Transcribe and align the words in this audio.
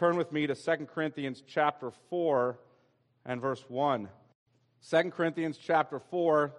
turn 0.00 0.16
with 0.16 0.32
me 0.32 0.46
to 0.46 0.54
2 0.54 0.86
Corinthians 0.86 1.42
chapter 1.46 1.90
4 2.08 2.58
and 3.26 3.38
verse 3.38 3.62
1. 3.68 4.08
2 4.88 5.10
Corinthians 5.10 5.58
chapter 5.58 5.98
4, 5.98 6.54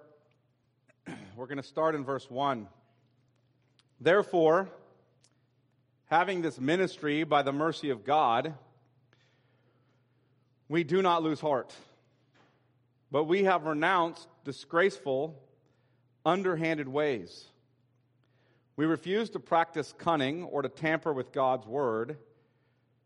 we're 1.36 1.48
going 1.48 1.58
to 1.58 1.64
start 1.64 1.96
in 1.96 2.06
verse 2.06 2.30
1. 2.30 2.68
Therefore, 4.00 4.70
having 6.06 6.44
this 6.44 6.60
ministry 6.60 7.24
by 7.24 7.42
the 7.42 7.52
mercy 7.52 7.90
of 7.90 8.06
God, 8.06 8.54
we 10.70 10.84
do 10.84 11.02
not 11.02 11.24
lose 11.24 11.40
heart, 11.40 11.74
but 13.10 13.24
we 13.24 13.46
have 13.46 13.64
renounced 13.64 14.28
disgraceful, 14.46 15.36
underhanded 16.24 16.88
ways. 16.88 17.46
We 18.76 18.86
refuse 18.86 19.32
to 19.32 19.40
practice 19.40 19.96
cunning 19.98 20.44
or 20.44 20.62
to 20.62 20.70
tamper 20.70 21.12
with 21.12 21.32
God's 21.32 21.66
word, 21.66 22.20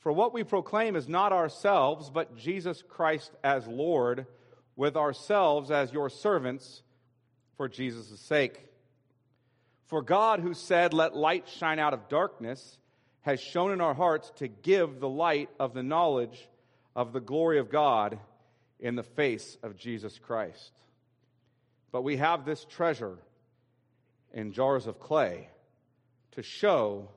For 0.00 0.12
what 0.12 0.32
we 0.32 0.44
proclaim 0.44 0.96
is 0.96 1.08
not 1.08 1.32
ourselves, 1.32 2.10
but 2.10 2.36
Jesus 2.36 2.82
Christ 2.88 3.30
as 3.44 3.66
Lord, 3.66 4.26
with 4.74 4.96
ourselves 4.96 5.70
as 5.70 5.92
your 5.92 6.08
servants 6.08 6.82
for 7.56 7.68
Jesus' 7.68 8.18
sake. 8.20 8.66
For 9.86 10.00
God, 10.00 10.40
who 10.40 10.54
said, 10.54 10.94
Let 10.94 11.14
light 11.14 11.48
shine 11.48 11.78
out 11.78 11.92
of 11.92 12.08
darkness, 12.08 12.78
has 13.22 13.40
shown 13.40 13.72
in 13.72 13.82
our 13.82 13.92
hearts 13.92 14.32
to 14.36 14.48
give 14.48 15.00
the 15.00 15.08
light 15.08 15.50
of 15.58 15.74
the 15.74 15.82
knowledge 15.82 16.48
of 16.96 17.12
the 17.12 17.20
glory 17.20 17.58
of 17.58 17.70
God 17.70 18.18
in 18.78 18.96
the 18.96 19.02
face 19.02 19.58
of 19.62 19.76
Jesus 19.76 20.18
Christ. 20.18 20.72
But 21.92 22.02
we 22.02 22.16
have 22.16 22.46
this 22.46 22.64
treasure 22.64 23.18
in 24.32 24.52
jars 24.52 24.86
of 24.86 24.98
clay 24.98 25.48
to 26.32 26.42
show 26.42 27.08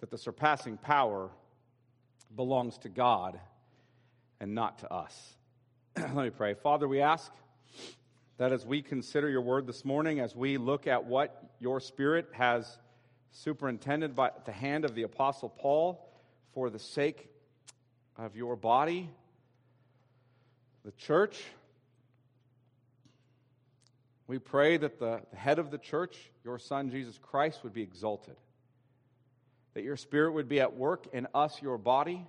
that 0.00 0.10
the 0.10 0.16
surpassing 0.16 0.78
power 0.78 1.30
belongs 2.34 2.78
to 2.78 2.88
God 2.88 3.38
and 4.40 4.54
not 4.54 4.78
to 4.80 4.92
us. 4.92 5.34
Let 5.96 6.14
me 6.14 6.30
pray. 6.30 6.54
Father, 6.54 6.86
we 6.86 7.00
ask 7.00 7.32
that 8.38 8.52
as 8.52 8.64
we 8.64 8.82
consider 8.82 9.28
your 9.28 9.40
word 9.40 9.66
this 9.66 9.84
morning, 9.84 10.20
as 10.20 10.34
we 10.34 10.58
look 10.58 10.86
at 10.86 11.04
what 11.04 11.50
your 11.58 11.80
Spirit 11.80 12.28
has 12.32 12.78
superintended 13.32 14.14
by 14.14 14.30
the 14.44 14.52
hand 14.52 14.84
of 14.84 14.94
the 14.94 15.02
Apostle 15.02 15.48
Paul 15.48 16.08
for 16.52 16.70
the 16.70 16.78
sake 16.78 17.28
of 18.16 18.36
your 18.36 18.56
body, 18.56 19.08
the 20.84 20.92
church. 20.92 21.44
We 24.26 24.38
pray 24.38 24.76
that 24.76 24.98
the, 24.98 25.22
head 25.34 25.58
of 25.58 25.70
the 25.70 25.78
church, 25.78 26.16
your 26.44 26.58
Son, 26.58 26.90
Jesus 26.90 27.18
Christ, 27.20 27.62
would 27.64 27.72
be 27.72 27.82
exalted. 27.82 28.36
That 29.78 29.84
your 29.84 29.96
Spirit 29.96 30.32
would 30.32 30.48
be 30.48 30.58
at 30.58 30.76
work 30.76 31.06
in 31.12 31.28
us, 31.32 31.62
your 31.62 31.78
body, 31.78 32.26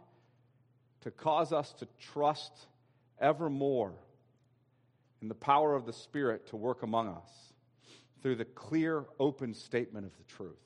to 1.02 1.10
cause 1.10 1.52
us 1.52 1.74
to 1.80 1.88
trust 2.14 2.68
evermore 3.20 3.96
in 5.20 5.30
the 5.30 5.34
power 5.34 5.74
of 5.74 5.88
the 5.88 5.92
Spirit 5.92 6.46
to 6.50 6.58
work 6.58 6.84
among 6.84 7.08
us 7.08 7.28
through 8.22 8.36
the 8.36 8.46
clear, 8.46 9.06
open 9.20 9.56
statement 9.56 10.06
of 10.06 10.16
the 10.16 10.24
truth. 10.26 10.60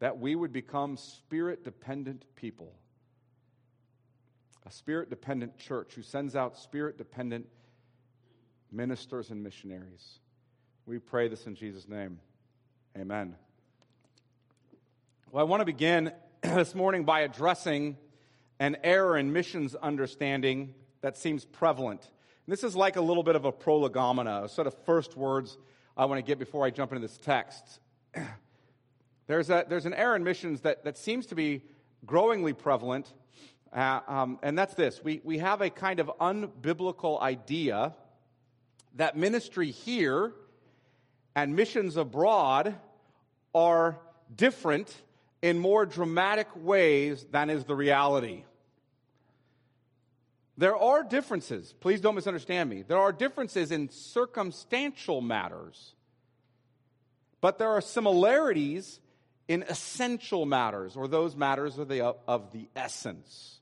That 0.00 0.18
we 0.18 0.34
would 0.34 0.52
become 0.52 0.96
spirit 0.96 1.62
dependent 1.62 2.24
people 2.34 2.72
a 4.66 4.70
spirit 4.72 5.10
dependent 5.10 5.56
church 5.56 5.92
who 5.94 6.02
sends 6.02 6.34
out 6.34 6.58
spirit 6.58 6.98
dependent 6.98 7.46
ministers 8.72 9.30
and 9.30 9.40
missionaries. 9.40 10.18
We 10.86 10.98
pray 10.98 11.28
this 11.28 11.46
in 11.46 11.54
Jesus' 11.54 11.86
name. 11.86 12.18
Amen. 12.98 13.36
Well, 15.32 15.44
I 15.44 15.48
want 15.48 15.60
to 15.60 15.64
begin 15.64 16.12
this 16.40 16.72
morning 16.72 17.04
by 17.04 17.22
addressing 17.22 17.96
an 18.60 18.76
error 18.84 19.18
in 19.18 19.32
missions 19.32 19.74
understanding 19.74 20.72
that 21.00 21.16
seems 21.16 21.44
prevalent. 21.44 22.00
And 22.46 22.52
this 22.52 22.62
is 22.62 22.76
like 22.76 22.94
a 22.94 23.00
little 23.00 23.24
bit 23.24 23.34
of 23.34 23.44
a 23.44 23.50
prolegomena, 23.50 24.42
a 24.44 24.48
sort 24.48 24.68
of 24.68 24.74
first 24.84 25.16
words 25.16 25.58
I 25.96 26.04
want 26.04 26.20
to 26.20 26.22
get 26.22 26.38
before 26.38 26.64
I 26.64 26.70
jump 26.70 26.92
into 26.92 27.04
this 27.04 27.18
text. 27.18 27.80
There's, 29.26 29.50
a, 29.50 29.66
there's 29.68 29.86
an 29.86 29.94
error 29.94 30.14
in 30.14 30.22
missions 30.22 30.60
that, 30.60 30.84
that 30.84 30.96
seems 30.96 31.26
to 31.26 31.34
be 31.34 31.62
growingly 32.06 32.52
prevalent 32.52 33.12
uh, 33.72 33.98
um, 34.06 34.38
and 34.40 34.56
that's 34.56 34.74
this 34.74 35.02
we, 35.02 35.20
we 35.24 35.38
have 35.38 35.60
a 35.60 35.68
kind 35.68 35.98
of 35.98 36.08
unbiblical 36.20 37.20
idea 37.20 37.92
that 38.94 39.16
ministry 39.16 39.72
here 39.72 40.32
and 41.34 41.56
missions 41.56 41.96
abroad 41.96 42.76
are 43.52 43.98
different 44.32 44.94
in 45.46 45.60
more 45.60 45.86
dramatic 45.86 46.48
ways 46.56 47.24
than 47.30 47.50
is 47.50 47.64
the 47.66 47.74
reality. 47.76 48.42
There 50.58 50.76
are 50.76 51.04
differences. 51.04 51.72
Please 51.78 52.00
don't 52.00 52.16
misunderstand 52.16 52.68
me. 52.68 52.82
There 52.82 52.98
are 52.98 53.12
differences 53.12 53.70
in 53.70 53.88
circumstantial 53.90 55.20
matters, 55.20 55.94
but 57.40 57.60
there 57.60 57.68
are 57.68 57.80
similarities 57.80 58.98
in 59.46 59.62
essential 59.62 60.46
matters, 60.46 60.96
or 60.96 61.06
those 61.06 61.36
matters 61.36 61.78
of 61.78 61.86
the, 61.86 62.00
of 62.26 62.50
the 62.50 62.68
essence. 62.74 63.60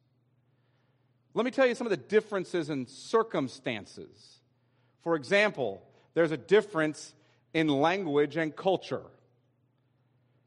Let 1.34 1.44
me 1.44 1.50
tell 1.50 1.66
you 1.66 1.74
some 1.74 1.86
of 1.86 1.90
the 1.90 1.98
differences 1.98 2.70
in 2.70 2.86
circumstances. 2.86 4.38
For 5.02 5.16
example, 5.16 5.82
there's 6.14 6.32
a 6.32 6.38
difference 6.38 7.12
in 7.52 7.68
language 7.68 8.38
and 8.38 8.56
culture. 8.56 9.02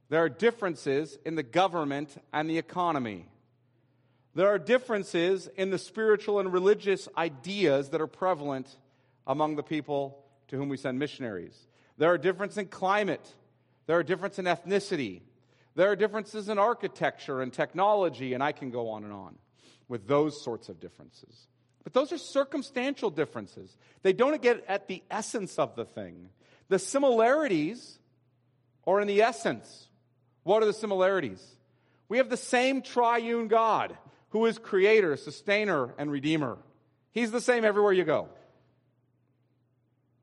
There 0.09 0.23
are 0.23 0.29
differences 0.29 1.17
in 1.25 1.35
the 1.35 1.43
government 1.43 2.21
and 2.31 2.49
the 2.49 2.57
economy. 2.57 3.25
There 4.35 4.47
are 4.47 4.59
differences 4.59 5.49
in 5.57 5.69
the 5.69 5.79
spiritual 5.79 6.39
and 6.39 6.53
religious 6.53 7.09
ideas 7.17 7.89
that 7.89 8.01
are 8.01 8.07
prevalent 8.07 8.67
among 9.25 9.55
the 9.55 9.63
people 9.63 10.23
to 10.47 10.57
whom 10.57 10.69
we 10.69 10.77
send 10.77 10.99
missionaries. 10.99 11.57
There 11.97 12.09
are 12.09 12.17
differences 12.17 12.59
in 12.59 12.67
climate. 12.67 13.33
There 13.87 13.97
are 13.97 14.03
differences 14.03 14.39
in 14.39 14.45
ethnicity. 14.45 15.21
There 15.75 15.91
are 15.91 15.95
differences 15.95 16.49
in 16.49 16.57
architecture 16.57 17.41
and 17.41 17.51
technology, 17.51 18.33
and 18.33 18.43
I 18.43 18.51
can 18.51 18.71
go 18.71 18.89
on 18.89 19.03
and 19.03 19.13
on 19.13 19.37
with 19.87 20.07
those 20.07 20.41
sorts 20.43 20.69
of 20.69 20.79
differences. 20.79 21.47
But 21.83 21.93
those 21.93 22.11
are 22.11 22.17
circumstantial 22.17 23.09
differences. 23.09 23.77
They 24.03 24.13
don't 24.13 24.41
get 24.41 24.65
at 24.67 24.87
the 24.87 25.03
essence 25.09 25.57
of 25.57 25.75
the 25.75 25.85
thing. 25.85 26.29
The 26.67 26.79
similarities 26.79 27.99
are 28.85 28.99
in 29.01 29.07
the 29.07 29.21
essence. 29.21 29.86
What 30.47 30.63
are 30.63 30.65
the 30.65 30.71
similarities? 30.71 31.45
We 32.07 32.19
have 32.19 32.29
the 32.29 32.37
same 32.37 32.81
triune 32.81 33.49
God 33.49 33.97
who 34.29 34.45
is 34.45 34.57
creator, 34.57 35.17
sustainer, 35.17 35.93
and 35.97 36.09
redeemer. 36.09 36.57
He's 37.11 37.31
the 37.31 37.41
same 37.41 37.65
everywhere 37.65 37.91
you 37.91 38.05
go. 38.05 38.29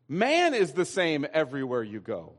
Man 0.09 0.55
is 0.55 0.73
the 0.73 0.87
same 0.87 1.27
everywhere 1.31 1.83
you 1.83 2.01
go. 2.01 2.33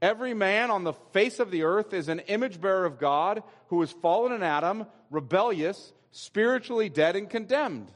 Every 0.00 0.32
man 0.32 0.70
on 0.70 0.84
the 0.84 0.94
face 1.12 1.40
of 1.40 1.50
the 1.50 1.64
earth 1.64 1.92
is 1.92 2.08
an 2.08 2.20
image 2.20 2.58
bearer 2.58 2.86
of 2.86 2.98
God 2.98 3.42
who 3.68 3.82
is 3.82 3.92
fallen 3.92 4.32
in 4.32 4.42
Adam, 4.42 4.86
rebellious, 5.10 5.92
spiritually 6.10 6.88
dead 6.88 7.16
and 7.16 7.28
condemned. 7.28 7.92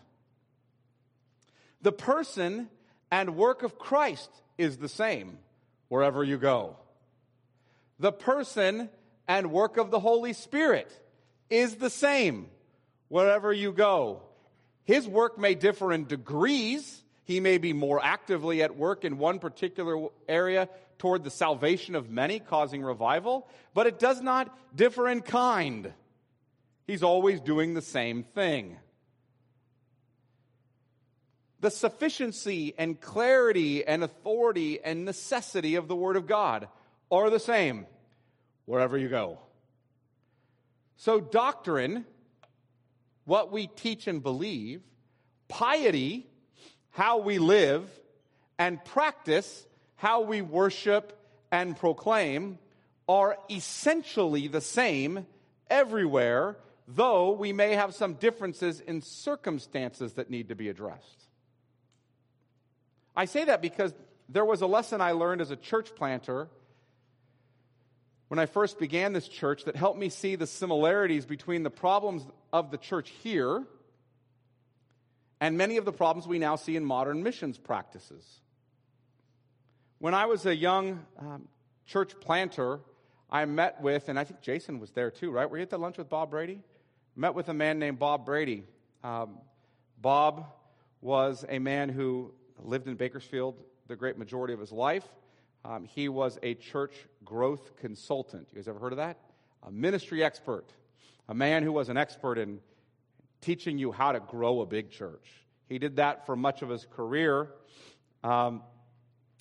The 1.80 1.92
person 1.92 2.68
and 3.10 3.36
work 3.36 3.62
of 3.62 3.78
Christ 3.78 4.30
is 4.58 4.76
the 4.76 4.86
same 4.86 5.38
wherever 5.88 6.22
you 6.22 6.36
go. 6.36 6.76
The 7.98 8.12
person 8.12 8.90
and 9.28 9.52
work 9.52 9.76
of 9.76 9.90
the 9.90 10.00
Holy 10.00 10.32
Spirit 10.32 10.90
is 11.50 11.76
the 11.76 11.90
same 11.90 12.48
wherever 13.08 13.52
you 13.52 13.72
go. 13.72 14.22
His 14.84 15.06
work 15.06 15.38
may 15.38 15.54
differ 15.54 15.92
in 15.92 16.06
degrees. 16.06 17.04
He 17.24 17.40
may 17.40 17.58
be 17.58 17.74
more 17.74 18.02
actively 18.02 18.62
at 18.62 18.76
work 18.76 19.04
in 19.04 19.18
one 19.18 19.38
particular 19.38 20.08
area 20.26 20.70
toward 20.98 21.24
the 21.24 21.30
salvation 21.30 21.94
of 21.94 22.10
many, 22.10 22.40
causing 22.40 22.82
revival, 22.82 23.46
but 23.74 23.86
it 23.86 23.98
does 23.98 24.22
not 24.22 24.56
differ 24.74 25.08
in 25.08 25.20
kind. 25.20 25.92
He's 26.86 27.02
always 27.02 27.40
doing 27.40 27.74
the 27.74 27.82
same 27.82 28.22
thing. 28.22 28.78
The 31.60 31.70
sufficiency 31.70 32.74
and 32.78 33.00
clarity 33.00 33.84
and 33.84 34.02
authority 34.02 34.80
and 34.82 35.04
necessity 35.04 35.74
of 35.74 35.86
the 35.86 35.96
Word 35.96 36.16
of 36.16 36.26
God 36.26 36.68
are 37.10 37.30
the 37.30 37.40
same 37.40 37.86
wherever 38.68 38.98
you 38.98 39.08
go. 39.08 39.38
So, 40.98 41.20
doctrine, 41.20 42.04
what 43.24 43.50
we 43.50 43.66
teach 43.66 44.06
and 44.06 44.22
believe, 44.22 44.82
piety, 45.48 46.26
how 46.90 47.20
we 47.20 47.38
live, 47.38 47.88
and 48.58 48.84
practice, 48.84 49.66
how 49.96 50.20
we 50.20 50.42
worship 50.42 51.18
and 51.50 51.78
proclaim, 51.78 52.58
are 53.08 53.38
essentially 53.48 54.48
the 54.48 54.60
same 54.60 55.26
everywhere, 55.70 56.58
though 56.86 57.30
we 57.30 57.54
may 57.54 57.74
have 57.74 57.94
some 57.94 58.14
differences 58.14 58.80
in 58.80 59.00
circumstances 59.00 60.12
that 60.14 60.28
need 60.28 60.50
to 60.50 60.54
be 60.54 60.68
addressed. 60.68 61.24
I 63.16 63.24
say 63.24 63.44
that 63.46 63.62
because 63.62 63.94
there 64.28 64.44
was 64.44 64.60
a 64.60 64.66
lesson 64.66 65.00
I 65.00 65.12
learned 65.12 65.40
as 65.40 65.50
a 65.50 65.56
church 65.56 65.94
planter 65.94 66.48
when 68.28 68.38
I 68.38 68.46
first 68.46 68.78
began 68.78 69.12
this 69.12 69.26
church 69.26 69.64
that 69.64 69.76
helped 69.76 69.98
me 69.98 70.08
see 70.08 70.36
the 70.36 70.46
similarities 70.46 71.26
between 71.26 71.62
the 71.62 71.70
problems 71.70 72.26
of 72.52 72.70
the 72.70 72.78
church 72.78 73.10
here 73.22 73.64
and 75.40 75.56
many 75.56 75.76
of 75.76 75.84
the 75.84 75.92
problems 75.92 76.26
we 76.26 76.38
now 76.38 76.56
see 76.56 76.76
in 76.76 76.84
modern 76.84 77.22
missions 77.22 77.58
practices. 77.58 78.24
When 79.98 80.14
I 80.14 80.26
was 80.26 80.46
a 80.46 80.54
young 80.54 81.04
um, 81.18 81.48
church 81.86 82.12
planter, 82.20 82.80
I 83.30 83.44
met 83.44 83.80
with, 83.80 84.08
and 84.08 84.18
I 84.18 84.24
think 84.24 84.40
Jason 84.40 84.78
was 84.80 84.90
there 84.90 85.10
too, 85.10 85.30
right? 85.30 85.48
Were 85.48 85.58
you 85.58 85.62
at 85.62 85.70
the 85.70 85.78
lunch 85.78 85.98
with 85.98 86.08
Bob 86.08 86.30
Brady? 86.30 86.60
Met 87.16 87.34
with 87.34 87.48
a 87.48 87.54
man 87.54 87.78
named 87.78 87.98
Bob 87.98 88.24
Brady. 88.24 88.64
Um, 89.02 89.38
Bob 90.00 90.46
was 91.00 91.44
a 91.48 91.58
man 91.58 91.88
who 91.88 92.32
lived 92.62 92.86
in 92.88 92.94
Bakersfield 92.94 93.56
the 93.86 93.96
great 93.96 94.18
majority 94.18 94.54
of 94.54 94.60
his 94.60 94.70
life. 94.70 95.04
Um, 95.64 95.84
he 95.84 96.08
was 96.08 96.38
a 96.42 96.54
church 96.54 96.94
growth 97.24 97.76
consultant. 97.76 98.48
You 98.52 98.56
guys 98.56 98.68
ever 98.68 98.78
heard 98.78 98.92
of 98.92 98.98
that? 98.98 99.18
A 99.62 99.70
ministry 99.70 100.22
expert, 100.22 100.66
a 101.28 101.34
man 101.34 101.62
who 101.62 101.72
was 101.72 101.88
an 101.88 101.96
expert 101.96 102.38
in 102.38 102.60
teaching 103.40 103.78
you 103.78 103.92
how 103.92 104.12
to 104.12 104.20
grow 104.20 104.60
a 104.60 104.66
big 104.66 104.90
church. 104.90 105.26
He 105.68 105.78
did 105.78 105.96
that 105.96 106.26
for 106.26 106.36
much 106.36 106.62
of 106.62 106.68
his 106.68 106.86
career. 106.86 107.48
Um, 108.24 108.62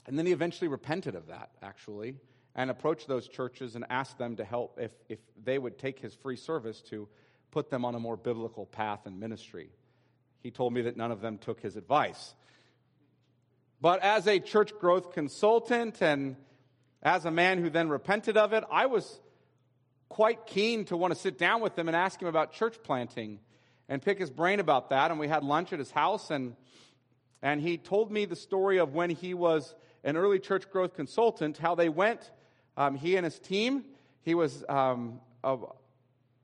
and 0.05 0.17
then 0.17 0.25
he 0.25 0.31
eventually 0.31 0.67
repented 0.67 1.15
of 1.15 1.27
that, 1.27 1.51
actually, 1.61 2.15
and 2.55 2.69
approached 2.69 3.07
those 3.07 3.27
churches 3.27 3.75
and 3.75 3.85
asked 3.89 4.17
them 4.17 4.35
to 4.37 4.45
help 4.45 4.79
if, 4.79 4.91
if 5.09 5.19
they 5.43 5.57
would 5.57 5.77
take 5.77 5.99
his 5.99 6.13
free 6.15 6.35
service 6.35 6.81
to 6.89 7.07
put 7.51 7.69
them 7.69 7.85
on 7.85 7.95
a 7.95 7.99
more 7.99 8.17
biblical 8.17 8.65
path 8.65 9.05
in 9.05 9.19
ministry. 9.19 9.69
He 10.41 10.51
told 10.51 10.73
me 10.73 10.81
that 10.83 10.97
none 10.97 11.11
of 11.11 11.21
them 11.21 11.37
took 11.37 11.59
his 11.59 11.75
advice. 11.75 12.35
But 13.79 14.01
as 14.03 14.27
a 14.27 14.39
church 14.39 14.73
growth 14.79 15.13
consultant 15.13 16.01
and 16.01 16.35
as 17.03 17.25
a 17.25 17.31
man 17.31 17.59
who 17.59 17.69
then 17.69 17.89
repented 17.89 18.35
of 18.35 18.53
it, 18.53 18.63
I 18.71 18.87
was 18.87 19.19
quite 20.09 20.47
keen 20.47 20.85
to 20.85 20.97
want 20.97 21.13
to 21.13 21.19
sit 21.19 21.37
down 21.37 21.61
with 21.61 21.77
him 21.77 21.87
and 21.87 21.95
ask 21.95 22.19
him 22.19 22.27
about 22.27 22.53
church 22.53 22.77
planting 22.83 23.39
and 23.87 24.01
pick 24.01 24.17
his 24.17 24.31
brain 24.31 24.59
about 24.59 24.89
that. 24.89 25.11
And 25.11 25.19
we 25.19 25.27
had 25.27 25.43
lunch 25.43 25.73
at 25.73 25.79
his 25.79 25.91
house, 25.91 26.31
and, 26.31 26.55
and 27.43 27.61
he 27.61 27.77
told 27.77 28.11
me 28.11 28.25
the 28.25 28.35
story 28.35 28.79
of 28.79 28.95
when 28.95 29.11
he 29.11 29.35
was 29.35 29.75
an 30.03 30.17
early 30.17 30.39
church 30.39 30.69
growth 30.71 30.95
consultant, 30.95 31.57
how 31.57 31.75
they 31.75 31.89
went, 31.89 32.31
um, 32.77 32.95
he 32.95 33.15
and 33.15 33.25
his 33.25 33.37
team, 33.37 33.83
he 34.23 34.33
was 34.33 34.63
um, 34.67 35.19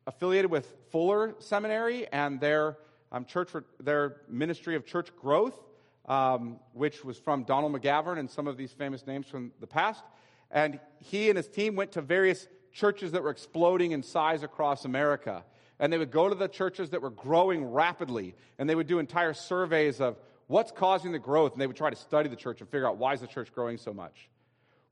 affiliated 0.05 0.51
with 0.51 0.71
Fuller 0.91 1.33
Seminary 1.39 2.07
and 2.11 2.39
their 2.39 2.77
um, 3.11 3.25
church, 3.25 3.49
their 3.79 4.17
ministry 4.29 4.75
of 4.75 4.85
church 4.85 5.09
growth 5.19 5.57
um, 6.05 6.59
which 6.73 7.03
was 7.03 7.17
from 7.17 7.43
Donald 7.43 7.73
McGavran 7.73 8.19
and 8.19 8.29
some 8.29 8.47
of 8.47 8.57
these 8.57 8.71
famous 8.71 9.07
names 9.07 9.27
from 9.27 9.51
the 9.59 9.67
past. 9.67 10.03
And 10.51 10.79
he 10.99 11.29
and 11.29 11.37
his 11.37 11.47
team 11.47 11.75
went 11.75 11.93
to 11.93 12.01
various 12.01 12.47
churches 12.71 13.11
that 13.11 13.23
were 13.23 13.29
exploding 13.29 13.91
in 13.91 14.03
size 14.03 14.43
across 14.43 14.85
America. 14.85 15.43
And 15.79 15.91
they 15.91 15.97
would 15.97 16.11
go 16.11 16.29
to 16.29 16.35
the 16.35 16.47
churches 16.47 16.91
that 16.91 17.01
were 17.01 17.09
growing 17.09 17.65
rapidly, 17.65 18.35
and 18.57 18.69
they 18.69 18.75
would 18.75 18.87
do 18.87 18.99
entire 18.99 19.33
surveys 19.33 19.99
of 19.99 20.17
what's 20.47 20.71
causing 20.71 21.11
the 21.11 21.19
growth, 21.19 21.53
and 21.53 21.61
they 21.61 21.67
would 21.67 21.75
try 21.75 21.89
to 21.89 21.95
study 21.95 22.29
the 22.29 22.35
church 22.35 22.61
and 22.61 22.69
figure 22.69 22.87
out 22.87 22.97
why 22.97 23.13
is 23.13 23.21
the 23.21 23.27
church 23.27 23.53
growing 23.53 23.77
so 23.77 23.93
much. 23.93 24.29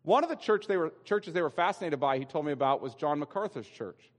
One 0.03 0.23
of 0.23 0.29
the 0.29 0.35
church 0.35 0.65
they 0.65 0.77
were, 0.77 0.91
churches 1.03 1.33
they 1.33 1.41
were 1.41 1.51
fascinated 1.51 1.99
by, 1.99 2.17
he 2.17 2.25
told 2.25 2.45
me 2.45 2.51
about, 2.51 2.81
was 2.81 2.95
John 2.95 3.19
MacArthur's 3.19 3.67
church. 3.67 4.09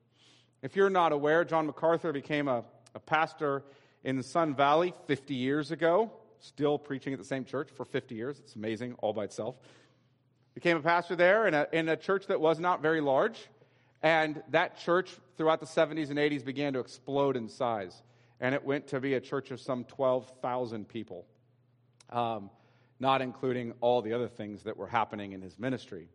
If 0.63 0.77
you're 0.77 0.91
not 0.91 1.11
aware, 1.11 1.45
John 1.45 1.67
MacArthur 1.67 2.13
became 2.13 2.47
a, 2.47 2.63
a 2.95 3.01
pastor 3.01 3.65
in 4.05 4.17
the 4.17 4.23
Sun 4.23 4.55
Valley 4.55 4.95
50 5.07 5.35
years 5.35 5.73
ago 5.73 6.13
still 6.43 6.79
preaching 6.79 7.13
at 7.13 7.19
the 7.19 7.25
same 7.25 7.45
church 7.45 7.71
for 7.71 7.85
50 7.85 8.15
years. 8.15 8.39
It's 8.39 8.55
amazing 8.55 8.95
all 8.99 9.13
by 9.13 9.25
itself. 9.25 9.57
Became 10.55 10.77
a 10.77 10.83
pastor 10.83 11.17
there 11.17 11.47
in 11.47 11.55
a, 11.55 11.67
in 11.73 11.89
a 11.89 11.97
church 11.97 12.27
that 12.27 12.41
was 12.41 12.59
not 12.59 12.83
very 12.83 13.01
large. 13.01 13.39
And 14.03 14.43
that 14.51 14.79
church 14.79 15.11
throughout 15.37 15.61
the 15.61 15.67
70s 15.67 16.11
and 16.11 16.19
80s 16.19 16.45
began 16.45 16.73
to 16.75 16.81
explode 16.81 17.37
in 17.37 17.49
size. 17.49 18.03
And 18.41 18.55
it 18.55 18.65
went 18.65 18.89
to 18.89 19.01
be 19.01 19.15
a 19.15 19.21
church 19.21 19.51
of 19.53 19.61
some 19.61 19.85
12,000 19.85 20.89
people, 20.89 21.25
um, 22.11 22.51
not 22.99 23.23
including 23.23 23.75
all 23.81 24.03
the 24.03 24.13
other 24.13 24.29
things 24.29 24.65
that 24.65 24.77
were 24.77 24.89
happening 24.89 25.33
in 25.33 25.41
his 25.41 25.59
ministry. 25.59 26.09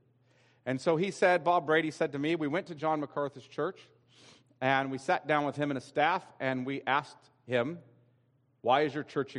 And 0.66 0.82
so 0.82 0.98
he 0.98 1.12
said, 1.12 1.46
Bob 1.46 1.66
Brady 1.66 1.92
said 1.92 2.12
to 2.12 2.20
me, 2.20 2.36
we 2.36 2.50
went 2.50 2.68
to 2.68 2.76
John 2.76 3.00
MacArthur's 3.00 3.48
church 3.48 3.80
and 4.60 4.92
we 4.92 4.98
sat 4.98 5.26
down 5.26 5.46
with 5.46 5.56
him 5.56 5.72
and 5.72 5.78
his 5.78 5.86
staff 5.86 6.24
and 6.42 6.66
we 6.66 6.82
asked 6.86 7.32
him 7.46 7.80
why 8.62 8.82
is 8.82 8.94
your 8.94 9.04
church, 9.04 9.38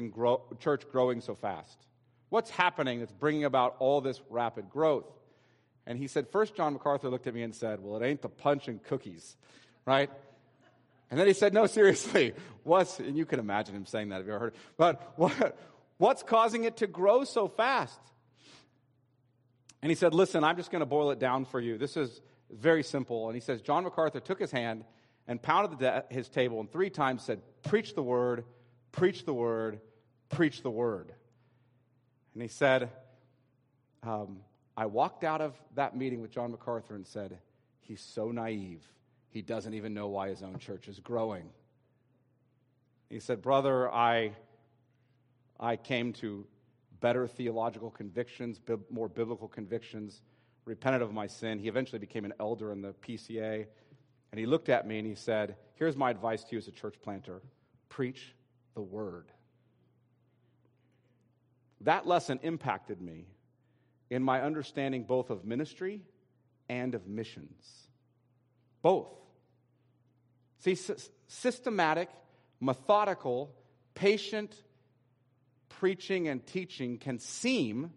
church 0.60 0.82
growing 0.90 1.20
so 1.20 1.34
fast? 1.34 1.78
What's 2.30 2.50
happening 2.50 3.00
that's 3.00 3.12
bringing 3.12 3.44
about 3.44 3.76
all 3.78 4.00
this 4.00 4.20
rapid 4.28 4.68
growth? 4.70 5.06
And 5.86 5.98
he 5.98 6.06
said, 6.06 6.28
First, 6.28 6.54
John 6.54 6.74
MacArthur 6.74 7.08
looked 7.08 7.26
at 7.26 7.34
me 7.34 7.42
and 7.42 7.54
said, 7.54 7.80
Well, 7.82 8.00
it 8.00 8.06
ain't 8.06 8.22
the 8.22 8.28
punch 8.28 8.68
and 8.68 8.82
cookies, 8.82 9.36
right? 9.86 10.10
And 11.10 11.18
then 11.18 11.26
he 11.26 11.32
said, 11.32 11.54
No, 11.54 11.66
seriously, 11.66 12.34
what's, 12.62 12.98
and 13.00 13.16
you 13.16 13.24
can 13.24 13.40
imagine 13.40 13.74
him 13.74 13.86
saying 13.86 14.10
that 14.10 14.20
if 14.20 14.26
you 14.26 14.32
ever 14.32 14.40
heard 14.40 14.54
it, 14.54 14.60
but 14.76 15.14
what, 15.16 15.58
what's 15.96 16.22
causing 16.22 16.64
it 16.64 16.76
to 16.78 16.86
grow 16.86 17.24
so 17.24 17.48
fast? 17.48 18.00
And 19.80 19.90
he 19.90 19.96
said, 19.96 20.12
Listen, 20.12 20.44
I'm 20.44 20.56
just 20.56 20.70
going 20.70 20.80
to 20.80 20.86
boil 20.86 21.10
it 21.10 21.18
down 21.18 21.46
for 21.46 21.60
you. 21.60 21.78
This 21.78 21.96
is 21.96 22.20
very 22.50 22.82
simple. 22.82 23.28
And 23.28 23.34
he 23.34 23.40
says, 23.40 23.62
John 23.62 23.84
MacArthur 23.84 24.20
took 24.20 24.38
his 24.38 24.50
hand 24.50 24.84
and 25.26 25.40
pounded 25.40 25.78
de- 25.78 26.04
his 26.10 26.28
table 26.28 26.60
and 26.60 26.70
three 26.70 26.90
times 26.90 27.22
said, 27.22 27.40
Preach 27.62 27.94
the 27.94 28.02
word, 28.02 28.44
preach 28.92 29.24
the 29.24 29.34
word, 29.34 29.80
preach 30.28 30.62
the 30.62 30.70
word. 30.70 31.12
And 32.34 32.42
he 32.42 32.48
said, 32.48 32.90
um, 34.02 34.40
I 34.76 34.86
walked 34.86 35.24
out 35.24 35.40
of 35.40 35.54
that 35.74 35.96
meeting 35.96 36.20
with 36.20 36.30
John 36.30 36.52
MacArthur 36.52 36.94
and 36.94 37.06
said, 37.06 37.38
He's 37.80 38.00
so 38.00 38.30
naive. 38.30 38.84
He 39.30 39.42
doesn't 39.42 39.74
even 39.74 39.94
know 39.94 40.08
why 40.08 40.28
his 40.28 40.42
own 40.42 40.58
church 40.58 40.88
is 40.88 41.00
growing. 41.00 41.48
He 43.08 43.20
said, 43.20 43.42
Brother, 43.42 43.90
I, 43.90 44.32
I 45.58 45.76
came 45.76 46.12
to 46.14 46.46
better 47.00 47.26
theological 47.26 47.90
convictions, 47.90 48.60
more 48.90 49.08
biblical 49.08 49.48
convictions, 49.48 50.22
repented 50.64 51.02
of 51.02 51.12
my 51.12 51.26
sin. 51.26 51.58
He 51.58 51.68
eventually 51.68 51.98
became 51.98 52.24
an 52.24 52.34
elder 52.38 52.72
in 52.72 52.82
the 52.82 52.92
PCA. 53.06 53.66
And 54.30 54.38
he 54.38 54.46
looked 54.46 54.68
at 54.68 54.86
me 54.86 54.98
and 54.98 55.06
he 55.08 55.14
said, 55.14 55.56
Here's 55.74 55.96
my 55.96 56.10
advice 56.10 56.44
to 56.44 56.52
you 56.52 56.58
as 56.58 56.68
a 56.68 56.72
church 56.72 56.96
planter 57.02 57.40
preach 57.88 58.34
the 58.78 58.82
Word. 58.82 59.26
That 61.80 62.06
lesson 62.06 62.38
impacted 62.44 63.02
me 63.02 63.26
in 64.08 64.22
my 64.22 64.40
understanding 64.40 65.02
both 65.02 65.30
of 65.30 65.44
ministry 65.44 66.00
and 66.68 66.94
of 66.94 67.08
missions. 67.08 67.88
Both. 68.80 69.08
See, 70.60 70.78
systematic, 71.26 72.08
methodical, 72.60 73.52
patient 73.96 74.54
preaching 75.68 76.28
and 76.28 76.46
teaching 76.46 76.98
can 76.98 77.18
seem 77.18 77.90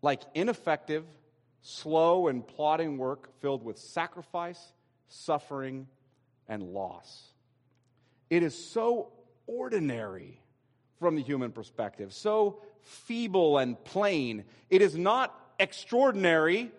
like 0.00 0.22
ineffective, 0.32 1.04
slow, 1.60 2.28
and 2.28 2.46
plodding 2.46 2.96
work 2.96 3.28
filled 3.42 3.62
with 3.62 3.76
sacrifice, 3.76 4.72
suffering, 5.08 5.86
and 6.48 6.62
loss. 6.62 7.28
It 8.30 8.42
is 8.42 8.54
so 8.72 9.12
ordinary 9.46 10.40
from 10.98 11.16
the 11.16 11.22
human 11.22 11.52
perspective, 11.52 12.12
so 12.12 12.60
feeble 12.82 13.58
and 13.58 13.82
plain. 13.84 14.44
It 14.70 14.82
is 14.82 14.96
not 14.96 15.38
extraordinary 15.58 16.70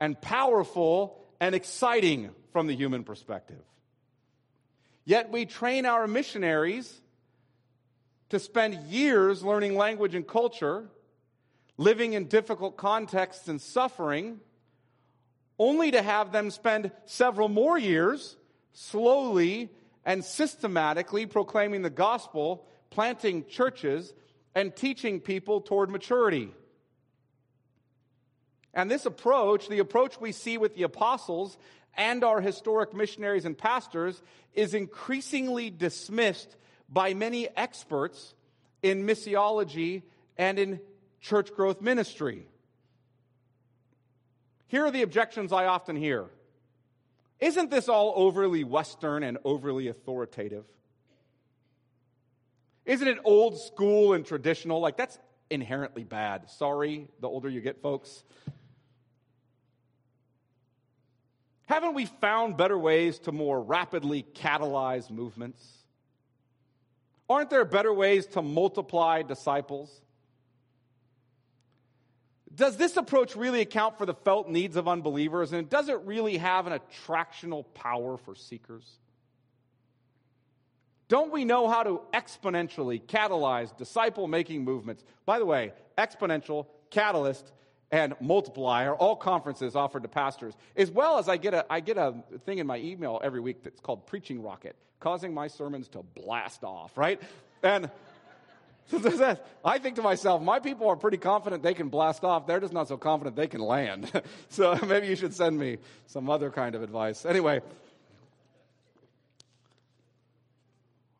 and 0.00 0.20
powerful 0.20 1.24
and 1.40 1.54
exciting 1.54 2.30
from 2.52 2.66
the 2.66 2.74
human 2.74 3.04
perspective. 3.04 3.62
Yet 5.04 5.30
we 5.30 5.44
train 5.44 5.86
our 5.86 6.06
missionaries 6.06 7.00
to 8.30 8.38
spend 8.38 8.74
years 8.86 9.42
learning 9.42 9.76
language 9.76 10.14
and 10.14 10.26
culture, 10.26 10.88
living 11.76 12.14
in 12.14 12.26
difficult 12.26 12.76
contexts 12.76 13.48
and 13.48 13.60
suffering, 13.60 14.40
only 15.58 15.90
to 15.90 16.02
have 16.02 16.32
them 16.32 16.50
spend 16.50 16.90
several 17.04 17.48
more 17.48 17.78
years 17.78 18.36
slowly 18.72 19.70
and 20.04 20.24
systematically 20.24 21.26
proclaiming 21.26 21.82
the 21.82 21.90
gospel, 21.90 22.66
planting 22.90 23.46
churches, 23.46 24.12
and 24.54 24.74
teaching 24.74 25.20
people 25.20 25.60
toward 25.60 25.90
maturity. 25.90 26.50
And 28.72 28.90
this 28.90 29.06
approach, 29.06 29.68
the 29.68 29.78
approach 29.78 30.20
we 30.20 30.32
see 30.32 30.58
with 30.58 30.74
the 30.74 30.82
apostles 30.82 31.56
and 31.96 32.24
our 32.24 32.40
historic 32.40 32.92
missionaries 32.92 33.44
and 33.44 33.56
pastors 33.56 34.20
is 34.52 34.74
increasingly 34.74 35.70
dismissed 35.70 36.56
by 36.88 37.14
many 37.14 37.48
experts 37.56 38.34
in 38.82 39.06
missiology 39.06 40.02
and 40.36 40.58
in 40.58 40.80
church 41.20 41.52
growth 41.54 41.80
ministry. 41.80 42.46
Here 44.66 44.84
are 44.84 44.90
the 44.90 45.02
objections 45.02 45.52
I 45.52 45.66
often 45.66 45.96
hear. 45.96 46.26
Isn't 47.40 47.70
this 47.70 47.88
all 47.88 48.12
overly 48.16 48.64
Western 48.64 49.22
and 49.22 49.38
overly 49.44 49.88
authoritative? 49.88 50.64
Isn't 52.84 53.08
it 53.08 53.18
old 53.24 53.58
school 53.60 54.12
and 54.12 54.24
traditional? 54.24 54.80
Like, 54.80 54.96
that's 54.96 55.18
inherently 55.50 56.04
bad. 56.04 56.50
Sorry, 56.50 57.08
the 57.20 57.28
older 57.28 57.48
you 57.48 57.60
get, 57.60 57.80
folks. 57.82 58.24
Haven't 61.66 61.94
we 61.94 62.06
found 62.06 62.56
better 62.56 62.78
ways 62.78 63.18
to 63.20 63.32
more 63.32 63.60
rapidly 63.60 64.24
catalyze 64.34 65.10
movements? 65.10 65.66
Aren't 67.28 67.48
there 67.48 67.64
better 67.64 67.92
ways 67.92 68.26
to 68.28 68.42
multiply 68.42 69.22
disciples? 69.22 70.02
Does 72.54 72.76
this 72.76 72.96
approach 72.96 73.34
really 73.36 73.60
account 73.60 73.98
for 73.98 74.06
the 74.06 74.14
felt 74.14 74.48
needs 74.48 74.76
of 74.76 74.86
unbelievers? 74.86 75.52
And 75.52 75.68
does 75.68 75.88
it 75.88 76.00
really 76.04 76.36
have 76.38 76.66
an 76.66 76.78
attractional 76.78 77.64
power 77.74 78.16
for 78.16 78.34
seekers? 78.34 78.84
Don't 81.08 81.32
we 81.32 81.44
know 81.44 81.68
how 81.68 81.82
to 81.82 82.00
exponentially 82.12 83.02
catalyze 83.02 83.76
disciple 83.76 84.26
making 84.28 84.64
movements? 84.64 85.04
By 85.26 85.38
the 85.38 85.46
way, 85.46 85.72
exponential, 85.98 86.66
catalyst, 86.90 87.52
and 87.90 88.14
multiply 88.20 88.86
are 88.86 88.94
all 88.94 89.14
conferences 89.14 89.76
offered 89.76 90.02
to 90.02 90.08
pastors. 90.08 90.54
As 90.76 90.90
well 90.90 91.18
as 91.18 91.28
I 91.28 91.36
get 91.36 91.54
a, 91.54 91.66
I 91.70 91.80
get 91.80 91.98
a 91.98 92.14
thing 92.44 92.58
in 92.58 92.66
my 92.66 92.78
email 92.78 93.20
every 93.22 93.40
week 93.40 93.62
that's 93.62 93.80
called 93.80 94.06
Preaching 94.06 94.42
Rocket, 94.42 94.76
causing 95.00 95.34
my 95.34 95.48
sermons 95.48 95.88
to 95.88 96.02
blast 96.02 96.64
off, 96.64 96.96
right? 96.96 97.20
And 97.62 97.90
I 99.64 99.78
think 99.78 99.96
to 99.96 100.02
myself, 100.02 100.42
my 100.42 100.60
people 100.60 100.88
are 100.88 100.96
pretty 100.96 101.16
confident 101.16 101.62
they 101.62 101.74
can 101.74 101.88
blast 101.88 102.24
off. 102.24 102.46
They're 102.46 102.60
just 102.60 102.72
not 102.72 102.88
so 102.88 102.96
confident 102.96 103.36
they 103.36 103.46
can 103.46 103.60
land. 103.60 104.10
so 104.48 104.78
maybe 104.86 105.06
you 105.06 105.16
should 105.16 105.34
send 105.34 105.58
me 105.58 105.78
some 106.06 106.28
other 106.28 106.50
kind 106.50 106.74
of 106.74 106.82
advice. 106.82 107.24
Anyway, 107.24 107.60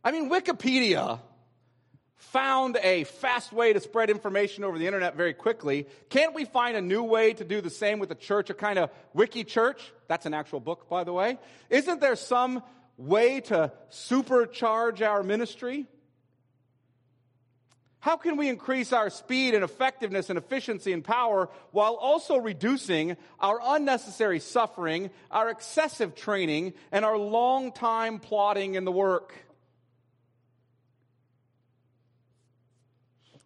I 0.03 0.11
mean, 0.11 0.29
Wikipedia 0.31 1.21
found 2.17 2.77
a 2.83 3.05
fast 3.05 3.53
way 3.53 3.73
to 3.73 3.81
spread 3.81 4.11
information 4.11 4.65
over 4.65 4.79
the 4.79 4.87
internet 4.87 5.17
very 5.17 5.33
quickly. 5.33 5.87
Can't 6.11 6.35
we 6.35 6.45
find 6.45 6.77
a 6.77 6.83
new 6.83 7.03
way 7.03 7.33
to 7.33 7.45
do 7.45 7.61
the 7.61 7.71
same 7.71 7.99
with 7.99 8.09
the 8.09 8.15
church, 8.15 8.51
a 8.51 8.55
kind 8.55 8.79
of 8.79 8.91
wiki 9.15 9.45
church? 9.45 9.81
That's 10.09 10.27
an 10.27 10.35
actual 10.35 10.61
book, 10.61 10.89
by 10.89 11.05
the 11.05 11.13
way. 11.13 11.39
Isn't 11.71 12.01
there 12.01 12.17
some 12.17 12.63
way 12.97 13.41
to 13.43 13.73
supercharge 13.91 15.01
our 15.01 15.23
ministry? 15.23 15.87
How 18.05 18.19
can 18.19 18.37
we 18.37 18.51
increase 18.51 18.93
our 18.93 19.09
speed 19.09 19.55
and 19.55 19.65
effectiveness 19.65 20.29
and 20.29 20.37
efficiency 20.37 20.93
and 20.93 21.03
power 21.03 21.49
while 21.71 21.95
also 21.95 22.37
reducing 22.37 23.17
our 23.41 23.59
unnecessary 23.65 24.41
suffering, 24.41 25.09
our 25.31 25.49
excessive 25.49 26.15
training, 26.15 26.75
and 26.93 27.03
our 27.03 27.17
long 27.17 27.73
time 27.73 28.19
plodding 28.19 28.75
in 28.75 28.85
the 28.85 28.93
work? 28.93 29.35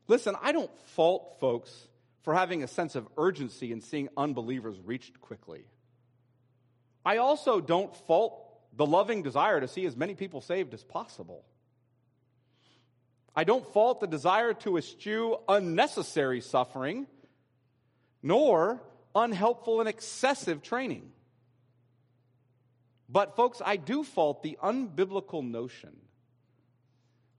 Listen, 0.08 0.34
I 0.42 0.50
don't 0.50 0.76
fault 0.88 1.36
folks 1.38 1.86
for 2.24 2.34
having 2.34 2.64
a 2.64 2.66
sense 2.66 2.96
of 2.96 3.06
urgency 3.16 3.70
and 3.70 3.80
seeing 3.80 4.08
unbelievers 4.16 4.76
reached 4.84 5.20
quickly. 5.20 5.66
I 7.06 7.18
also 7.18 7.60
don't 7.60 7.94
fault 8.08 8.42
the 8.76 8.86
loving 8.86 9.22
desire 9.22 9.60
to 9.60 9.68
see 9.68 9.86
as 9.86 9.94
many 9.94 10.16
people 10.16 10.40
saved 10.40 10.74
as 10.74 10.82
possible. 10.82 11.44
I 13.38 13.44
don't 13.44 13.64
fault 13.72 14.00
the 14.00 14.08
desire 14.08 14.52
to 14.52 14.78
eschew 14.78 15.36
unnecessary 15.48 16.40
suffering, 16.40 17.06
nor 18.20 18.82
unhelpful 19.14 19.78
and 19.78 19.88
excessive 19.88 20.60
training. 20.60 21.12
But, 23.08 23.36
folks, 23.36 23.62
I 23.64 23.76
do 23.76 24.02
fault 24.02 24.42
the 24.42 24.58
unbiblical 24.60 25.48
notion 25.48 25.96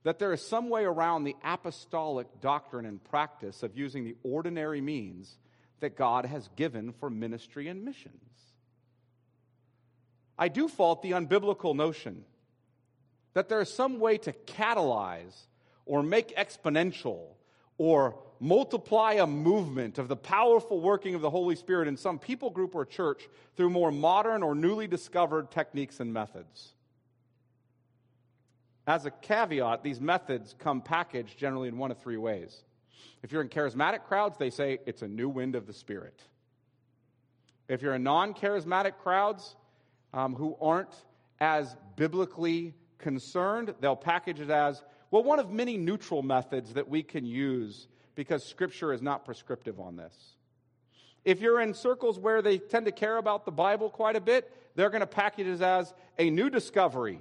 that 0.02 0.18
there 0.18 0.32
is 0.32 0.40
some 0.40 0.70
way 0.70 0.84
around 0.84 1.24
the 1.24 1.36
apostolic 1.44 2.28
doctrine 2.40 2.86
and 2.86 3.04
practice 3.04 3.62
of 3.62 3.76
using 3.76 4.02
the 4.02 4.16
ordinary 4.22 4.80
means 4.80 5.36
that 5.80 5.98
God 5.98 6.24
has 6.24 6.48
given 6.56 6.92
for 6.92 7.10
ministry 7.10 7.68
and 7.68 7.84
missions. 7.84 8.54
I 10.38 10.48
do 10.48 10.66
fault 10.66 11.02
the 11.02 11.10
unbiblical 11.10 11.76
notion 11.76 12.24
that 13.34 13.50
there 13.50 13.60
is 13.60 13.70
some 13.70 14.00
way 14.00 14.16
to 14.16 14.32
catalyze 14.32 15.48
or 15.90 16.04
make 16.04 16.36
exponential 16.36 17.18
or 17.76 18.16
multiply 18.38 19.14
a 19.14 19.26
movement 19.26 19.98
of 19.98 20.06
the 20.06 20.14
powerful 20.14 20.80
working 20.80 21.16
of 21.16 21.20
the 21.20 21.28
Holy 21.28 21.56
Spirit 21.56 21.88
in 21.88 21.96
some 21.96 22.16
people 22.16 22.48
group 22.48 22.76
or 22.76 22.84
church 22.84 23.28
through 23.56 23.70
more 23.70 23.90
modern 23.90 24.44
or 24.44 24.54
newly 24.54 24.86
discovered 24.86 25.50
techniques 25.50 25.98
and 25.98 26.12
methods. 26.12 26.74
As 28.86 29.04
a 29.04 29.10
caveat, 29.10 29.82
these 29.82 30.00
methods 30.00 30.54
come 30.60 30.80
packaged 30.80 31.36
generally 31.36 31.66
in 31.66 31.76
one 31.76 31.90
of 31.90 31.98
three 31.98 32.16
ways. 32.16 32.62
If 33.24 33.32
you're 33.32 33.42
in 33.42 33.48
charismatic 33.48 34.04
crowds, 34.04 34.38
they 34.38 34.50
say 34.50 34.78
it's 34.86 35.02
a 35.02 35.08
new 35.08 35.28
wind 35.28 35.56
of 35.56 35.66
the 35.66 35.72
Spirit. 35.72 36.22
If 37.66 37.82
you're 37.82 37.94
in 37.94 38.04
non 38.04 38.34
charismatic 38.34 38.98
crowds 38.98 39.56
um, 40.14 40.36
who 40.36 40.56
aren't 40.60 40.94
as 41.40 41.76
biblically 41.96 42.74
concerned, 42.98 43.74
they'll 43.80 43.96
package 43.96 44.38
it 44.38 44.50
as, 44.50 44.84
well, 45.10 45.22
one 45.22 45.40
of 45.40 45.50
many 45.50 45.76
neutral 45.76 46.22
methods 46.22 46.74
that 46.74 46.88
we 46.88 47.02
can 47.02 47.24
use 47.24 47.88
because 48.14 48.44
Scripture 48.44 48.92
is 48.92 49.02
not 49.02 49.24
prescriptive 49.24 49.80
on 49.80 49.96
this. 49.96 50.14
If 51.24 51.40
you're 51.40 51.60
in 51.60 51.74
circles 51.74 52.18
where 52.18 52.42
they 52.42 52.58
tend 52.58 52.86
to 52.86 52.92
care 52.92 53.16
about 53.16 53.44
the 53.44 53.50
Bible 53.50 53.90
quite 53.90 54.16
a 54.16 54.20
bit, 54.20 54.50
they're 54.74 54.90
going 54.90 55.00
to 55.00 55.06
package 55.06 55.46
it 55.46 55.60
as 55.60 55.92
a 56.18 56.30
new 56.30 56.48
discovery 56.48 57.20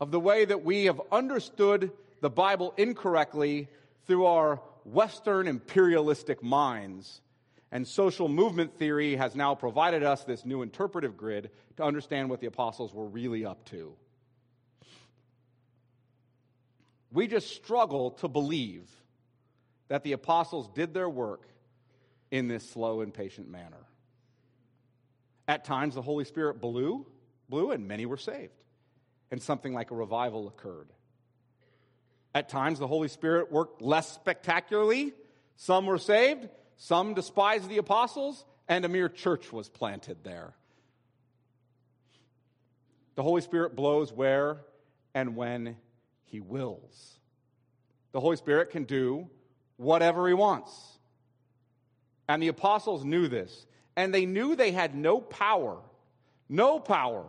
of 0.00 0.10
the 0.10 0.20
way 0.20 0.44
that 0.44 0.64
we 0.64 0.84
have 0.84 1.00
understood 1.10 1.90
the 2.20 2.30
Bible 2.30 2.74
incorrectly 2.76 3.68
through 4.06 4.26
our 4.26 4.60
Western 4.84 5.48
imperialistic 5.48 6.42
minds. 6.42 7.20
And 7.72 7.88
social 7.88 8.28
movement 8.28 8.78
theory 8.78 9.16
has 9.16 9.34
now 9.34 9.54
provided 9.54 10.02
us 10.02 10.24
this 10.24 10.44
new 10.44 10.62
interpretive 10.62 11.16
grid 11.16 11.50
to 11.76 11.82
understand 11.82 12.30
what 12.30 12.40
the 12.40 12.46
apostles 12.46 12.94
were 12.94 13.06
really 13.06 13.44
up 13.44 13.64
to. 13.66 13.94
We 17.14 17.28
just 17.28 17.54
struggle 17.54 18.10
to 18.10 18.28
believe 18.28 18.90
that 19.86 20.02
the 20.02 20.12
apostles 20.12 20.68
did 20.74 20.92
their 20.92 21.08
work 21.08 21.46
in 22.32 22.48
this 22.48 22.68
slow 22.68 23.02
and 23.02 23.14
patient 23.14 23.48
manner. 23.48 23.86
At 25.46 25.64
times, 25.64 25.94
the 25.94 26.02
Holy 26.02 26.24
Spirit 26.24 26.60
blew, 26.60 27.06
blew, 27.48 27.70
and 27.70 27.86
many 27.86 28.04
were 28.04 28.16
saved 28.16 28.64
and 29.30 29.40
something 29.40 29.72
like 29.72 29.92
a 29.92 29.94
revival 29.94 30.48
occurred. 30.48 30.88
At 32.34 32.48
times, 32.48 32.80
the 32.80 32.88
Holy 32.88 33.08
Spirit 33.08 33.52
worked 33.52 33.80
less 33.80 34.12
spectacularly. 34.12 35.12
Some 35.56 35.86
were 35.86 35.98
saved, 35.98 36.48
some 36.76 37.14
despised 37.14 37.68
the 37.68 37.78
apostles, 37.78 38.44
and 38.66 38.84
a 38.84 38.88
mere 38.88 39.08
church 39.08 39.52
was 39.52 39.68
planted 39.68 40.24
there. 40.24 40.52
The 43.14 43.22
Holy 43.22 43.40
Spirit 43.40 43.76
blows 43.76 44.12
where 44.12 44.58
and 45.14 45.36
when 45.36 45.76
He 46.34 46.40
wills. 46.40 47.20
The 48.10 48.18
Holy 48.18 48.36
Spirit 48.36 48.70
can 48.70 48.82
do 48.82 49.30
whatever 49.76 50.26
He 50.26 50.34
wants. 50.34 50.72
And 52.28 52.42
the 52.42 52.48
apostles 52.48 53.04
knew 53.04 53.28
this. 53.28 53.66
And 53.94 54.12
they 54.12 54.26
knew 54.26 54.56
they 54.56 54.72
had 54.72 54.96
no 54.96 55.20
power, 55.20 55.78
no 56.48 56.80
power 56.80 57.24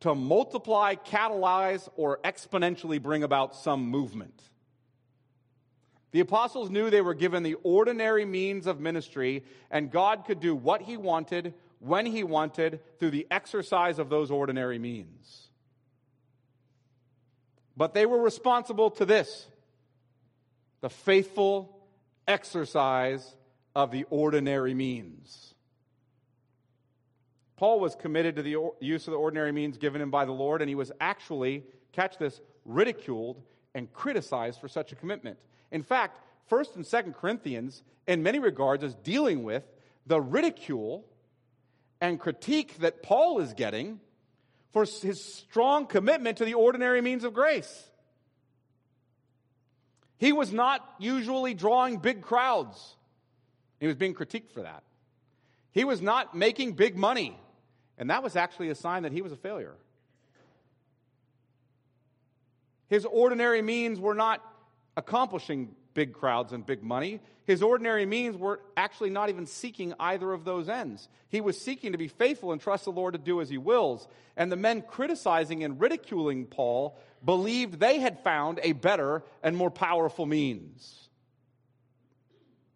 to 0.00 0.14
multiply, 0.14 0.94
catalyze, 0.94 1.88
or 1.96 2.18
exponentially 2.22 3.00
bring 3.00 3.22
about 3.22 3.56
some 3.56 3.86
movement. 3.86 4.42
The 6.10 6.20
apostles 6.20 6.68
knew 6.68 6.90
they 6.90 7.00
were 7.00 7.14
given 7.14 7.42
the 7.42 7.56
ordinary 7.62 8.26
means 8.26 8.66
of 8.66 8.78
ministry, 8.78 9.42
and 9.70 9.90
God 9.90 10.26
could 10.26 10.40
do 10.40 10.54
what 10.54 10.82
He 10.82 10.98
wanted, 10.98 11.54
when 11.78 12.04
He 12.04 12.24
wanted, 12.24 12.80
through 12.98 13.12
the 13.12 13.26
exercise 13.30 13.98
of 13.98 14.10
those 14.10 14.30
ordinary 14.30 14.78
means. 14.78 15.49
But 17.80 17.94
they 17.94 18.04
were 18.04 18.20
responsible 18.20 18.90
to 18.90 19.06
this 19.06 19.46
the 20.82 20.90
faithful 20.90 21.80
exercise 22.28 23.34
of 23.74 23.90
the 23.90 24.04
ordinary 24.10 24.74
means. 24.74 25.54
Paul 27.56 27.80
was 27.80 27.94
committed 27.94 28.36
to 28.36 28.42
the 28.42 28.72
use 28.80 29.06
of 29.06 29.12
the 29.12 29.16
ordinary 29.16 29.52
means 29.52 29.78
given 29.78 30.02
him 30.02 30.10
by 30.10 30.26
the 30.26 30.32
Lord, 30.32 30.60
and 30.60 30.68
he 30.68 30.74
was 30.74 30.92
actually, 31.00 31.64
catch 31.92 32.18
this, 32.18 32.42
ridiculed 32.66 33.40
and 33.74 33.90
criticized 33.94 34.60
for 34.60 34.68
such 34.68 34.92
a 34.92 34.94
commitment. 34.94 35.38
In 35.70 35.82
fact, 35.82 36.20
1st 36.50 36.76
and 36.76 36.84
2nd 36.84 37.16
Corinthians, 37.16 37.82
in 38.06 38.22
many 38.22 38.40
regards, 38.40 38.84
is 38.84 38.94
dealing 38.96 39.42
with 39.42 39.62
the 40.06 40.20
ridicule 40.20 41.06
and 41.98 42.20
critique 42.20 42.76
that 42.80 43.02
Paul 43.02 43.40
is 43.40 43.54
getting 43.54 44.00
for 44.72 44.84
his 44.84 45.22
strong 45.22 45.86
commitment 45.86 46.38
to 46.38 46.44
the 46.44 46.54
ordinary 46.54 47.00
means 47.00 47.24
of 47.24 47.34
grace. 47.34 47.88
He 50.18 50.32
was 50.32 50.52
not 50.52 50.86
usually 50.98 51.54
drawing 51.54 51.98
big 51.98 52.22
crowds. 52.22 52.96
He 53.80 53.86
was 53.86 53.96
being 53.96 54.14
critiqued 54.14 54.52
for 54.52 54.62
that. 54.62 54.82
He 55.72 55.84
was 55.84 56.02
not 56.02 56.36
making 56.36 56.72
big 56.72 56.96
money. 56.96 57.38
And 57.96 58.10
that 58.10 58.22
was 58.22 58.36
actually 58.36 58.68
a 58.68 58.74
sign 58.74 59.04
that 59.04 59.12
he 59.12 59.22
was 59.22 59.32
a 59.32 59.36
failure. 59.36 59.74
His 62.88 63.04
ordinary 63.04 63.62
means 63.62 64.00
were 64.00 64.14
not 64.14 64.42
accomplishing 64.96 65.74
big 65.94 66.12
crowds 66.12 66.52
and 66.52 66.64
big 66.64 66.82
money. 66.82 67.20
His 67.46 67.62
ordinary 67.62 68.06
means 68.06 68.36
were 68.36 68.60
actually 68.76 69.10
not 69.10 69.28
even 69.28 69.46
seeking 69.46 69.94
either 69.98 70.32
of 70.32 70.44
those 70.44 70.68
ends. 70.68 71.08
He 71.28 71.40
was 71.40 71.60
seeking 71.60 71.92
to 71.92 71.98
be 71.98 72.08
faithful 72.08 72.52
and 72.52 72.60
trust 72.60 72.84
the 72.84 72.92
Lord 72.92 73.14
to 73.14 73.18
do 73.18 73.40
as 73.40 73.50
he 73.50 73.58
wills. 73.58 74.06
And 74.36 74.50
the 74.52 74.56
men 74.56 74.82
criticizing 74.82 75.64
and 75.64 75.80
ridiculing 75.80 76.46
Paul 76.46 76.98
believed 77.24 77.80
they 77.80 77.98
had 77.98 78.22
found 78.22 78.60
a 78.62 78.72
better 78.72 79.22
and 79.42 79.56
more 79.56 79.70
powerful 79.70 80.26
means. 80.26 81.08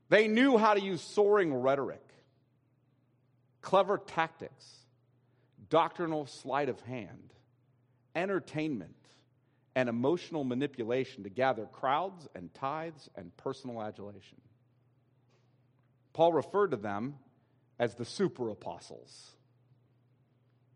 They 0.09 0.28
knew 0.28 0.59
how 0.59 0.75
to 0.75 0.80
use 0.80 1.00
soaring 1.00 1.54
rhetoric, 1.54 2.02
clever 3.61 3.99
tactics, 3.99 4.66
doctrinal 5.71 6.26
sleight 6.26 6.68
of 6.68 6.80
hand, 6.83 7.33
entertainment, 8.14 8.97
and 9.75 9.88
emotional 9.88 10.45
manipulation 10.45 11.25
to 11.25 11.28
gather 11.28 11.66
crowds 11.66 12.28
and 12.35 12.52
tithes 12.54 13.09
and 13.16 13.37
personal 13.37 13.83
adulation. 13.83 14.40
Paul 16.12 16.33
referred 16.33 16.71
to 16.71 16.76
them 16.76 17.16
as 17.78 17.97
the 17.97 18.04
super 18.04 18.50
apostles, 18.50 19.33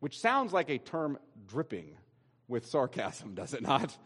which 0.01 0.19
sounds 0.19 0.53
like 0.53 0.69
a 0.69 0.79
term 0.79 1.19
dripping 1.47 1.97
with 2.49 2.67
sarcasm, 2.67 3.35
does 3.35 3.55
it 3.55 3.63
not? 3.63 3.97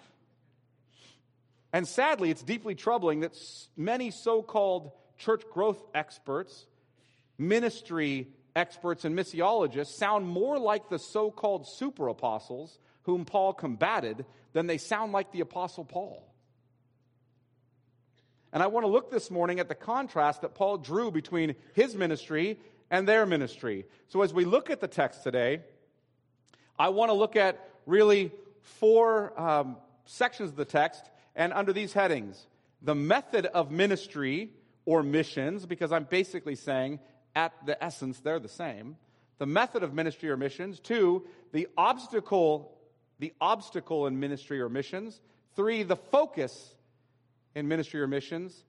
And 1.73 1.89
sadly, 1.89 2.31
it's 2.31 2.43
deeply 2.43 2.75
troubling 2.75 3.21
that 3.21 3.35
many 3.77 4.11
so 4.11 4.43
called 4.43 4.93
church 5.17 5.43
growth 5.51 5.83
experts, 5.95 6.67
ministry 7.39 8.29
experts, 8.55 9.07
and 9.07 9.17
missiologists 9.19 9.95
sound 9.95 10.27
more 10.27 10.59
like 10.59 10.91
the 10.91 10.99
so 10.99 11.31
called 11.31 11.67
super 11.67 12.09
apostles 12.09 12.79
whom 13.05 13.25
Paul 13.25 13.55
combated 13.55 14.27
than 14.53 14.67
they 14.67 14.79
sound 14.79 15.13
like 15.13 15.33
the 15.33 15.41
Apostle 15.41 15.85
Paul. 15.85 16.29
And 18.53 18.63
I 18.63 18.67
want 18.67 18.85
to 18.85 18.89
look 18.89 19.11
this 19.11 19.31
morning 19.31 19.61
at 19.61 19.69
the 19.69 19.75
contrast 19.75 20.43
that 20.43 20.55
Paul 20.55 20.79
drew 20.79 21.11
between 21.11 21.55
his 21.75 21.97
ministry 21.97 22.59
and 22.91 23.09
their 23.09 23.25
ministry. 23.25 23.87
So 24.09 24.21
as 24.23 24.35
we 24.35 24.45
look 24.45 24.69
at 24.69 24.81
the 24.81 24.89
text 24.89 25.23
today, 25.23 25.61
I 26.79 26.91
want 26.91 27.09
to 27.09 27.15
look 27.15 27.37
at 27.37 27.67
really 27.87 28.31
four 28.61 29.39
um, 29.41 29.77
sections 30.05 30.51
of 30.51 30.57
the 30.57 30.65
text, 30.65 31.09
and 31.35 31.53
under 31.53 31.73
these 31.73 31.93
headings 31.93 32.47
the 32.83 32.95
method 32.95 33.47
of 33.47 33.71
ministry 33.71 34.51
or 34.85 35.05
missions, 35.05 35.67
because 35.67 35.93
I'm 35.93 36.05
basically 36.05 36.57
saying 36.57 36.99
at 37.35 37.53
the 37.65 37.83
essence 37.83 38.19
they're 38.19 38.41
the 38.41 38.49
same. 38.49 38.97
The 39.39 39.47
method 39.47 39.85
of 39.85 39.95
ministry 39.95 40.31
or 40.31 40.37
missions. 40.37 40.81
Two, 40.81 41.25
the 41.53 41.69
obstacle 41.77 42.77
the 43.23 43.33
obstacle 43.41 44.09
in 44.09 44.19
ministry 44.19 44.61
or 44.61 44.69
missions. 44.69 45.21
Three, 45.55 45.85
the 45.85 45.95
focus 45.95 46.75
in 47.55 47.69
ministry 47.69 48.01
or 48.01 48.09
missions. 48.09 48.65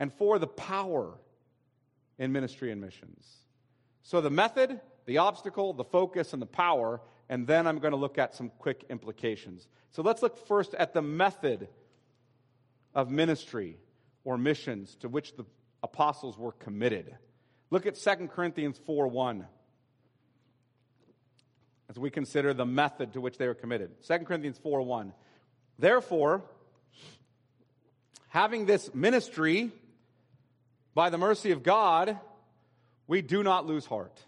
And 0.00 0.12
four, 0.12 0.40
the 0.40 0.48
power 0.48 1.16
in 2.18 2.32
ministry 2.32 2.72
and 2.72 2.80
missions. 2.80 3.24
So 4.02 4.20
the 4.20 4.30
method, 4.30 4.80
the 5.06 5.18
obstacle, 5.18 5.74
the 5.74 5.84
focus, 5.84 6.32
and 6.32 6.42
the 6.42 6.46
power. 6.46 7.02
And 7.28 7.46
then 7.46 7.68
I'm 7.68 7.78
going 7.78 7.92
to 7.92 7.96
look 7.96 8.18
at 8.18 8.34
some 8.34 8.50
quick 8.58 8.84
implications. 8.90 9.68
So 9.92 10.02
let's 10.02 10.22
look 10.22 10.48
first 10.48 10.74
at 10.74 10.92
the 10.92 11.02
method 11.02 11.68
of 12.96 13.12
ministry 13.12 13.76
or 14.24 14.38
missions 14.38 14.96
to 14.96 15.08
which 15.08 15.36
the 15.36 15.44
apostles 15.84 16.36
were 16.36 16.50
committed. 16.50 17.14
Look 17.70 17.86
at 17.86 17.94
2 17.94 18.26
Corinthians 18.26 18.80
4 18.84 19.06
1 19.06 19.46
as 21.92 21.98
we 21.98 22.08
consider 22.08 22.54
the 22.54 22.64
method 22.64 23.12
to 23.12 23.20
which 23.20 23.36
they 23.36 23.46
were 23.46 23.54
committed. 23.54 23.90
2 24.08 24.20
Corinthians 24.20 24.56
4 24.56 24.80
1. 24.80 25.12
Therefore, 25.78 26.42
having 28.28 28.64
this 28.64 28.94
ministry 28.94 29.70
by 30.94 31.10
the 31.10 31.18
mercy 31.18 31.50
of 31.50 31.62
God, 31.62 32.18
we 33.06 33.20
do 33.20 33.42
not 33.42 33.66
lose 33.66 33.84
heart. 33.84 34.24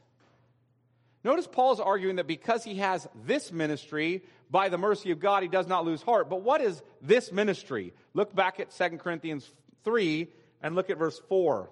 Notice 1.25 1.47
Paul's 1.47 1.81
arguing 1.81 2.17
that 2.17 2.27
because 2.27 2.65
he 2.65 2.77
has 2.77 3.09
this 3.25 3.51
ministry 3.51 4.23
by 4.51 4.69
the 4.69 4.77
mercy 4.77 5.11
of 5.11 5.19
God, 5.19 5.43
he 5.43 5.49
does 5.49 5.67
not 5.67 5.87
lose 5.87 6.03
heart. 6.03 6.29
But 6.29 6.43
what 6.43 6.61
is 6.61 6.83
this 7.01 7.33
ministry? 7.33 7.95
Look 8.13 8.35
back 8.35 8.61
at 8.61 8.73
2 8.73 8.99
Corinthians 8.99 9.51
3 9.85 10.29
and 10.63 10.75
look 10.75 10.91
at 10.91 10.99
verse 10.99 11.19
4. 11.31 11.71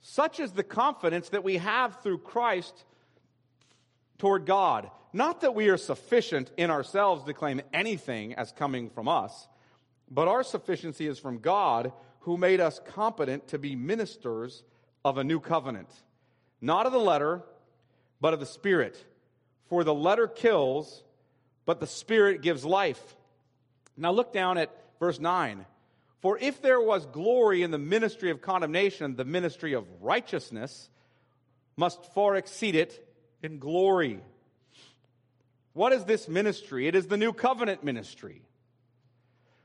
Such 0.00 0.40
is 0.40 0.52
the 0.52 0.64
confidence 0.64 1.28
that 1.28 1.44
we 1.44 1.58
have 1.58 2.02
through 2.02 2.18
Christ 2.18 2.86
toward 4.18 4.46
God. 4.46 4.90
Not 5.12 5.42
that 5.42 5.54
we 5.54 5.68
are 5.68 5.76
sufficient 5.76 6.50
in 6.56 6.70
ourselves 6.70 7.24
to 7.24 7.34
claim 7.34 7.60
anything 7.72 8.34
as 8.34 8.52
coming 8.52 8.88
from 8.88 9.08
us, 9.08 9.48
but 10.10 10.28
our 10.28 10.42
sufficiency 10.42 11.06
is 11.06 11.18
from 11.18 11.38
God, 11.38 11.92
who 12.20 12.36
made 12.36 12.60
us 12.60 12.80
competent 12.86 13.48
to 13.48 13.58
be 13.58 13.74
ministers 13.76 14.62
of 15.04 15.18
a 15.18 15.24
new 15.24 15.40
covenant. 15.40 15.88
Not 16.60 16.86
of 16.86 16.92
the 16.92 16.98
letter, 16.98 17.42
but 18.20 18.32
of 18.32 18.40
the 18.40 18.46
Spirit. 18.46 18.96
For 19.66 19.84
the 19.84 19.94
letter 19.94 20.28
kills, 20.28 21.02
but 21.66 21.80
the 21.80 21.86
Spirit 21.86 22.42
gives 22.42 22.64
life. 22.64 23.16
Now 23.96 24.12
look 24.12 24.32
down 24.32 24.58
at 24.58 24.70
verse 25.00 25.18
9. 25.18 25.66
For 26.20 26.38
if 26.38 26.62
there 26.62 26.80
was 26.80 27.04
glory 27.06 27.62
in 27.62 27.72
the 27.72 27.78
ministry 27.78 28.30
of 28.30 28.40
condemnation, 28.40 29.16
the 29.16 29.24
ministry 29.24 29.72
of 29.72 29.84
righteousness 30.00 30.88
must 31.76 32.12
far 32.14 32.36
exceed 32.36 32.76
it 32.76 33.04
in 33.42 33.58
glory. 33.58 34.20
What 35.72 35.92
is 35.92 36.04
this 36.04 36.28
ministry? 36.28 36.86
It 36.86 36.94
is 36.94 37.06
the 37.06 37.16
new 37.16 37.32
covenant 37.32 37.82
ministry. 37.82 38.42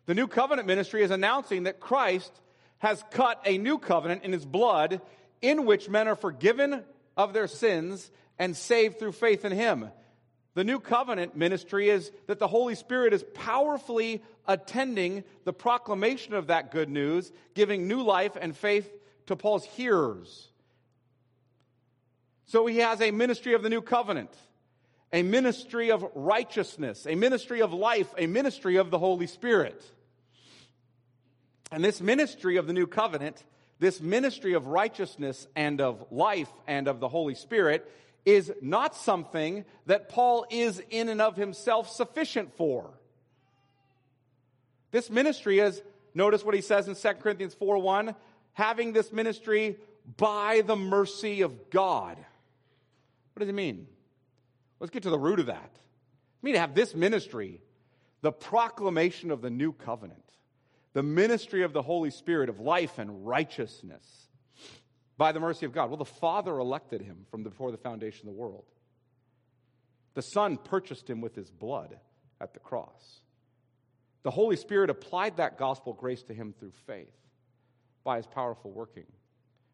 The 0.06 0.16
new 0.16 0.28
covenant 0.28 0.68
ministry 0.68 1.04
is 1.04 1.12
announcing 1.12 1.64
that 1.64 1.80
Christ 1.80 2.32
has 2.80 3.04
cut 3.12 3.42
a 3.46 3.58
new 3.58 3.78
covenant 3.78 4.24
in 4.24 4.32
his 4.32 4.46
blood 4.46 5.02
in 5.42 5.66
which 5.66 5.90
men 5.90 6.08
are 6.08 6.16
forgiven 6.16 6.84
of 7.16 7.34
their 7.34 7.48
sins 7.48 8.10
and 8.40 8.56
saved 8.56 9.00
through 9.00 9.12
faith 9.12 9.44
in 9.44 9.52
him. 9.52 9.90
The 10.54 10.64
new 10.64 10.80
covenant 10.80 11.36
ministry 11.36 11.90
is 11.90 12.12
that 12.28 12.40
the 12.40 12.48
Holy 12.48 12.76
Spirit 12.76 13.14
is 13.14 13.24
powerfully 13.34 14.24
attending 14.48 15.24
the 15.44 15.54
proclamation 15.54 16.34
of 16.34 16.48
that 16.48 16.72
good 16.72 16.90
news, 16.90 17.32
giving 17.54 17.88
new 17.88 18.02
life 18.02 18.38
and 18.40 18.56
faith 18.56 18.90
to 19.28 19.36
Paul's 19.36 19.66
hearers. 19.66 20.48
So 22.48 22.66
he 22.66 22.78
has 22.78 23.02
a 23.02 23.12
ministry 23.12 23.54
of 23.54 23.62
the 23.62 23.70
new 23.70 23.82
covenant, 23.82 24.34
a 25.12 25.22
ministry 25.22 25.92
of 25.92 26.06
righteousness, 26.16 27.06
a 27.06 27.16
ministry 27.16 27.62
of 27.62 27.74
life, 27.74 28.14
a 28.18 28.26
ministry 28.26 28.78
of 28.78 28.90
the 28.90 28.98
Holy 28.98 29.28
Spirit. 29.28 29.84
And 31.72 31.84
this 31.84 32.00
ministry 32.00 32.56
of 32.56 32.66
the 32.66 32.74
new 32.74 32.88
covenant, 32.88 33.44
this 33.80 34.00
ministry 34.00 34.54
of 34.54 34.68
righteousness 34.68 35.46
and 35.56 35.82
of 35.82 36.06
life 36.10 36.52
and 36.68 36.88
of 36.88 37.02
the 37.02 37.10
Holy 37.10 37.36
Spirit, 37.36 37.90
is 38.26 38.52
not 38.62 38.96
something 38.96 39.66
that 39.86 40.08
Paul 40.08 40.46
is 40.50 40.82
in 40.90 41.10
and 41.10 41.22
of 41.22 41.36
himself 41.36 41.90
sufficient 41.90 42.56
for. 42.56 42.90
This 44.92 45.10
ministry 45.10 45.60
is, 45.60 45.82
notice 46.14 46.46
what 46.46 46.56
he 46.56 46.62
says 46.62 46.88
in 46.88 46.96
2 46.96 47.20
Corinthians 47.20 47.54
4 47.54 47.78
1, 47.78 48.16
having 48.54 48.94
this 48.94 49.12
ministry 49.12 49.76
by 50.16 50.62
the 50.66 50.78
mercy 50.78 51.42
of 51.42 51.70
God. 51.70 52.18
What 53.38 53.42
does 53.42 53.50
it 53.50 53.54
mean? 53.54 53.86
Let's 54.80 54.90
get 54.90 55.04
to 55.04 55.12
the 55.12 55.20
root 55.20 55.40
of 55.40 55.46
that. 55.46 55.72
I 55.76 56.40
mean 56.42 56.56
to 56.56 56.60
have 56.60 56.74
this 56.74 56.96
ministry, 56.96 57.62
the 58.22 58.32
proclamation 58.32 59.30
of 59.30 59.44
the 59.44 59.52
new 59.52 59.74
covenant, 59.74 60.24
the 60.94 61.04
ministry 61.04 61.62
of 61.62 61.72
the 61.72 61.84
Holy 61.84 62.10
Spirit 62.10 62.50
of 62.50 62.60
life 62.60 62.98
and 62.98 63.28
righteousness 63.28 64.28
by 65.20 65.34
the 65.34 65.40
mercy 65.40 65.68
of 65.68 65.72
God. 65.72 65.92
Well, 65.92 65.98
the 65.98 66.04
Father 66.04 66.58
elected 66.58 67.00
him 67.00 67.28
from 67.30 67.44
before 67.44 67.70
the 67.70 67.78
foundation 67.78 68.28
of 68.28 68.34
the 68.34 68.42
world. 68.42 68.66
The 70.16 70.24
Son 70.24 70.58
purchased 70.58 71.08
him 71.08 71.22
with 71.22 71.36
his 71.36 71.52
blood 71.52 71.96
at 72.42 72.56
the 72.56 72.60
cross. 72.60 73.22
The 74.24 74.32
Holy 74.32 74.56
Spirit 74.56 74.90
applied 74.90 75.38
that 75.38 75.60
gospel 75.60 75.94
grace 75.94 76.24
to 76.24 76.34
him 76.34 76.56
through 76.58 76.74
faith 76.88 77.14
by 78.04 78.18
his 78.18 78.26
powerful 78.26 78.72
working. 78.72 79.06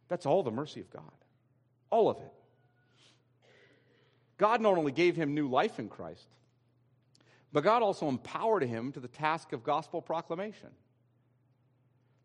That's 0.10 0.26
all 0.26 0.44
the 0.44 0.52
mercy 0.52 0.82
of 0.82 0.90
God. 0.90 1.14
All 1.90 2.10
of 2.10 2.18
it. 2.18 2.43
God 4.38 4.62
not 4.62 4.78
only 4.78 4.92
gave 4.92 5.16
him 5.16 5.34
new 5.34 5.48
life 5.48 5.80
in 5.80 5.90
Christ, 5.90 6.28
but 7.52 7.64
God 7.64 7.84
also 7.84 8.08
empowered 8.08 8.64
him 8.64 8.92
to 8.94 9.00
the 9.00 9.08
task 9.08 9.54
of 9.54 9.64
gospel 9.64 10.02
proclamation. 10.02 10.70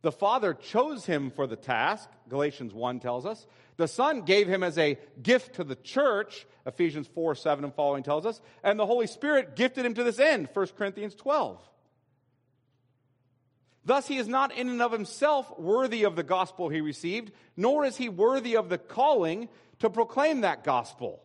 The 0.00 0.12
Father 0.12 0.54
chose 0.54 1.04
him 1.04 1.30
for 1.30 1.46
the 1.46 1.56
task, 1.56 2.08
Galatians 2.28 2.72
1 2.72 3.00
tells 3.00 3.26
us. 3.26 3.46
The 3.76 3.88
Son 3.88 4.22
gave 4.22 4.48
him 4.48 4.62
as 4.62 4.78
a 4.78 4.96
gift 5.22 5.56
to 5.56 5.64
the 5.64 5.74
church, 5.74 6.46
Ephesians 6.66 7.08
4 7.08 7.34
7 7.34 7.64
and 7.64 7.74
following 7.74 8.02
tells 8.02 8.24
us. 8.24 8.40
And 8.62 8.78
the 8.78 8.86
Holy 8.86 9.06
Spirit 9.06 9.56
gifted 9.56 9.84
him 9.84 9.94
to 9.94 10.04
this 10.04 10.20
end, 10.20 10.48
1 10.52 10.66
Corinthians 10.76 11.14
12. 11.14 11.60
Thus, 13.84 14.06
he 14.06 14.18
is 14.18 14.28
not 14.28 14.52
in 14.52 14.68
and 14.68 14.82
of 14.82 14.92
himself 14.92 15.58
worthy 15.58 16.04
of 16.04 16.14
the 16.14 16.22
gospel 16.22 16.68
he 16.68 16.80
received, 16.80 17.32
nor 17.56 17.84
is 17.84 17.96
he 17.96 18.08
worthy 18.08 18.56
of 18.56 18.68
the 18.68 18.78
calling 18.78 19.48
to 19.78 19.90
proclaim 19.90 20.42
that 20.42 20.62
gospel. 20.62 21.22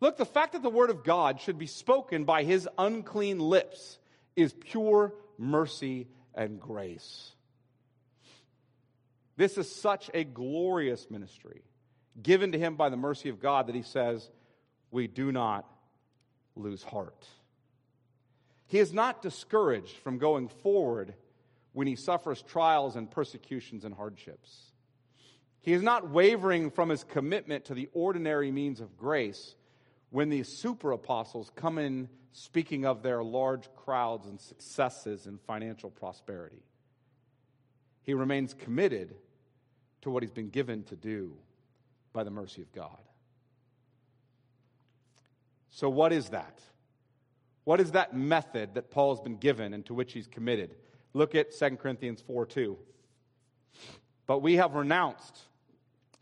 Look, 0.00 0.16
the 0.16 0.24
fact 0.24 0.52
that 0.52 0.62
the 0.62 0.70
word 0.70 0.90
of 0.90 1.04
God 1.04 1.40
should 1.40 1.58
be 1.58 1.66
spoken 1.66 2.24
by 2.24 2.42
his 2.42 2.68
unclean 2.78 3.38
lips 3.38 3.98
is 4.34 4.52
pure 4.52 5.12
mercy 5.38 6.08
and 6.34 6.58
grace. 6.58 7.32
This 9.36 9.58
is 9.58 9.74
such 9.74 10.10
a 10.14 10.24
glorious 10.24 11.10
ministry 11.10 11.62
given 12.22 12.52
to 12.52 12.58
him 12.58 12.76
by 12.76 12.88
the 12.88 12.96
mercy 12.96 13.28
of 13.28 13.40
God 13.40 13.66
that 13.66 13.74
he 13.74 13.82
says, 13.82 14.30
We 14.90 15.06
do 15.06 15.32
not 15.32 15.66
lose 16.56 16.82
heart. 16.82 17.26
He 18.66 18.78
is 18.78 18.92
not 18.92 19.22
discouraged 19.22 19.96
from 19.98 20.18
going 20.18 20.48
forward 20.48 21.14
when 21.72 21.86
he 21.86 21.96
suffers 21.96 22.42
trials 22.42 22.96
and 22.96 23.10
persecutions 23.10 23.84
and 23.84 23.94
hardships. 23.94 24.72
He 25.60 25.72
is 25.72 25.82
not 25.82 26.08
wavering 26.10 26.70
from 26.70 26.88
his 26.88 27.04
commitment 27.04 27.66
to 27.66 27.74
the 27.74 27.88
ordinary 27.92 28.50
means 28.50 28.80
of 28.80 28.96
grace 28.96 29.54
when 30.10 30.28
these 30.28 30.48
super 30.48 30.92
apostles 30.92 31.50
come 31.54 31.78
in 31.78 32.08
speaking 32.32 32.84
of 32.84 33.02
their 33.02 33.22
large 33.22 33.68
crowds 33.74 34.26
and 34.26 34.40
successes 34.40 35.26
and 35.26 35.40
financial 35.40 35.90
prosperity. 35.90 36.62
He 38.02 38.14
remains 38.14 38.54
committed 38.54 39.14
to 40.02 40.10
what 40.10 40.22
he's 40.22 40.32
been 40.32 40.50
given 40.50 40.84
to 40.84 40.96
do 40.96 41.36
by 42.12 42.24
the 42.24 42.30
mercy 42.30 42.62
of 42.62 42.72
God. 42.72 42.98
So, 45.70 45.88
what 45.88 46.12
is 46.12 46.30
that? 46.30 46.58
What 47.64 47.80
is 47.80 47.92
that 47.92 48.16
method 48.16 48.74
that 48.74 48.90
Paul 48.90 49.14
has 49.14 49.20
been 49.20 49.36
given 49.36 49.74
and 49.74 49.84
to 49.86 49.94
which 49.94 50.12
he's 50.12 50.26
committed? 50.26 50.74
Look 51.12 51.34
at 51.34 51.56
2 51.56 51.76
Corinthians 51.76 52.22
4 52.26 52.46
2. 52.46 52.76
But 54.26 54.40
we 54.40 54.56
have 54.56 54.74
renounced 54.74 55.38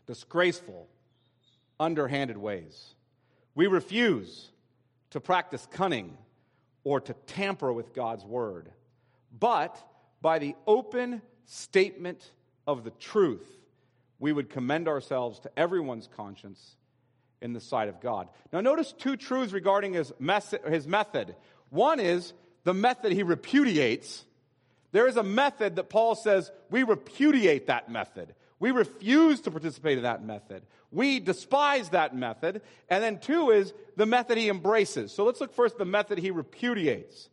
disgraceful, 0.05 0.87
underhanded 1.79 2.37
ways. 2.37 2.95
We 3.59 3.67
refuse 3.67 4.47
to 5.09 5.19
practice 5.19 5.67
cunning 5.69 6.17
or 6.85 7.01
to 7.01 7.13
tamper 7.27 7.73
with 7.73 7.93
God's 7.93 8.23
word, 8.23 8.71
but 9.37 9.77
by 10.21 10.39
the 10.39 10.55
open 10.65 11.21
statement 11.43 12.31
of 12.65 12.85
the 12.85 12.91
truth, 12.91 13.45
we 14.17 14.31
would 14.31 14.49
commend 14.49 14.87
ourselves 14.87 15.41
to 15.41 15.51
everyone's 15.59 16.07
conscience 16.15 16.77
in 17.41 17.51
the 17.51 17.59
sight 17.59 17.89
of 17.89 17.99
God. 17.99 18.29
Now, 18.53 18.61
notice 18.61 18.93
two 18.93 19.17
truths 19.17 19.51
regarding 19.51 19.91
his, 19.91 20.13
mes- 20.19 20.55
his 20.65 20.87
method. 20.87 21.35
One 21.69 21.99
is 21.99 22.31
the 22.63 22.73
method 22.73 23.11
he 23.11 23.23
repudiates. 23.23 24.23
There 24.93 25.05
is 25.05 25.17
a 25.17 25.21
method 25.23 25.75
that 25.75 25.89
Paul 25.89 26.15
says 26.15 26.49
we 26.69 26.83
repudiate 26.83 27.67
that 27.67 27.91
method. 27.91 28.35
We 28.59 28.71
refuse 28.71 29.41
to 29.41 29.51
participate 29.51 29.97
in 29.97 30.03
that 30.03 30.23
method. 30.23 30.63
We 30.91 31.19
despise 31.19 31.89
that 31.89 32.15
method. 32.15 32.61
And 32.89 33.03
then 33.03 33.19
two 33.19 33.51
is 33.51 33.73
the 33.95 34.05
method 34.05 34.37
he 34.37 34.49
embraces. 34.49 35.13
So 35.13 35.23
let's 35.23 35.39
look 35.39 35.53
first 35.53 35.77
the 35.77 35.85
method 35.85 36.17
he 36.17 36.31
repudiates. 36.31 37.29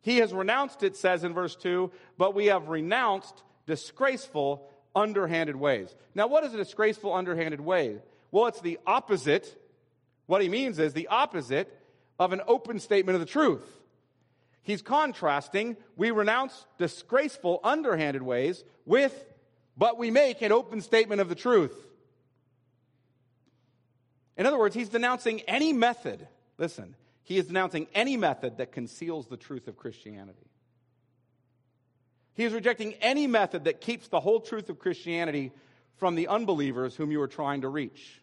He 0.00 0.18
has 0.18 0.32
renounced, 0.32 0.82
it 0.82 0.96
says 0.96 1.22
in 1.24 1.34
verse 1.34 1.54
2, 1.56 1.90
but 2.16 2.34
we 2.34 2.46
have 2.46 2.68
renounced 2.68 3.42
disgraceful, 3.66 4.68
underhanded 4.96 5.56
ways. 5.56 5.94
Now, 6.14 6.26
what 6.26 6.44
is 6.44 6.54
a 6.54 6.56
disgraceful, 6.56 7.12
underhanded 7.12 7.60
way? 7.60 7.98
Well, 8.30 8.46
it's 8.46 8.60
the 8.60 8.78
opposite. 8.86 9.60
What 10.26 10.42
he 10.42 10.48
means 10.48 10.78
is 10.78 10.92
the 10.92 11.08
opposite 11.08 11.72
of 12.18 12.32
an 12.32 12.40
open 12.46 12.80
statement 12.80 13.14
of 13.14 13.20
the 13.20 13.26
truth. 13.26 13.64
He's 14.62 14.82
contrasting, 14.82 15.76
we 15.96 16.10
renounce 16.10 16.66
disgraceful, 16.78 17.60
underhanded 17.64 18.22
ways 18.22 18.64
with, 18.84 19.24
but 19.78 19.96
we 19.96 20.10
make 20.10 20.42
an 20.42 20.50
open 20.50 20.80
statement 20.80 21.20
of 21.20 21.28
the 21.28 21.36
truth. 21.36 21.74
In 24.36 24.44
other 24.44 24.58
words, 24.58 24.74
he's 24.74 24.88
denouncing 24.88 25.40
any 25.42 25.72
method, 25.72 26.26
listen, 26.58 26.96
he 27.22 27.38
is 27.38 27.46
denouncing 27.46 27.86
any 27.94 28.16
method 28.16 28.58
that 28.58 28.72
conceals 28.72 29.28
the 29.28 29.36
truth 29.36 29.68
of 29.68 29.76
Christianity. 29.76 30.50
He 32.34 32.44
is 32.44 32.52
rejecting 32.52 32.94
any 32.94 33.26
method 33.26 33.64
that 33.64 33.80
keeps 33.80 34.08
the 34.08 34.20
whole 34.20 34.40
truth 34.40 34.68
of 34.68 34.78
Christianity 34.78 35.52
from 35.96 36.14
the 36.14 36.28
unbelievers 36.28 36.94
whom 36.96 37.10
you 37.10 37.20
are 37.20 37.28
trying 37.28 37.62
to 37.62 37.68
reach. 37.68 38.22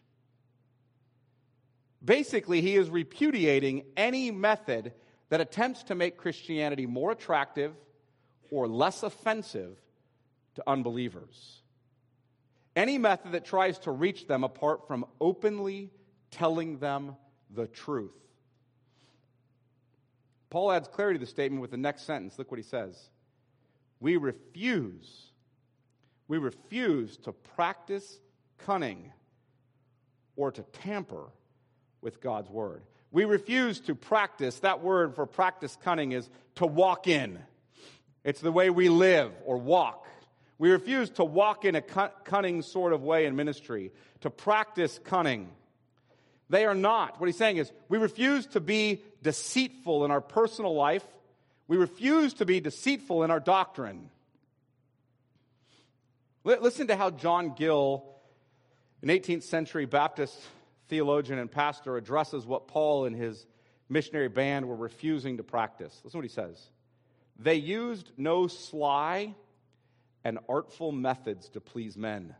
Basically, 2.04 2.60
he 2.60 2.76
is 2.76 2.88
repudiating 2.88 3.84
any 3.96 4.30
method 4.30 4.92
that 5.28 5.40
attempts 5.40 5.84
to 5.84 5.94
make 5.94 6.16
Christianity 6.16 6.86
more 6.86 7.10
attractive 7.10 7.74
or 8.50 8.68
less 8.68 9.02
offensive 9.02 9.76
to 10.56 10.62
unbelievers. 10.66 11.62
Any 12.74 12.98
method 12.98 13.32
that 13.32 13.44
tries 13.44 13.78
to 13.80 13.90
reach 13.90 14.26
them 14.26 14.44
apart 14.44 14.86
from 14.86 15.06
openly 15.20 15.90
telling 16.30 16.78
them 16.78 17.16
the 17.54 17.66
truth. 17.66 18.12
Paul 20.50 20.72
adds 20.72 20.88
clarity 20.88 21.18
to 21.18 21.24
the 21.24 21.30
statement 21.30 21.62
with 21.62 21.70
the 21.70 21.76
next 21.76 22.02
sentence. 22.02 22.38
Look 22.38 22.50
what 22.50 22.58
he 22.58 22.64
says. 22.64 22.98
We 24.00 24.16
refuse 24.16 25.30
we 26.28 26.38
refuse 26.38 27.16
to 27.18 27.32
practice 27.32 28.18
cunning 28.58 29.12
or 30.34 30.50
to 30.50 30.62
tamper 30.62 31.26
with 32.00 32.20
God's 32.20 32.50
word. 32.50 32.82
We 33.12 33.24
refuse 33.24 33.80
to 33.82 33.94
practice, 33.94 34.58
that 34.60 34.82
word 34.82 35.14
for 35.14 35.26
practice 35.26 35.76
cunning 35.82 36.12
is 36.12 36.28
to 36.56 36.66
walk 36.66 37.06
in. 37.06 37.38
It's 38.24 38.40
the 38.40 38.52
way 38.52 38.70
we 38.70 38.88
live 38.88 39.32
or 39.44 39.56
walk. 39.56 40.06
We 40.58 40.70
refuse 40.70 41.10
to 41.10 41.24
walk 41.24 41.64
in 41.64 41.74
a 41.74 41.82
cunning 41.82 42.62
sort 42.62 42.92
of 42.92 43.02
way 43.02 43.26
in 43.26 43.36
ministry, 43.36 43.92
to 44.22 44.30
practice 44.30 44.98
cunning. 45.04 45.50
They 46.48 46.64
are 46.64 46.74
not. 46.74 47.20
What 47.20 47.26
he's 47.26 47.36
saying 47.36 47.58
is, 47.58 47.70
we 47.88 47.98
refuse 47.98 48.46
to 48.48 48.60
be 48.60 49.02
deceitful 49.22 50.04
in 50.04 50.10
our 50.10 50.20
personal 50.20 50.74
life. 50.74 51.04
We 51.68 51.76
refuse 51.76 52.34
to 52.34 52.46
be 52.46 52.60
deceitful 52.60 53.24
in 53.24 53.30
our 53.30 53.40
doctrine. 53.40 54.10
Listen 56.44 56.86
to 56.86 56.96
how 56.96 57.10
John 57.10 57.54
Gill, 57.54 58.04
an 59.02 59.08
18th 59.08 59.42
century 59.42 59.84
Baptist 59.84 60.40
theologian 60.88 61.40
and 61.40 61.50
pastor, 61.50 61.96
addresses 61.96 62.46
what 62.46 62.68
Paul 62.68 63.06
and 63.06 63.16
his 63.16 63.44
missionary 63.88 64.28
band 64.28 64.66
were 64.66 64.76
refusing 64.76 65.38
to 65.38 65.42
practice. 65.42 65.92
Listen 66.04 66.12
to 66.12 66.18
what 66.18 66.24
he 66.24 66.28
says. 66.28 66.70
They 67.38 67.56
used 67.56 68.12
no 68.16 68.46
sly 68.46 69.34
and 70.26 70.40
artful 70.48 70.90
methods 70.90 71.48
to 71.50 71.60
please 71.60 71.96
men, 71.96 72.34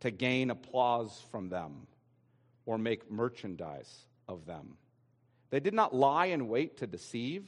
to 0.00 0.10
gain 0.10 0.50
applause 0.50 1.22
from 1.30 1.48
them, 1.48 1.86
or 2.64 2.76
make 2.76 3.08
merchandise 3.08 4.04
of 4.26 4.46
them. 4.46 4.76
They 5.50 5.60
did 5.60 5.74
not 5.74 5.94
lie 5.94 6.26
in 6.26 6.48
wait 6.48 6.78
to 6.78 6.88
deceive, 6.88 7.44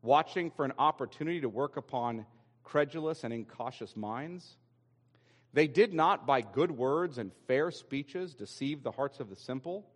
watching 0.00 0.50
for 0.50 0.64
an 0.64 0.72
opportunity 0.78 1.42
to 1.42 1.50
work 1.50 1.76
upon 1.76 2.24
credulous 2.64 3.24
and 3.24 3.34
incautious 3.34 3.94
minds. 3.94 4.56
They 5.52 5.66
did 5.66 5.92
not, 5.92 6.26
by 6.26 6.40
good 6.40 6.70
words 6.70 7.18
and 7.18 7.32
fair 7.46 7.70
speeches, 7.70 8.32
deceive 8.32 8.82
the 8.82 8.90
hearts 8.90 9.20
of 9.20 9.28
the 9.28 9.36
simple, 9.36 9.86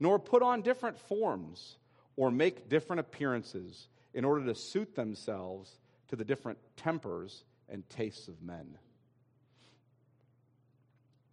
nor 0.00 0.18
put 0.18 0.42
on 0.42 0.62
different 0.62 0.98
forms 0.98 1.76
or 2.16 2.30
make 2.30 2.70
different 2.70 3.00
appearances 3.00 3.86
in 4.14 4.24
order 4.24 4.46
to 4.46 4.54
suit 4.54 4.94
themselves 4.94 5.78
to 6.08 6.16
the 6.16 6.24
different 6.24 6.56
tempers 6.78 7.44
and 7.72 7.88
tastes 7.88 8.28
of 8.28 8.40
men. 8.42 8.78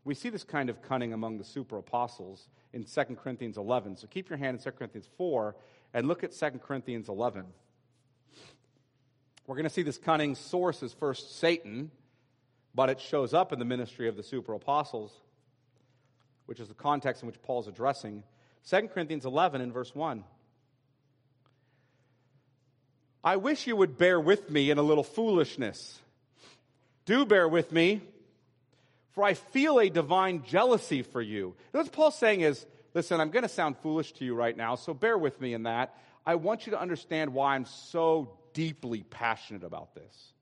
We 0.06 0.16
see 0.16 0.30
this 0.30 0.44
kind 0.44 0.72
of 0.72 0.82
cunning 0.82 1.14
among 1.14 1.38
the 1.38 1.44
super 1.44 1.78
apostles 1.78 2.48
in 2.74 2.86
2 2.86 3.04
Corinthians 3.22 3.58
11. 3.58 3.98
So 3.98 4.08
keep 4.08 4.30
your 4.30 4.40
hand 4.40 4.58
in 4.58 4.64
2 4.64 4.72
Corinthians 4.72 5.08
4 5.18 5.56
and 5.94 6.08
look 6.08 6.24
at 6.24 6.32
2 6.32 6.50
Corinthians 6.64 7.10
11. 7.10 7.46
We're 9.46 9.56
going 9.56 9.66
to 9.66 9.70
see 9.70 9.84
this 9.84 9.98
cunning 9.98 10.36
source 10.36 10.82
is 10.82 10.94
first 10.94 11.38
Satan, 11.40 11.92
but 12.74 12.90
it 12.90 13.00
shows 13.00 13.34
up 13.34 13.52
in 13.52 13.60
the 13.60 13.66
ministry 13.66 14.08
of 14.08 14.16
the 14.16 14.24
super 14.24 14.54
apostles, 14.54 15.12
which 16.46 16.60
is 16.60 16.70
the 16.70 16.74
context 16.74 17.22
in 17.22 17.28
which 17.28 17.42
Paul's 17.42 17.68
addressing. 17.68 18.24
2 18.68 18.88
Corinthians 18.88 19.26
11 19.26 19.62
in 19.62 19.72
verse 19.72 19.94
1. 19.94 20.24
I 23.24 23.36
wish 23.36 23.68
you 23.68 23.76
would 23.76 23.98
bear 23.98 24.20
with 24.20 24.50
me 24.50 24.72
in 24.72 24.78
a 24.78 24.82
little 24.82 25.04
foolishness. 25.04 26.00
Do 27.10 27.26
bear 27.26 27.50
with 27.50 27.72
me, 27.72 28.04
for 29.14 29.24
I 29.24 29.34
feel 29.34 29.80
a 29.80 29.90
divine 29.90 30.44
jealousy 30.44 31.02
for 31.02 31.24
you. 31.24 31.56
what 31.72 31.92
Paul's 31.92 32.16
saying 32.16 32.42
is, 32.42 32.68
listen, 32.94 33.20
I'm 33.20 33.32
going 33.32 33.42
to 33.42 33.50
sound 33.50 33.78
foolish 33.80 34.12
to 34.14 34.26
you 34.26 34.36
right 34.36 34.56
now, 34.56 34.76
so 34.76 34.94
bear 34.94 35.18
with 35.18 35.42
me 35.42 35.56
in 35.56 35.64
that. 35.64 35.98
I 36.24 36.36
want 36.36 36.68
you 36.68 36.74
to 36.74 36.80
understand 36.80 37.34
why 37.34 37.56
I'm 37.56 37.66
so 37.66 38.38
deeply 38.54 39.02
passionate 39.02 39.64
about 39.64 39.96
this. 39.96 40.34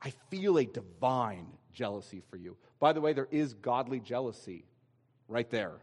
I 0.00 0.14
feel 0.30 0.56
a 0.56 0.64
divine 0.64 1.48
jealousy 1.74 2.22
for 2.30 2.38
you. 2.38 2.56
By 2.80 2.94
the 2.94 3.02
way, 3.02 3.12
there 3.12 3.28
is 3.30 3.52
godly 3.52 4.00
jealousy 4.00 4.64
right 5.28 5.50
there. 5.50 5.74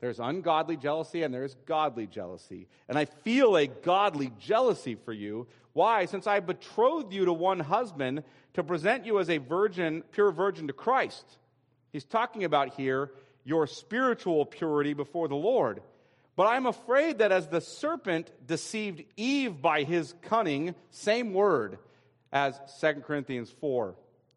There's 0.00 0.18
ungodly 0.18 0.76
jealousy 0.76 1.22
and 1.22 1.32
there's 1.32 1.54
godly 1.66 2.08
jealousy. 2.08 2.66
And 2.88 2.98
I 2.98 3.04
feel 3.04 3.56
a 3.56 3.68
godly 3.68 4.32
jealousy 4.40 4.96
for 4.96 5.12
you. 5.12 5.46
Why? 5.72 6.04
Since 6.06 6.26
I 6.26 6.40
betrothed 6.40 7.12
you 7.12 7.26
to 7.26 7.32
one 7.32 7.60
husband 7.60 8.24
to 8.54 8.64
present 8.64 9.06
you 9.06 9.18
as 9.18 9.30
a 9.30 9.38
virgin, 9.38 10.02
pure 10.12 10.32
virgin 10.32 10.66
to 10.66 10.72
Christ. 10.72 11.24
He's 11.92 12.04
talking 12.04 12.44
about 12.44 12.74
here 12.74 13.10
your 13.44 13.66
spiritual 13.66 14.44
purity 14.44 14.92
before 14.94 15.28
the 15.28 15.36
Lord. 15.36 15.82
But 16.36 16.46
I'm 16.46 16.66
afraid 16.66 17.18
that 17.18 17.32
as 17.32 17.48
the 17.48 17.60
serpent 17.60 18.30
deceived 18.46 19.02
Eve 19.16 19.60
by 19.60 19.82
his 19.82 20.14
cunning, 20.22 20.74
same 20.90 21.32
word 21.32 21.78
as 22.32 22.58
2 22.80 23.02
Corinthians 23.06 23.50
4 23.60 23.94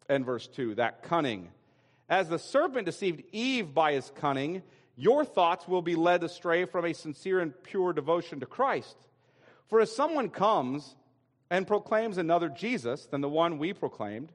and 0.08 0.24
verse 0.24 0.46
2, 0.48 0.76
that 0.76 1.02
cunning. 1.02 1.48
As 2.08 2.28
the 2.28 2.38
serpent 2.38 2.86
deceived 2.86 3.22
Eve 3.32 3.72
by 3.72 3.94
his 3.94 4.10
cunning, 4.16 4.62
your 4.96 5.24
thoughts 5.24 5.66
will 5.66 5.82
be 5.82 5.94
led 5.94 6.22
astray 6.22 6.66
from 6.66 6.84
a 6.84 6.92
sincere 6.92 7.40
and 7.40 7.54
pure 7.62 7.92
devotion 7.92 8.40
to 8.40 8.46
Christ. 8.46 8.96
For 9.68 9.80
if 9.80 9.88
someone 9.88 10.28
comes 10.28 10.94
and 11.54 11.68
proclaims 11.68 12.18
another 12.18 12.48
Jesus 12.48 13.06
than 13.06 13.20
the 13.20 13.28
one 13.28 13.58
we 13.58 13.72
proclaimed, 13.72 14.32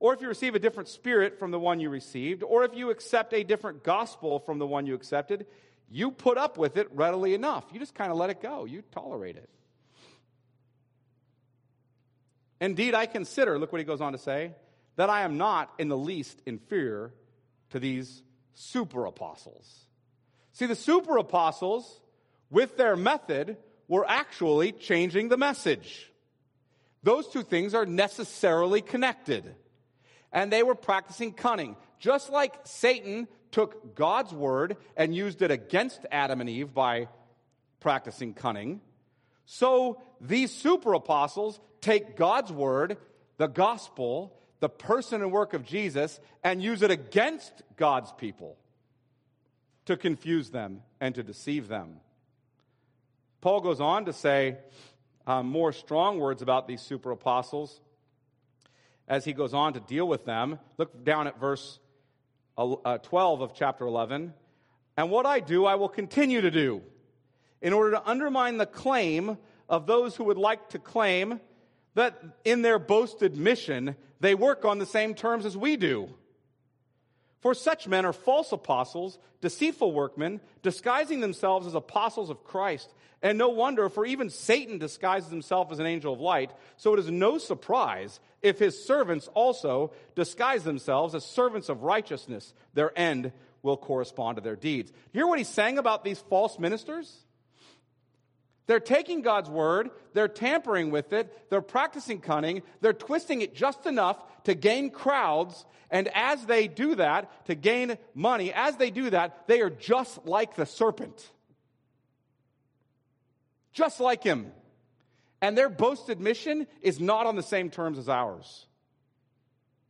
or 0.00 0.12
if 0.12 0.20
you 0.20 0.26
receive 0.26 0.56
a 0.56 0.58
different 0.58 0.88
spirit 0.88 1.38
from 1.38 1.52
the 1.52 1.58
one 1.58 1.78
you 1.78 1.88
received, 1.88 2.42
or 2.42 2.64
if 2.64 2.74
you 2.74 2.90
accept 2.90 3.32
a 3.32 3.44
different 3.44 3.84
gospel 3.84 4.40
from 4.40 4.58
the 4.58 4.66
one 4.66 4.84
you 4.84 4.94
accepted, 4.96 5.46
you 5.88 6.10
put 6.10 6.38
up 6.38 6.58
with 6.58 6.76
it 6.76 6.88
readily 6.94 7.34
enough. 7.34 7.62
You 7.72 7.78
just 7.78 7.94
kind 7.94 8.10
of 8.10 8.18
let 8.18 8.28
it 8.28 8.42
go, 8.42 8.64
you 8.64 8.82
tolerate 8.90 9.36
it. 9.36 9.48
Indeed, 12.60 12.96
I 12.96 13.06
consider, 13.06 13.56
look 13.56 13.70
what 13.70 13.80
he 13.80 13.84
goes 13.84 14.00
on 14.00 14.10
to 14.10 14.18
say, 14.18 14.50
that 14.96 15.10
I 15.10 15.22
am 15.22 15.38
not 15.38 15.72
in 15.78 15.86
the 15.86 15.96
least 15.96 16.42
inferior 16.44 17.14
to 17.70 17.78
these 17.78 18.20
super 18.54 19.06
apostles. 19.06 19.86
See, 20.54 20.66
the 20.66 20.74
super 20.74 21.18
apostles, 21.18 22.00
with 22.50 22.76
their 22.76 22.96
method, 22.96 23.58
were 23.86 24.04
actually 24.08 24.72
changing 24.72 25.28
the 25.28 25.36
message. 25.36 26.08
Those 27.02 27.28
two 27.28 27.42
things 27.42 27.74
are 27.74 27.86
necessarily 27.86 28.80
connected. 28.80 29.54
And 30.32 30.52
they 30.52 30.62
were 30.62 30.74
practicing 30.74 31.32
cunning. 31.32 31.76
Just 31.98 32.30
like 32.30 32.54
Satan 32.64 33.28
took 33.50 33.94
God's 33.94 34.32
word 34.32 34.76
and 34.96 35.14
used 35.14 35.42
it 35.42 35.50
against 35.50 36.06
Adam 36.10 36.40
and 36.40 36.48
Eve 36.48 36.72
by 36.72 37.08
practicing 37.80 38.32
cunning, 38.32 38.80
so 39.44 40.00
these 40.20 40.50
super 40.50 40.94
apostles 40.94 41.60
take 41.80 42.16
God's 42.16 42.52
word, 42.52 42.96
the 43.36 43.48
gospel, 43.48 44.34
the 44.60 44.68
person 44.68 45.20
and 45.20 45.32
work 45.32 45.52
of 45.52 45.64
Jesus 45.64 46.20
and 46.44 46.62
use 46.62 46.82
it 46.82 46.90
against 46.90 47.52
God's 47.76 48.12
people 48.12 48.56
to 49.86 49.96
confuse 49.96 50.50
them 50.50 50.82
and 51.00 51.14
to 51.16 51.22
deceive 51.22 51.68
them. 51.68 51.96
Paul 53.40 53.60
goes 53.60 53.80
on 53.80 54.04
to 54.04 54.12
say 54.12 54.58
um, 55.26 55.46
more 55.46 55.72
strong 55.72 56.18
words 56.18 56.42
about 56.42 56.66
these 56.66 56.80
super 56.80 57.10
apostles 57.10 57.80
as 59.08 59.24
he 59.24 59.32
goes 59.32 59.54
on 59.54 59.74
to 59.74 59.80
deal 59.80 60.06
with 60.06 60.24
them. 60.24 60.58
Look 60.78 61.04
down 61.04 61.26
at 61.26 61.38
verse 61.38 61.78
uh, 62.56 62.98
12 62.98 63.40
of 63.40 63.54
chapter 63.54 63.86
11. 63.86 64.34
And 64.96 65.10
what 65.10 65.26
I 65.26 65.40
do, 65.40 65.64
I 65.64 65.76
will 65.76 65.88
continue 65.88 66.40
to 66.40 66.50
do 66.50 66.82
in 67.60 67.72
order 67.72 67.92
to 67.92 68.08
undermine 68.08 68.58
the 68.58 68.66
claim 68.66 69.38
of 69.68 69.86
those 69.86 70.16
who 70.16 70.24
would 70.24 70.38
like 70.38 70.70
to 70.70 70.78
claim 70.78 71.40
that 71.94 72.22
in 72.44 72.62
their 72.62 72.78
boasted 72.78 73.36
mission 73.36 73.96
they 74.20 74.34
work 74.34 74.64
on 74.64 74.78
the 74.78 74.86
same 74.86 75.14
terms 75.14 75.46
as 75.46 75.56
we 75.56 75.76
do. 75.76 76.08
For 77.42 77.54
such 77.54 77.88
men 77.88 78.06
are 78.06 78.12
false 78.12 78.52
apostles, 78.52 79.18
deceitful 79.40 79.92
workmen, 79.92 80.40
disguising 80.62 81.20
themselves 81.20 81.66
as 81.66 81.74
apostles 81.74 82.30
of 82.30 82.44
Christ. 82.44 82.88
And 83.20 83.36
no 83.36 83.48
wonder, 83.48 83.88
for 83.88 84.06
even 84.06 84.30
Satan 84.30 84.78
disguises 84.78 85.30
himself 85.30 85.72
as 85.72 85.80
an 85.80 85.86
angel 85.86 86.12
of 86.12 86.20
light. 86.20 86.52
So 86.76 86.94
it 86.94 87.00
is 87.00 87.10
no 87.10 87.38
surprise 87.38 88.20
if 88.42 88.60
his 88.60 88.84
servants 88.84 89.28
also 89.34 89.92
disguise 90.14 90.62
themselves 90.62 91.16
as 91.16 91.24
servants 91.24 91.68
of 91.68 91.82
righteousness. 91.82 92.54
Their 92.74 92.96
end 92.96 93.32
will 93.62 93.76
correspond 93.76 94.36
to 94.36 94.42
their 94.42 94.56
deeds. 94.56 94.92
Hear 95.12 95.26
what 95.26 95.38
he's 95.38 95.48
saying 95.48 95.78
about 95.78 96.04
these 96.04 96.20
false 96.20 96.60
ministers? 96.60 97.24
They're 98.66 98.80
taking 98.80 99.22
God's 99.22 99.50
word, 99.50 99.90
they're 100.12 100.28
tampering 100.28 100.90
with 100.90 101.12
it, 101.12 101.50
they're 101.50 101.60
practicing 101.60 102.20
cunning, 102.20 102.62
they're 102.80 102.92
twisting 102.92 103.42
it 103.42 103.54
just 103.54 103.86
enough 103.86 104.22
to 104.44 104.54
gain 104.54 104.90
crowds, 104.90 105.64
and 105.90 106.08
as 106.14 106.46
they 106.46 106.68
do 106.68 106.94
that, 106.94 107.46
to 107.46 107.54
gain 107.54 107.98
money, 108.14 108.52
as 108.52 108.76
they 108.76 108.90
do 108.90 109.10
that, 109.10 109.46
they 109.48 109.60
are 109.60 109.70
just 109.70 110.26
like 110.26 110.54
the 110.54 110.64
serpent. 110.64 111.30
Just 113.72 114.00
like 114.00 114.22
him. 114.22 114.52
And 115.40 115.58
their 115.58 115.68
boasted 115.68 116.20
mission 116.20 116.66
is 116.82 117.00
not 117.00 117.26
on 117.26 117.36
the 117.36 117.42
same 117.42 117.68
terms 117.68 117.98
as 117.98 118.08
ours. 118.08 118.66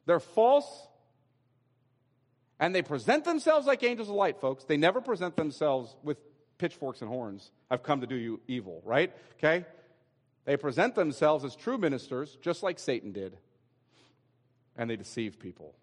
They're 0.06 0.18
false, 0.18 0.88
and 2.58 2.74
they 2.74 2.82
present 2.82 3.24
themselves 3.24 3.66
like 3.66 3.82
angels 3.82 4.08
of 4.08 4.14
light, 4.14 4.40
folks. 4.40 4.64
They 4.64 4.76
never 4.78 5.00
present 5.00 5.36
themselves 5.36 5.94
with 6.02 6.16
pitchforks 6.62 7.00
and 7.00 7.10
horns. 7.10 7.50
I've 7.68 7.82
come 7.82 8.02
to 8.02 8.06
do 8.06 8.14
you 8.14 8.40
evil, 8.46 8.82
right? 8.84 9.12
Okay? 9.36 9.66
They 10.44 10.56
present 10.56 10.94
themselves 10.94 11.44
as 11.44 11.56
true 11.56 11.76
ministers, 11.76 12.38
just 12.40 12.62
like 12.62 12.78
Satan 12.78 13.10
did, 13.10 13.36
and 14.76 14.88
they 14.88 14.94
deceive 14.94 15.40
people. 15.40 15.74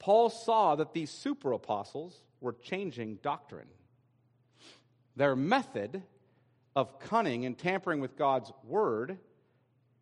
Paul 0.00 0.28
saw 0.28 0.74
that 0.74 0.92
these 0.92 1.08
super 1.08 1.52
apostles 1.52 2.20
were 2.40 2.52
changing 2.52 3.20
doctrine. 3.22 3.68
Their 5.14 5.36
method 5.36 6.02
of 6.74 6.98
cunning 6.98 7.46
and 7.46 7.56
tampering 7.56 8.00
with 8.00 8.16
God's 8.16 8.50
word 8.64 9.18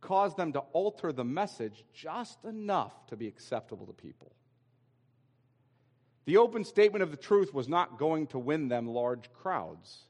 caused 0.00 0.38
them 0.38 0.54
to 0.54 0.60
alter 0.72 1.12
the 1.12 1.24
message 1.24 1.84
just 1.92 2.42
enough 2.46 3.06
to 3.08 3.16
be 3.16 3.28
acceptable 3.28 3.84
to 3.84 3.92
people. 3.92 4.32
The 6.28 6.36
open 6.36 6.62
statement 6.66 7.02
of 7.02 7.10
the 7.10 7.16
truth 7.16 7.54
was 7.54 7.70
not 7.70 7.98
going 7.98 8.26
to 8.26 8.38
win 8.38 8.68
them 8.68 8.86
large 8.86 9.32
crowds. 9.32 10.00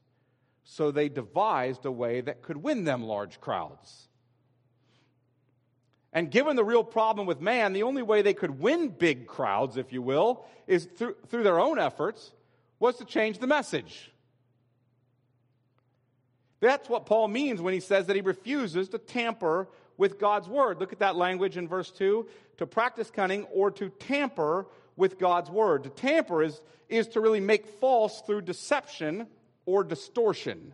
So 0.65 0.91
they 0.91 1.07
devised 1.07 1.85
a 1.85 1.91
way 1.93 2.19
that 2.19 2.41
could 2.41 2.57
win 2.57 2.83
them 2.83 3.03
large 3.03 3.39
crowds. 3.39 4.09
And 6.11 6.29
given 6.29 6.57
the 6.57 6.63
real 6.65 6.83
problem 6.83 7.25
with 7.25 7.39
man, 7.39 7.71
the 7.71 7.83
only 7.83 8.01
way 8.01 8.21
they 8.21 8.33
could 8.33 8.59
win 8.59 8.89
big 8.89 9.27
crowds, 9.27 9.77
if 9.77 9.93
you 9.93 10.01
will, 10.01 10.45
is 10.67 10.89
through, 10.97 11.15
through 11.29 11.43
their 11.43 11.57
own 11.57 11.79
efforts, 11.79 12.33
was 12.79 12.97
to 12.97 13.05
change 13.05 13.39
the 13.39 13.47
message. 13.47 14.11
That's 16.59 16.89
what 16.89 17.05
Paul 17.05 17.29
means 17.29 17.61
when 17.61 17.73
he 17.73 17.79
says 17.79 18.07
that 18.07 18.17
he 18.17 18.21
refuses 18.21 18.89
to 18.89 18.97
tamper 18.97 19.69
with 19.95 20.19
God's 20.19 20.49
word. 20.49 20.81
Look 20.81 20.91
at 20.91 20.99
that 20.99 21.15
language 21.15 21.55
in 21.55 21.65
verse 21.65 21.91
2 21.91 22.27
to 22.57 22.67
practice 22.67 23.09
cunning 23.09 23.45
or 23.53 23.71
to 23.71 23.87
tamper 23.87 24.67
with 24.99 25.17
God's 25.17 25.49
word. 25.49 25.85
To 25.85 25.89
tamper 25.89 26.43
is, 26.43 26.61
is 26.89 27.07
to 27.09 27.21
really 27.21 27.39
make 27.39 27.65
false 27.79 28.21
through 28.21 28.41
deception 28.41 29.27
or 29.65 29.85
distortion. 29.85 30.73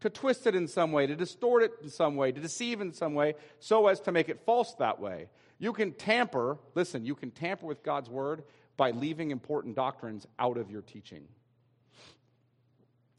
To 0.00 0.10
twist 0.10 0.46
it 0.46 0.54
in 0.54 0.68
some 0.68 0.92
way, 0.92 1.06
to 1.06 1.16
distort 1.16 1.62
it 1.62 1.72
in 1.82 1.88
some 1.88 2.16
way, 2.16 2.32
to 2.32 2.40
deceive 2.40 2.82
in 2.82 2.92
some 2.92 3.14
way, 3.14 3.34
so 3.58 3.86
as 3.88 4.00
to 4.02 4.12
make 4.12 4.28
it 4.28 4.40
false 4.44 4.74
that 4.74 5.00
way. 5.00 5.28
You 5.58 5.72
can 5.72 5.92
tamper, 5.92 6.58
listen, 6.74 7.06
you 7.06 7.14
can 7.14 7.30
tamper 7.30 7.66
with 7.66 7.82
God's 7.82 8.10
word 8.10 8.44
by 8.76 8.90
leaving 8.90 9.30
important 9.30 9.74
doctrines 9.74 10.26
out 10.38 10.58
of 10.58 10.70
your 10.70 10.82
teaching. 10.82 11.24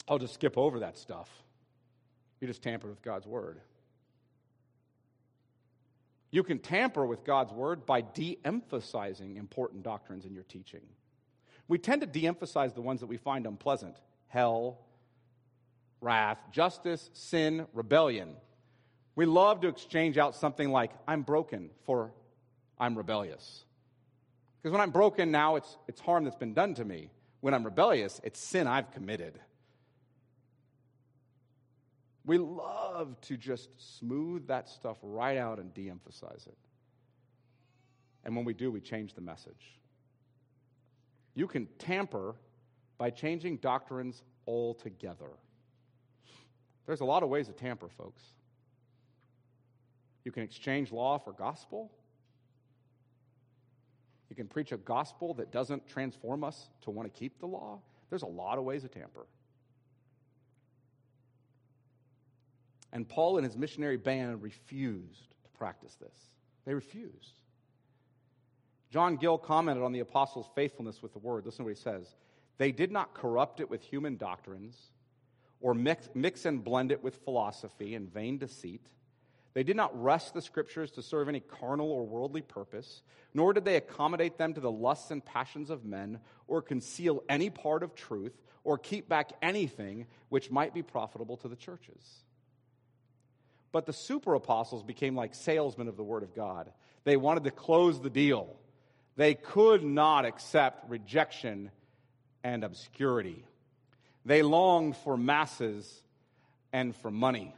I'll 0.07 0.19
just 0.19 0.35
skip 0.35 0.55
over 0.55 0.79
that 0.79 0.97
stuff. 0.97 1.29
You 2.39 2.47
just 2.47 2.61
tamper 2.61 2.87
with 2.87 3.01
God's 3.01 3.25
word. 3.25 3.59
You 6.31 6.43
can 6.43 6.59
tamper 6.59 7.05
with 7.05 7.25
God's 7.25 7.51
word 7.51 7.85
by 7.85 8.01
de 8.01 8.39
emphasizing 8.45 9.35
important 9.35 9.83
doctrines 9.83 10.25
in 10.25 10.33
your 10.33 10.45
teaching. 10.45 10.81
We 11.67 11.77
tend 11.77 12.01
to 12.01 12.07
de 12.07 12.25
emphasize 12.25 12.73
the 12.73 12.81
ones 12.81 13.01
that 13.01 13.07
we 13.07 13.17
find 13.17 13.45
unpleasant 13.45 13.97
hell, 14.27 14.79
wrath, 15.99 16.39
justice, 16.51 17.09
sin, 17.13 17.67
rebellion. 17.73 18.35
We 19.15 19.25
love 19.25 19.61
to 19.61 19.67
exchange 19.67 20.17
out 20.17 20.35
something 20.35 20.71
like, 20.71 20.91
I'm 21.05 21.21
broken, 21.21 21.69
for 21.83 22.13
I'm 22.79 22.97
rebellious. 22.97 23.65
Because 24.61 24.71
when 24.71 24.81
I'm 24.81 24.91
broken 24.91 25.31
now, 25.31 25.57
it's, 25.57 25.77
it's 25.89 25.99
harm 25.99 26.23
that's 26.23 26.37
been 26.37 26.53
done 26.53 26.75
to 26.75 26.85
me. 26.85 27.09
When 27.41 27.53
I'm 27.53 27.65
rebellious, 27.65 28.21
it's 28.23 28.39
sin 28.39 28.67
I've 28.67 28.91
committed. 28.91 29.37
We 32.25 32.37
love 32.37 33.19
to 33.21 33.37
just 33.37 33.69
smooth 33.99 34.47
that 34.47 34.69
stuff 34.69 34.97
right 35.01 35.37
out 35.37 35.59
and 35.59 35.73
de 35.73 35.89
emphasize 35.89 36.45
it. 36.45 36.57
And 38.23 38.35
when 38.35 38.45
we 38.45 38.53
do, 38.53 38.71
we 38.71 38.79
change 38.79 39.13
the 39.15 39.21
message. 39.21 39.79
You 41.33 41.47
can 41.47 41.67
tamper 41.79 42.35
by 42.97 43.09
changing 43.09 43.57
doctrines 43.57 44.21
altogether. 44.45 45.31
There's 46.85 47.01
a 47.01 47.05
lot 47.05 47.23
of 47.23 47.29
ways 47.29 47.47
to 47.47 47.53
tamper, 47.53 47.89
folks. 47.89 48.21
You 50.23 50.31
can 50.31 50.43
exchange 50.43 50.91
law 50.91 51.17
for 51.17 51.31
gospel. 51.31 51.91
You 54.29 54.35
can 54.35 54.47
preach 54.47 54.71
a 54.71 54.77
gospel 54.77 55.33
that 55.35 55.51
doesn't 55.51 55.87
transform 55.87 56.43
us 56.43 56.69
to 56.81 56.91
want 56.91 57.11
to 57.11 57.19
keep 57.19 57.39
the 57.39 57.47
law. 57.47 57.79
There's 58.09 58.21
a 58.21 58.27
lot 58.27 58.57
of 58.57 58.63
ways 58.63 58.83
to 58.83 58.87
tamper. 58.87 59.25
And 62.93 63.07
Paul 63.07 63.37
and 63.37 63.45
his 63.45 63.57
missionary 63.57 63.97
band 63.97 64.41
refused 64.41 65.29
to 65.43 65.49
practice 65.57 65.95
this. 65.95 66.15
They 66.65 66.73
refused. 66.73 67.39
John 68.89 69.15
Gill 69.15 69.37
commented 69.37 69.83
on 69.83 69.93
the 69.93 70.01
apostles' 70.01 70.49
faithfulness 70.53 71.01
with 71.01 71.13
the 71.13 71.19
word. 71.19 71.45
Listen 71.45 71.59
to 71.59 71.63
what 71.63 71.77
he 71.77 71.81
says. 71.81 72.13
They 72.57 72.71
did 72.71 72.91
not 72.91 73.13
corrupt 73.13 73.59
it 73.59 73.69
with 73.69 73.81
human 73.81 74.17
doctrines 74.17 74.77
or 75.61 75.73
mix, 75.73 76.09
mix 76.13 76.45
and 76.45 76.63
blend 76.63 76.91
it 76.91 77.03
with 77.03 77.23
philosophy 77.23 77.95
and 77.95 78.11
vain 78.11 78.37
deceit. 78.37 78.85
They 79.53 79.63
did 79.63 79.75
not 79.75 80.01
wrest 80.01 80.33
the 80.33 80.41
scriptures 80.41 80.91
to 80.91 81.01
serve 81.01 81.29
any 81.29 81.39
carnal 81.39 81.91
or 81.91 82.05
worldly 82.05 82.41
purpose, 82.41 83.01
nor 83.33 83.53
did 83.53 83.65
they 83.65 83.75
accommodate 83.75 84.37
them 84.37 84.53
to 84.53 84.61
the 84.61 84.71
lusts 84.71 85.11
and 85.11 85.23
passions 85.23 85.69
of 85.69 85.85
men, 85.85 86.19
or 86.47 86.61
conceal 86.61 87.23
any 87.27 87.49
part 87.49 87.83
of 87.83 87.93
truth, 87.93 88.41
or 88.63 88.77
keep 88.77 89.09
back 89.09 89.31
anything 89.41 90.07
which 90.29 90.51
might 90.51 90.73
be 90.73 90.83
profitable 90.83 91.37
to 91.37 91.47
the 91.47 91.55
churches. 91.55 92.23
But 93.71 93.85
the 93.85 93.93
super 93.93 94.33
apostles 94.33 94.83
became 94.83 95.15
like 95.15 95.33
salesmen 95.33 95.87
of 95.87 95.97
the 95.97 96.03
word 96.03 96.23
of 96.23 96.35
God. 96.35 96.71
They 97.03 97.17
wanted 97.17 97.45
to 97.45 97.51
close 97.51 97.99
the 98.01 98.09
deal. 98.09 98.55
They 99.15 99.33
could 99.33 99.83
not 99.83 100.25
accept 100.25 100.89
rejection 100.89 101.71
and 102.43 102.63
obscurity. 102.63 103.45
They 104.25 104.41
longed 104.41 104.97
for 104.97 105.17
masses 105.17 106.01
and 106.73 106.95
for 106.95 107.11
money. 107.11 107.55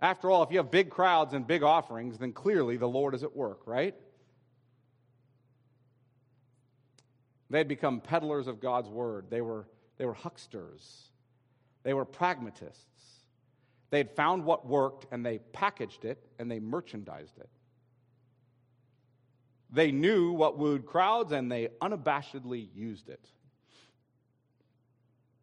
After 0.00 0.30
all, 0.30 0.42
if 0.42 0.50
you 0.50 0.58
have 0.58 0.70
big 0.70 0.90
crowds 0.90 1.34
and 1.34 1.46
big 1.46 1.62
offerings, 1.62 2.18
then 2.18 2.32
clearly 2.32 2.76
the 2.76 2.88
Lord 2.88 3.14
is 3.14 3.22
at 3.22 3.36
work, 3.36 3.60
right? 3.66 3.94
They 7.50 7.58
had 7.58 7.68
become 7.68 8.00
peddlers 8.00 8.46
of 8.46 8.60
God's 8.60 8.88
word. 8.88 9.26
They 9.28 9.40
were, 9.40 9.66
they 9.98 10.06
were 10.06 10.14
hucksters. 10.14 11.10
They 11.82 11.92
were 11.92 12.04
pragmatists. 12.04 13.19
They 13.90 13.98
had 13.98 14.10
found 14.10 14.44
what 14.44 14.66
worked 14.66 15.06
and 15.10 15.24
they 15.24 15.38
packaged 15.38 16.04
it 16.04 16.24
and 16.38 16.50
they 16.50 16.60
merchandised 16.60 17.38
it. 17.38 17.48
They 19.72 19.92
knew 19.92 20.32
what 20.32 20.58
wooed 20.58 20.86
crowds 20.86 21.32
and 21.32 21.50
they 21.50 21.68
unabashedly 21.80 22.68
used 22.74 23.08
it. 23.08 23.24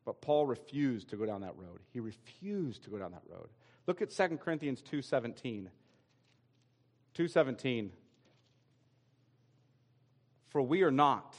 But 0.06 0.22
Paul 0.22 0.46
refused 0.46 1.10
to 1.10 1.18
go 1.18 1.26
down 1.26 1.42
that 1.42 1.58
road. 1.58 1.82
He 1.92 2.00
refused 2.00 2.84
to 2.84 2.90
go 2.90 2.98
down 2.98 3.12
that 3.12 3.24
road. 3.30 3.50
Look 3.88 4.02
at 4.02 4.10
2 4.12 4.38
Corinthians 4.38 4.82
2:17. 4.82 5.70
2:17 7.16 7.90
For 10.50 10.62
we 10.62 10.84
are 10.84 10.92
not 10.92 11.36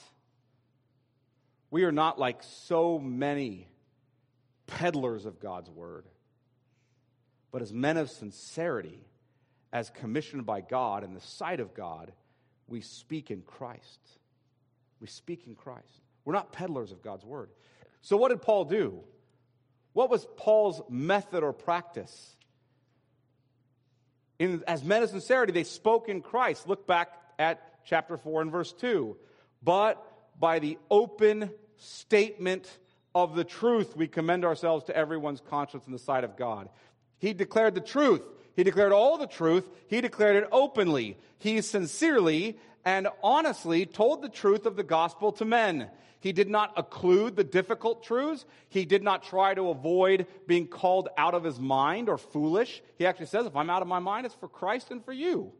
we 1.70 1.84
are 1.84 1.92
not 1.92 2.18
like 2.18 2.42
so 2.42 2.98
many 2.98 3.68
peddlers 4.66 5.26
of 5.26 5.38
God's 5.40 5.70
word, 5.70 6.06
but 7.50 7.62
as 7.62 7.72
men 7.72 7.96
of 7.96 8.10
sincerity, 8.10 9.00
as 9.72 9.90
commissioned 9.90 10.46
by 10.46 10.60
God 10.60 11.04
in 11.04 11.14
the 11.14 11.20
sight 11.20 11.60
of 11.60 11.74
God, 11.74 12.12
we 12.66 12.80
speak 12.80 13.30
in 13.30 13.42
Christ. 13.42 14.00
We 15.00 15.06
speak 15.06 15.46
in 15.46 15.54
Christ. 15.54 16.02
We're 16.24 16.34
not 16.34 16.52
peddlers 16.52 16.92
of 16.92 17.02
God's 17.02 17.24
word. 17.24 17.50
So, 18.02 18.16
what 18.16 18.28
did 18.28 18.42
Paul 18.42 18.64
do? 18.64 19.00
What 19.92 20.10
was 20.10 20.26
Paul's 20.36 20.80
method 20.88 21.42
or 21.42 21.52
practice? 21.52 22.36
In, 24.38 24.62
as 24.68 24.84
men 24.84 25.02
of 25.02 25.10
sincerity, 25.10 25.52
they 25.52 25.64
spoke 25.64 26.08
in 26.08 26.20
Christ. 26.20 26.68
Look 26.68 26.86
back 26.86 27.08
at 27.38 27.84
chapter 27.84 28.16
4 28.16 28.42
and 28.42 28.52
verse 28.52 28.72
2. 28.72 29.16
But 29.62 30.02
by 30.38 30.60
the 30.60 30.78
open 30.90 31.50
statement 31.78 32.68
of 33.14 33.34
the 33.34 33.44
truth, 33.44 33.96
we 33.96 34.06
commend 34.06 34.44
ourselves 34.44 34.84
to 34.84 34.96
everyone's 34.96 35.40
conscience 35.40 35.86
in 35.86 35.92
the 35.92 35.98
sight 35.98 36.22
of 36.22 36.36
God. 36.36 36.68
He 37.18 37.32
declared 37.32 37.74
the 37.74 37.80
truth. 37.80 38.22
He 38.54 38.64
declared 38.64 38.92
all 38.92 39.18
the 39.18 39.26
truth. 39.26 39.68
He 39.88 40.00
declared 40.00 40.36
it 40.36 40.48
openly. 40.50 41.16
He 41.38 41.60
sincerely 41.60 42.58
and 42.84 43.08
honestly 43.22 43.86
told 43.86 44.22
the 44.22 44.28
truth 44.28 44.66
of 44.66 44.76
the 44.76 44.82
gospel 44.82 45.32
to 45.32 45.44
men. 45.44 45.90
He 46.20 46.32
did 46.32 46.48
not 46.48 46.74
occlude 46.74 47.36
the 47.36 47.44
difficult 47.44 48.02
truths. 48.02 48.44
He 48.68 48.84
did 48.84 49.02
not 49.02 49.22
try 49.22 49.54
to 49.54 49.70
avoid 49.70 50.26
being 50.46 50.66
called 50.66 51.08
out 51.16 51.34
of 51.34 51.44
his 51.44 51.60
mind 51.60 52.08
or 52.08 52.18
foolish. 52.18 52.82
He 52.96 53.06
actually 53.06 53.26
says, 53.26 53.46
if 53.46 53.54
I'm 53.54 53.70
out 53.70 53.82
of 53.82 53.88
my 53.88 54.00
mind, 54.00 54.26
it's 54.26 54.34
for 54.34 54.48
Christ 54.48 54.90
and 54.90 55.04
for 55.04 55.12
you. 55.12 55.52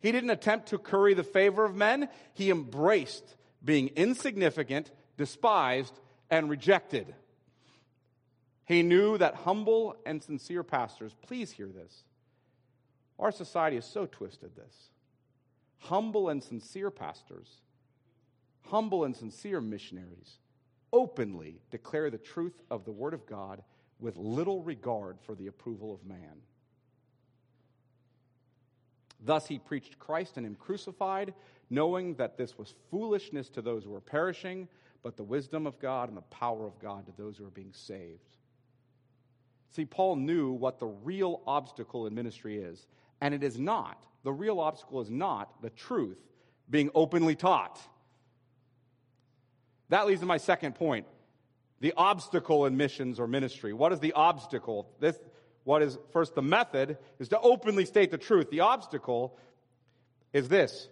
He 0.00 0.12
didn't 0.12 0.30
attempt 0.30 0.68
to 0.68 0.78
curry 0.78 1.14
the 1.14 1.22
favor 1.22 1.64
of 1.64 1.74
men. 1.74 2.08
He 2.34 2.50
embraced 2.50 3.24
being 3.64 3.88
insignificant, 3.96 4.90
despised, 5.16 5.98
and 6.28 6.50
rejected. 6.50 7.14
He 8.66 8.82
knew 8.82 9.18
that 9.18 9.34
humble 9.34 9.96
and 10.06 10.22
sincere 10.22 10.62
pastors, 10.62 11.14
please 11.22 11.52
hear 11.52 11.68
this. 11.68 12.04
Our 13.18 13.30
society 13.30 13.76
is 13.76 13.84
so 13.84 14.06
twisted 14.06 14.56
this. 14.56 14.88
Humble 15.78 16.30
and 16.30 16.42
sincere 16.42 16.90
pastors, 16.90 17.60
humble 18.62 19.04
and 19.04 19.14
sincere 19.14 19.60
missionaries 19.60 20.38
openly 20.92 21.60
declare 21.70 22.08
the 22.08 22.18
truth 22.18 22.62
of 22.70 22.84
the 22.84 22.92
Word 22.92 23.12
of 23.12 23.26
God 23.26 23.62
with 23.98 24.16
little 24.16 24.62
regard 24.62 25.18
for 25.20 25.34
the 25.34 25.48
approval 25.48 25.92
of 25.92 26.06
man. 26.06 26.40
Thus 29.20 29.46
he 29.46 29.58
preached 29.58 29.98
Christ 29.98 30.36
and 30.36 30.46
him 30.46 30.54
crucified, 30.54 31.34
knowing 31.68 32.14
that 32.14 32.36
this 32.36 32.56
was 32.56 32.74
foolishness 32.90 33.48
to 33.50 33.62
those 33.62 33.84
who 33.84 33.94
are 33.94 34.00
perishing, 34.00 34.68
but 35.02 35.16
the 35.16 35.24
wisdom 35.24 35.66
of 35.66 35.78
God 35.78 36.08
and 36.08 36.16
the 36.16 36.22
power 36.22 36.66
of 36.66 36.78
God 36.78 37.06
to 37.06 37.12
those 37.16 37.36
who 37.36 37.46
are 37.46 37.50
being 37.50 37.72
saved. 37.72 38.36
See, 39.74 39.84
Paul 39.84 40.16
knew 40.16 40.52
what 40.52 40.78
the 40.78 40.86
real 40.86 41.42
obstacle 41.48 42.06
in 42.06 42.14
ministry 42.14 42.58
is, 42.58 42.86
and 43.20 43.34
it 43.34 43.42
is 43.42 43.58
not. 43.58 44.06
The 44.22 44.32
real 44.32 44.60
obstacle 44.60 45.00
is 45.00 45.10
not 45.10 45.60
the 45.62 45.70
truth 45.70 46.18
being 46.70 46.90
openly 46.94 47.34
taught. 47.34 47.80
That 49.88 50.06
leads 50.06 50.20
to 50.20 50.26
my 50.26 50.36
second 50.36 50.76
point 50.76 51.06
the 51.80 51.92
obstacle 51.96 52.66
in 52.66 52.76
missions 52.76 53.18
or 53.18 53.26
ministry. 53.26 53.72
What 53.72 53.92
is 53.92 53.98
the 53.98 54.12
obstacle? 54.12 54.88
This, 55.00 55.18
what 55.64 55.82
is 55.82 55.98
first 56.12 56.36
the 56.36 56.42
method 56.42 56.96
is 57.18 57.28
to 57.30 57.40
openly 57.40 57.84
state 57.84 58.12
the 58.12 58.18
truth. 58.18 58.50
The 58.50 58.60
obstacle 58.60 59.36
is 60.32 60.48
this. 60.48 60.88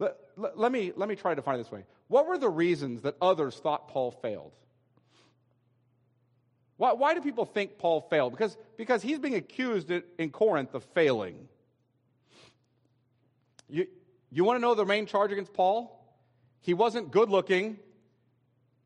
Let, 0.00 0.16
let, 0.36 0.58
let, 0.58 0.72
me, 0.72 0.92
let 0.96 1.08
me 1.08 1.14
try 1.14 1.30
to 1.32 1.36
define 1.36 1.58
this 1.58 1.70
way. 1.70 1.84
What 2.08 2.26
were 2.26 2.36
the 2.36 2.50
reasons 2.50 3.02
that 3.02 3.16
others 3.22 3.56
thought 3.56 3.88
Paul 3.88 4.10
failed? 4.10 4.52
Why, 6.76 6.92
why 6.92 7.14
do 7.14 7.20
people 7.20 7.44
think 7.44 7.78
Paul 7.78 8.00
failed? 8.10 8.32
Because, 8.32 8.56
because 8.76 9.02
he's 9.02 9.18
being 9.18 9.36
accused 9.36 9.90
in 9.90 10.30
Corinth 10.30 10.74
of 10.74 10.82
failing. 10.84 11.48
You, 13.68 13.86
you 14.30 14.44
want 14.44 14.56
to 14.56 14.60
know 14.60 14.74
the 14.74 14.84
main 14.84 15.06
charge 15.06 15.32
against 15.32 15.52
Paul? 15.52 16.00
He 16.60 16.74
wasn't 16.74 17.10
good 17.10 17.30
looking 17.30 17.78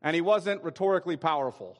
and 0.01 0.15
he 0.15 0.21
wasn't 0.21 0.63
rhetorically 0.63 1.17
powerful. 1.17 1.77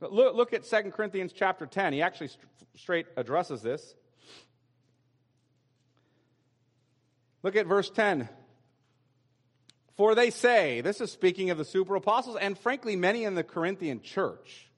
But 0.00 0.12
look, 0.12 0.34
look 0.34 0.52
at 0.52 0.64
2 0.64 0.90
Corinthians 0.90 1.32
chapter 1.32 1.66
10. 1.66 1.92
He 1.92 2.02
actually 2.02 2.28
st- 2.28 2.44
straight 2.74 3.06
addresses 3.16 3.62
this. 3.62 3.94
Look 7.42 7.56
at 7.56 7.66
verse 7.66 7.88
10. 7.88 8.28
For 9.96 10.14
they 10.14 10.30
say, 10.30 10.82
this 10.82 11.00
is 11.00 11.10
speaking 11.10 11.50
of 11.50 11.58
the 11.58 11.64
super 11.64 11.94
apostles, 11.96 12.36
and 12.40 12.58
frankly, 12.58 12.96
many 12.96 13.24
in 13.24 13.34
the 13.34 13.44
Corinthian 13.44 14.02
church. 14.02 14.68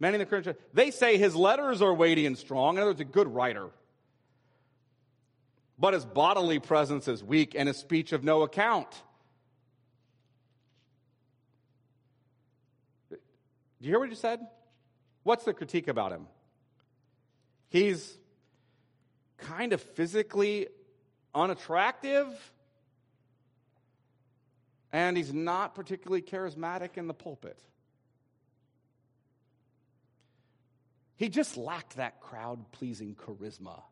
Many 0.00 0.16
in 0.16 0.18
the 0.18 0.26
Corinthian 0.26 0.56
church, 0.56 0.64
they 0.72 0.90
say 0.90 1.16
his 1.16 1.36
letters 1.36 1.80
are 1.80 1.94
weighty 1.94 2.26
and 2.26 2.36
strong. 2.36 2.76
In 2.76 2.82
other 2.82 2.90
words, 2.90 3.00
a 3.00 3.04
good 3.04 3.28
writer. 3.28 3.68
But 5.78 5.94
his 5.94 6.04
bodily 6.04 6.58
presence 6.58 7.06
is 7.06 7.22
weak 7.22 7.54
and 7.56 7.68
his 7.68 7.76
speech 7.76 8.12
of 8.12 8.24
no 8.24 8.42
account. 8.42 8.88
Do 13.10 13.16
you 13.80 13.90
hear 13.90 14.00
what 14.00 14.10
you 14.10 14.16
said? 14.16 14.40
What's 15.22 15.44
the 15.44 15.54
critique 15.54 15.88
about 15.88 16.12
him? 16.12 16.26
He's 17.68 18.18
kind 19.38 19.72
of 19.72 19.80
physically 19.80 20.66
unattractive 21.34 22.26
and 24.92 25.16
he's 25.16 25.32
not 25.32 25.74
particularly 25.74 26.22
charismatic 26.22 26.96
in 26.96 27.06
the 27.06 27.14
pulpit. 27.14 27.58
He 31.16 31.28
just 31.28 31.56
lacked 31.56 31.96
that 31.96 32.20
crowd 32.20 32.72
pleasing 32.72 33.14
charisma. 33.14 33.82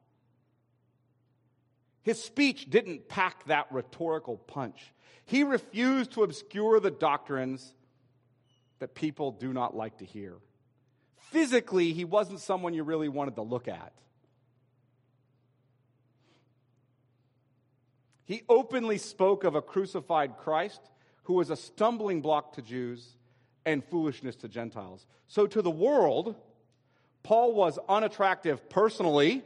His 2.03 2.23
speech 2.23 2.71
didn't 2.71 3.09
pack 3.09 3.45
that 3.45 3.67
rhetorical 3.71 4.39
punch. 4.39 4.95
He 5.27 5.45
refused 5.45 6.13
to 6.13 6.23
obscure 6.23 6.81
the 6.81 6.91
doctrines 6.91 7.75
that 8.79 8.95
people 8.95 9.33
do 9.33 9.53
not 9.53 9.77
like 9.77 9.99
to 9.99 10.07
hear. 10.07 10.37
Physically, 11.31 11.93
he 11.93 12.07
wasn't 12.07 12.41
someone 12.41 12.73
you 12.73 12.83
really 12.83 13.11
wanted 13.11 13.35
to 13.35 13.43
look 13.43 13.69
at. 13.69 13.93
He 18.29 18.43
openly 18.47 18.99
spoke 18.99 19.43
of 19.45 19.55
a 19.55 19.63
crucified 19.63 20.37
Christ 20.37 20.83
who 21.25 21.33
was 21.33 21.49
a 21.49 21.57
stumbling 21.57 22.21
block 22.21 22.53
to 22.53 22.63
Jews 22.63 23.17
and 23.65 23.83
foolishness 23.83 24.37
to 24.37 24.49
Gentiles. 24.49 25.07
So, 25.29 25.47
to 25.47 25.63
the 25.63 25.71
world, 25.71 26.37
Paul 27.23 27.55
was 27.55 27.79
unattractive 27.89 28.69
personally. 28.69 29.43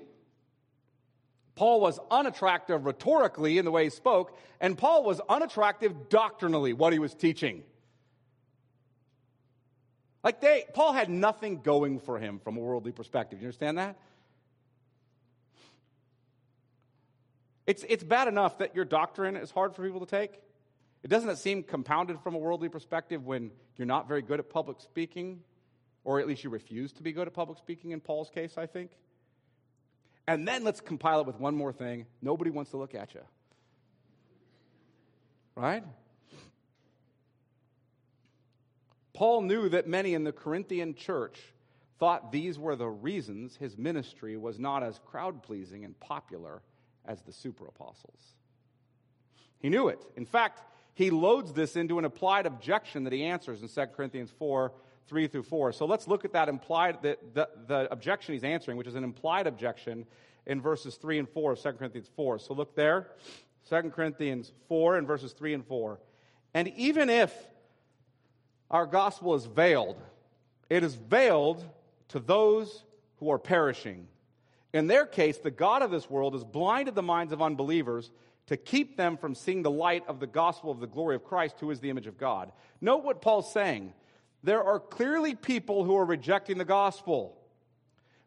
Paul 1.54 1.80
was 1.80 2.00
unattractive 2.10 2.84
rhetorically 2.84 3.56
in 3.56 3.64
the 3.64 3.70
way 3.70 3.84
he 3.84 3.90
spoke, 3.90 4.36
and 4.60 4.76
Paul 4.76 5.04
was 5.04 5.20
unattractive 5.28 6.08
doctrinally, 6.08 6.72
what 6.72 6.92
he 6.92 6.98
was 6.98 7.14
teaching. 7.14 7.62
Like 10.24 10.40
they, 10.40 10.64
Paul 10.74 10.92
had 10.92 11.08
nothing 11.08 11.60
going 11.60 12.00
for 12.00 12.18
him 12.18 12.40
from 12.40 12.56
a 12.56 12.60
worldly 12.60 12.92
perspective. 12.92 13.40
You 13.40 13.46
understand 13.46 13.78
that? 13.78 13.96
It's, 17.66 17.84
it's 17.88 18.02
bad 18.02 18.28
enough 18.28 18.58
that 18.58 18.74
your 18.74 18.84
doctrine 18.84 19.36
is 19.36 19.50
hard 19.50 19.74
for 19.74 19.84
people 19.84 20.00
to 20.00 20.06
take. 20.06 20.40
It 21.02 21.08
doesn't 21.08 21.28
it 21.28 21.38
seem 21.38 21.62
compounded 21.62 22.20
from 22.20 22.34
a 22.34 22.38
worldly 22.38 22.68
perspective 22.68 23.24
when 23.24 23.50
you're 23.76 23.86
not 23.86 24.08
very 24.08 24.22
good 24.22 24.38
at 24.40 24.50
public 24.50 24.80
speaking, 24.80 25.40
or 26.04 26.20
at 26.20 26.26
least 26.26 26.44
you 26.44 26.50
refuse 26.50 26.92
to 26.94 27.02
be 27.02 27.12
good 27.12 27.26
at 27.26 27.34
public 27.34 27.58
speaking 27.58 27.92
in 27.92 28.00
Paul's 28.00 28.30
case, 28.30 28.56
I 28.56 28.66
think. 28.66 28.90
And 30.26 30.46
then 30.46 30.64
let's 30.64 30.80
compile 30.80 31.20
it 31.20 31.26
with 31.26 31.40
one 31.40 31.56
more 31.56 31.72
thing. 31.72 32.06
Nobody 32.20 32.50
wants 32.50 32.70
to 32.72 32.76
look 32.76 32.94
at 32.94 33.14
you. 33.14 33.22
Right? 35.54 35.84
Paul 39.12 39.42
knew 39.42 39.68
that 39.68 39.86
many 39.86 40.14
in 40.14 40.24
the 40.24 40.32
Corinthian 40.32 40.94
church 40.94 41.38
thought 41.98 42.32
these 42.32 42.58
were 42.58 42.74
the 42.74 42.88
reasons 42.88 43.56
his 43.56 43.76
ministry 43.76 44.36
was 44.36 44.58
not 44.58 44.82
as 44.82 44.98
crowd 45.06 45.42
pleasing 45.42 45.84
and 45.84 45.98
popular 46.00 46.62
as 47.06 47.22
the 47.22 47.32
super 47.32 47.66
apostles. 47.66 48.20
He 49.58 49.68
knew 49.68 49.88
it. 49.88 50.04
In 50.16 50.26
fact, 50.26 50.60
he 50.94 51.10
loads 51.10 51.52
this 51.52 51.76
into 51.76 51.98
an 51.98 52.04
implied 52.04 52.46
objection 52.46 53.04
that 53.04 53.12
he 53.12 53.24
answers 53.24 53.62
in 53.62 53.68
2 53.68 53.86
Corinthians 53.94 54.30
4 54.38 54.72
3 55.08 55.26
through 55.26 55.42
4. 55.42 55.72
So 55.72 55.84
let's 55.84 56.06
look 56.06 56.24
at 56.24 56.32
that 56.32 56.48
implied, 56.48 57.02
the, 57.02 57.18
the, 57.34 57.48
the, 57.66 57.92
objection 57.92 58.34
he's 58.34 58.44
answering, 58.44 58.76
which 58.76 58.86
is 58.86 58.94
an 58.94 59.04
implied 59.04 59.46
objection 59.46 60.06
in 60.46 60.60
verses 60.60 60.94
3 60.96 61.18
and 61.18 61.28
4 61.28 61.52
of 61.52 61.60
2 61.60 61.72
Corinthians 61.72 62.08
4. 62.14 62.38
So 62.38 62.54
look 62.54 62.74
there, 62.74 63.08
2 63.68 63.90
Corinthians 63.90 64.52
4 64.68 64.96
and 64.96 65.06
verses 65.06 65.32
3 65.32 65.54
and 65.54 65.66
4. 65.66 65.98
And 66.54 66.68
even 66.68 67.10
if 67.10 67.34
our 68.70 68.86
gospel 68.86 69.34
is 69.34 69.44
veiled, 69.46 70.00
it 70.70 70.82
is 70.82 70.94
veiled 70.94 71.64
to 72.08 72.18
those 72.18 72.84
who 73.16 73.30
are 73.30 73.38
perishing. 73.38 74.06
In 74.72 74.86
their 74.86 75.06
case, 75.06 75.38
the 75.38 75.50
God 75.50 75.82
of 75.82 75.90
this 75.90 76.08
world 76.08 76.32
has 76.34 76.44
blinded 76.44 76.94
the 76.94 77.02
minds 77.02 77.32
of 77.32 77.42
unbelievers 77.42 78.10
to 78.46 78.56
keep 78.56 78.96
them 78.96 79.16
from 79.16 79.34
seeing 79.34 79.62
the 79.62 79.70
light 79.70 80.04
of 80.08 80.18
the 80.18 80.26
gospel 80.26 80.70
of 80.70 80.80
the 80.80 80.86
glory 80.86 81.14
of 81.14 81.24
Christ, 81.24 81.56
who 81.60 81.70
is 81.70 81.80
the 81.80 81.90
image 81.90 82.06
of 82.06 82.18
God. 82.18 82.50
Note 82.80 83.04
what 83.04 83.22
Paul's 83.22 83.52
saying. 83.52 83.92
There 84.42 84.64
are 84.64 84.80
clearly 84.80 85.34
people 85.34 85.84
who 85.84 85.96
are 85.96 86.04
rejecting 86.04 86.58
the 86.58 86.64
gospel. 86.64 87.38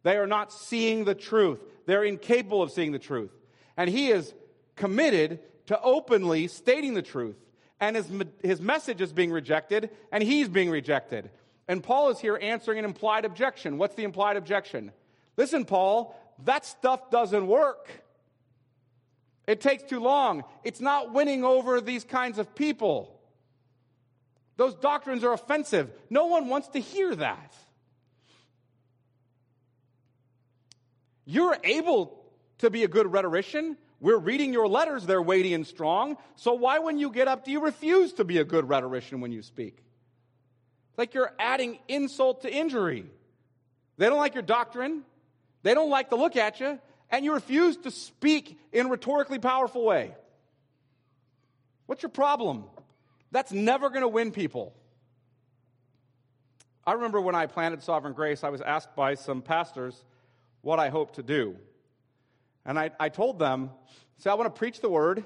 They 0.04 0.18
are 0.18 0.28
not 0.28 0.54
seeing 0.54 1.04
the 1.04 1.16
truth. 1.16 1.60
They're 1.86 2.04
incapable 2.04 2.62
of 2.62 2.72
seeing 2.72 2.91
the 2.91 3.00
truth. 3.00 3.32
And 3.76 3.89
he 3.89 4.10
is 4.10 4.34
committed 4.76 5.39
to 5.68 5.82
openly 5.82 6.48
stating 6.48 6.93
the 6.93 7.02
truth. 7.02 7.36
And 7.80 7.96
his, 7.96 8.10
his 8.41 8.62
message 8.62 9.02
is 9.02 9.12
being 9.12 9.32
rejected, 9.32 9.89
and 10.12 10.24
he's 10.24 10.48
being 10.48 10.70
rejected. 10.70 11.30
And 11.68 11.84
Paul 11.84 12.10
is 12.10 12.20
here 12.20 12.39
answering 12.41 12.80
an 12.80 12.86
implied 12.86 13.26
objection. 13.26 13.78
What's 13.78 13.96
the 13.96 14.04
implied 14.04 14.38
objection? 14.38 14.91
Listen, 15.36 15.66
Paul, 15.66 16.16
that 16.44 16.66
stuff 16.66 17.10
doesn't 17.10 17.48
work. 17.48 17.90
It 19.48 19.62
takes 19.62 19.84
too 19.84 20.00
long. 20.00 20.44
It's 20.64 20.82
not 20.82 21.14
winning 21.14 21.44
over 21.44 21.80
these 21.80 22.04
kinds 22.04 22.38
of 22.38 22.56
people. 22.56 23.20
Those 24.58 24.76
doctrines 24.76 25.24
are 25.24 25.34
offensive. 25.34 25.92
No 26.10 26.28
one 26.28 26.48
wants 26.48 26.70
to 26.70 26.80
hear 26.80 27.16
that. 27.16 27.54
You're 31.26 31.58
able 31.64 32.24
to 32.60 32.70
be 32.70 32.84
a 32.84 32.88
good 32.88 33.12
rhetorician. 33.12 33.78
We're 34.00 34.18
reading 34.18 34.54
your 34.54 34.68
letters, 34.68 35.06
they're 35.06 35.22
weighty 35.22 35.54
and 35.54 35.66
strong. 35.66 36.18
So 36.36 36.54
why, 36.54 36.80
when 36.80 37.00
you 37.00 37.10
get 37.12 37.28
up, 37.28 37.46
do 37.46 37.52
you 37.52 37.64
refuse 37.64 38.14
to 38.14 38.24
be 38.24 38.38
a 38.38 38.44
good 38.44 38.70
rhetorician 38.70 39.22
when 39.22 39.32
you 39.32 39.42
speak? 39.42 39.86
like 40.98 41.14
you're 41.14 41.34
adding 41.40 41.80
insult 41.88 42.42
to 42.42 42.54
injury. 42.54 43.06
They 43.98 44.08
don't 44.08 44.18
like 44.18 44.34
your 44.34 44.44
doctrine. 44.44 45.04
They 45.66 45.74
don't 45.74 45.89
like 45.89 46.11
to 46.11 46.16
look 46.16 46.36
at 46.36 46.59
you, 46.59 46.80
and 47.09 47.26
you 47.26 47.34
refuse 47.34 47.76
to 47.78 47.89
speak 47.89 48.59
in 48.72 48.86
a 48.86 48.89
rhetorically 48.89 49.39
powerful 49.39 49.84
way. 49.84 50.13
What's 51.88 52.03
your 52.03 52.11
problem? 52.11 52.66
That's 53.32 53.51
never 53.51 53.89
going 53.89 54.03
to 54.03 54.07
win 54.07 54.32
people. 54.32 54.76
I 56.86 56.91
remember 56.91 57.20
when 57.20 57.34
I 57.34 57.47
planted 57.47 57.82
Sovereign 57.82 58.13
Grace, 58.13 58.43
I 58.43 58.49
was 58.49 58.61
asked 58.61 58.95
by 58.95 59.16
some 59.16 59.41
pastors 59.41 60.05
what 60.61 60.78
I 60.78 60.89
hope 60.89 61.16
to 61.16 61.24
do. 61.24 61.55
And 62.63 62.78
I, 62.78 62.91
I 62.99 63.09
told 63.09 63.39
them, 63.39 63.72
say, 64.20 64.30
I 64.30 64.36
want 64.36 64.53
to 64.53 64.59
preach 64.59 64.82
the 64.82 64.89
word. 64.89 65.24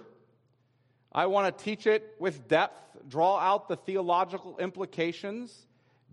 I 1.11 1.25
want 1.25 1.57
to 1.57 1.63
teach 1.65 1.85
it 1.85 2.15
with 2.17 2.47
depth, 2.47 2.79
draw 3.09 3.39
out 3.39 3.67
the 3.67 3.75
theological 3.75 4.57
implications, 4.57 5.67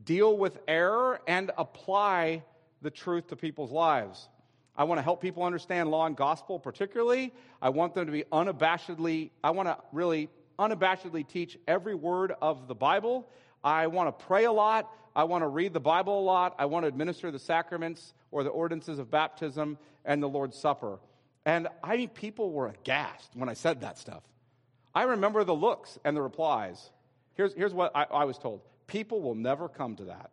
deal 0.05 0.37
with 0.37 0.59
error, 0.67 1.21
and 1.29 1.53
apply 1.57 2.43
the 2.83 2.91
truth 2.91 3.29
to 3.29 3.37
people's 3.37 3.71
lives. 3.71 4.29
I 4.77 4.85
want 4.85 4.99
to 4.99 5.03
help 5.03 5.23
people 5.23 5.43
understand 5.43 5.91
law 5.91 6.07
and 6.07 6.17
gospel, 6.17 6.59
particularly. 6.59 7.33
I 7.63 7.71
want 7.71 7.95
them 7.95 8.07
to 8.07 8.13
be 8.13 8.25
unabashedly, 8.25 9.31
I 9.43 9.51
want 9.51 9.69
to 9.69 9.79
really 9.93 10.29
unabashedly 10.59 11.27
teach 11.27 11.59
every 11.67 11.95
word 11.95 12.33
of 12.43 12.69
the 12.69 12.75
Bible. 12.75 13.29
I 13.65 13.87
want 13.87 14.19
to 14.19 14.25
pray 14.27 14.45
a 14.45 14.53
lot. 14.53 14.91
I 15.15 15.25
want 15.25 15.43
to 15.43 15.49
read 15.49 15.73
the 15.73 15.81
Bible 15.81 16.21
a 16.21 16.23
lot. 16.25 16.55
I 16.59 16.67
want 16.67 16.85
to 16.85 16.89
administer 16.89 17.31
the 17.31 17.39
sacraments 17.39 18.13
or 18.31 18.45
the 18.45 18.51
ordinances 18.51 18.99
of 18.99 19.11
baptism 19.11 19.79
and 20.05 20.23
the 20.23 20.29
Lord's 20.29 20.59
Supper. 20.59 20.99
And 21.47 21.69
I 21.83 21.97
mean, 21.97 22.09
people 22.09 22.53
were 22.53 22.69
aghast 22.69 23.31
when 23.35 23.49
I 23.49 23.55
said 23.55 23.81
that 23.81 23.99
stuff. 23.99 24.23
I 24.95 25.05
remember 25.05 25.45
the 25.45 25.55
looks 25.55 25.99
and 26.05 26.17
the 26.17 26.23
replies. 26.23 26.91
Here's, 27.35 27.55
here's 27.55 27.73
what 27.73 27.93
I, 27.95 28.05
I 28.05 28.25
was 28.25 28.39
told 28.39 28.63
people 28.87 29.21
will 29.21 29.35
never 29.35 29.69
come 29.69 29.97
to 29.97 30.05
that. 30.05 30.31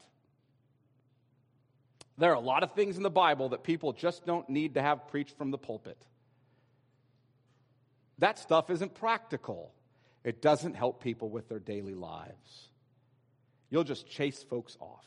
There 2.17 2.31
are 2.31 2.35
a 2.35 2.39
lot 2.39 2.63
of 2.63 2.73
things 2.73 2.97
in 2.97 3.03
the 3.03 3.09
Bible 3.09 3.49
that 3.49 3.63
people 3.63 3.93
just 3.93 4.25
don't 4.25 4.47
need 4.49 4.75
to 4.75 4.81
have 4.81 5.07
preached 5.07 5.37
from 5.37 5.51
the 5.51 5.57
pulpit. 5.57 5.97
That 8.19 8.37
stuff 8.37 8.69
isn't 8.69 8.93
practical. 8.93 9.73
It 10.23 10.41
doesn't 10.41 10.75
help 10.75 11.01
people 11.01 11.29
with 11.29 11.49
their 11.49 11.59
daily 11.59 11.95
lives. 11.95 12.69
You'll 13.69 13.83
just 13.83 14.07
chase 14.07 14.43
folks 14.43 14.77
off. 14.79 15.05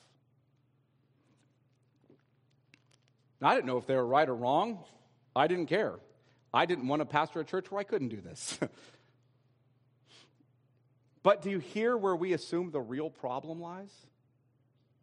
Now, 3.41 3.49
I 3.49 3.55
didn't 3.55 3.67
know 3.67 3.79
if 3.79 3.87
they 3.87 3.95
were 3.95 4.07
right 4.07 4.29
or 4.29 4.35
wrong. 4.35 4.79
I 5.35 5.47
didn't 5.47 5.67
care. 5.67 5.95
I 6.53 6.67
didn't 6.67 6.89
want 6.89 7.01
to 7.01 7.07
pastor 7.07 7.41
a 7.41 7.45
church 7.45 7.71
where 7.71 7.81
I 7.81 7.85
couldn't 7.85 8.09
do 8.09 8.21
this. 8.21 8.59
but 11.23 11.43
do 11.43 11.51
you 11.51 11.59
hear 11.59 11.97
where 11.97 12.17
we 12.17 12.33
assume 12.33 12.71
the 12.71 12.81
real 12.81 13.11
problem 13.11 13.61
lies? 13.61 13.93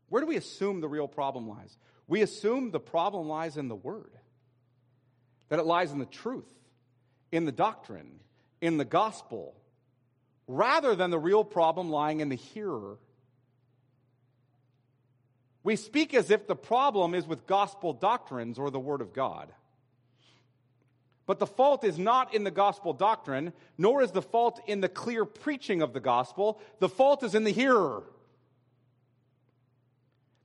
Where 0.10 0.22
do 0.22 0.28
we 0.28 0.36
assume 0.36 0.82
the 0.82 0.90
real 0.90 1.08
problem 1.08 1.48
lies? 1.48 1.78
We 2.14 2.22
assume 2.22 2.70
the 2.70 2.80
problem 2.80 3.28
lies 3.28 3.58
in 3.58 3.70
the 3.70 3.76
Word, 3.76 4.12
that 5.50 5.58
it 5.58 5.66
lies 5.66 5.92
in 5.92 5.98
the 5.98 6.06
truth, 6.06 6.54
in 7.32 7.46
the 7.46 7.52
doctrine, 7.52 8.20
in 8.62 8.78
the 8.78 8.86
gospel, 8.86 9.56
rather 10.48 10.96
than 10.96 11.10
the 11.10 11.18
real 11.18 11.44
problem 11.44 11.90
lying 11.90 12.20
in 12.20 12.30
the 12.30 12.36
hearer. 12.36 13.00
We 15.64 15.76
speak 15.76 16.14
as 16.14 16.30
if 16.30 16.46
the 16.46 16.56
problem 16.56 17.16
is 17.16 17.26
with 17.26 17.48
gospel 17.48 17.94
doctrines 17.94 18.60
or 18.60 18.70
the 18.70 18.80
Word 18.80 19.02
of 19.02 19.12
God. 19.12 19.52
But 21.26 21.40
the 21.40 21.48
fault 21.48 21.84
is 21.84 21.98
not 21.98 22.36
in 22.36 22.44
the 22.44 22.52
gospel 22.52 22.94
doctrine, 22.94 23.54
nor 23.76 24.04
is 24.04 24.12
the 24.12 24.22
fault 24.22 24.62
in 24.68 24.82
the 24.82 24.88
clear 24.88 25.26
preaching 25.26 25.82
of 25.82 25.94
the 25.94 26.00
gospel. 26.00 26.62
The 26.78 26.90
fault 26.90 27.24
is 27.24 27.34
in 27.34 27.44
the 27.44 27.50
hearer. 27.50 28.04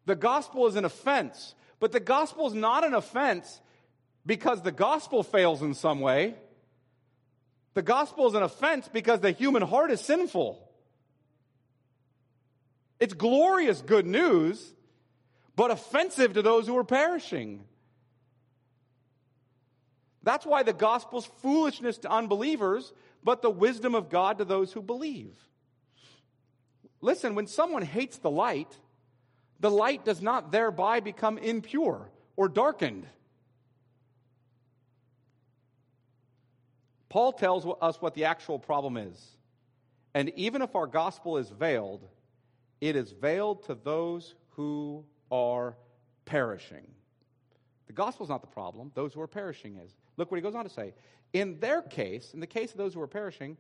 The 0.09 0.17
gospel 0.17 0.67
is 0.67 0.75
an 0.75 0.87
offense, 0.87 1.55
but 1.81 1.93
the 1.93 2.01
gospel 2.01 2.47
is 2.47 2.55
not 2.55 2.83
an 2.83 2.95
offense 2.95 3.61
because 4.25 4.63
the 4.63 4.73
gospel 4.73 5.23
fails 5.23 5.61
in 5.61 5.75
some 5.75 6.01
way. 6.01 6.35
The 7.75 7.83
gospel 7.83 8.27
is 8.27 8.33
an 8.33 8.43
offense 8.43 8.89
because 8.91 9.21
the 9.21 9.33
human 9.33 9.61
heart 9.61 9.91
is 9.91 10.01
sinful. 10.01 10.67
It's 12.99 13.13
glorious 13.13 13.83
good 13.83 14.07
news, 14.07 14.73
but 15.55 15.71
offensive 15.71 16.33
to 16.33 16.41
those 16.41 16.67
who 16.67 16.79
are 16.79 16.85
perishing. 16.85 17.65
That's 20.23 20.47
why 20.47 20.63
the 20.63 20.73
gospel's 20.73 21.27
foolishness 21.43 21.99
to 21.99 22.11
unbelievers, 22.11 22.95
but 23.23 23.43
the 23.43 23.51
wisdom 23.51 23.95
of 23.95 24.09
God 24.09 24.39
to 24.39 24.47
those 24.47 24.73
who 24.73 24.81
believe. 24.81 25.37
listen, 27.03 27.35
when 27.35 27.47
someone 27.47 27.83
hates 27.83 28.17
the 28.17 28.31
light, 28.31 28.75
the 29.61 29.71
light 29.71 30.05
does 30.05 30.23
not 30.23 30.53
thereby 30.53 31.01
become 31.01 31.39
impure 31.39 32.11
or 32.37 32.49
darkened. 32.49 33.07
Paul 37.09 37.33
tells 37.33 37.67
us 37.81 38.01
what 38.01 38.15
the 38.15 38.25
actual 38.25 38.59
problem 38.59 38.97
is. 38.97 39.37
And 40.15 40.31
even 40.37 40.63
if 40.63 40.77
our 40.77 40.87
gospel 40.87 41.39
is 41.39 41.51
veiled, 41.51 42.07
it 42.81 42.97
is 42.97 43.13
veiled 43.13 43.65
to 43.65 43.75
those 43.75 44.35
who 44.51 45.05
are 45.31 45.77
perishing. 46.25 46.87
The 47.87 47.93
gospel 47.93 48.25
is 48.25 48.31
not 48.31 48.43
the 48.43 48.49
problem, 48.49 48.93
those 48.95 49.15
who 49.15 49.21
are 49.21 49.27
perishing 49.27 49.77
is. 49.77 49.97
Look 50.17 50.31
what 50.31 50.37
he 50.37 50.43
goes 50.43 50.55
on 50.55 50.65
to 50.65 50.71
say. 50.71 50.93
In 51.33 51.59
their 51.61 51.83
case, 51.83 52.35
in 52.35 52.41
the 52.41 52.47
case 52.47 52.73
of 52.73 52.79
those 52.79 52.95
who 52.95 53.01
are 53.01 53.07
perishing, 53.07 53.57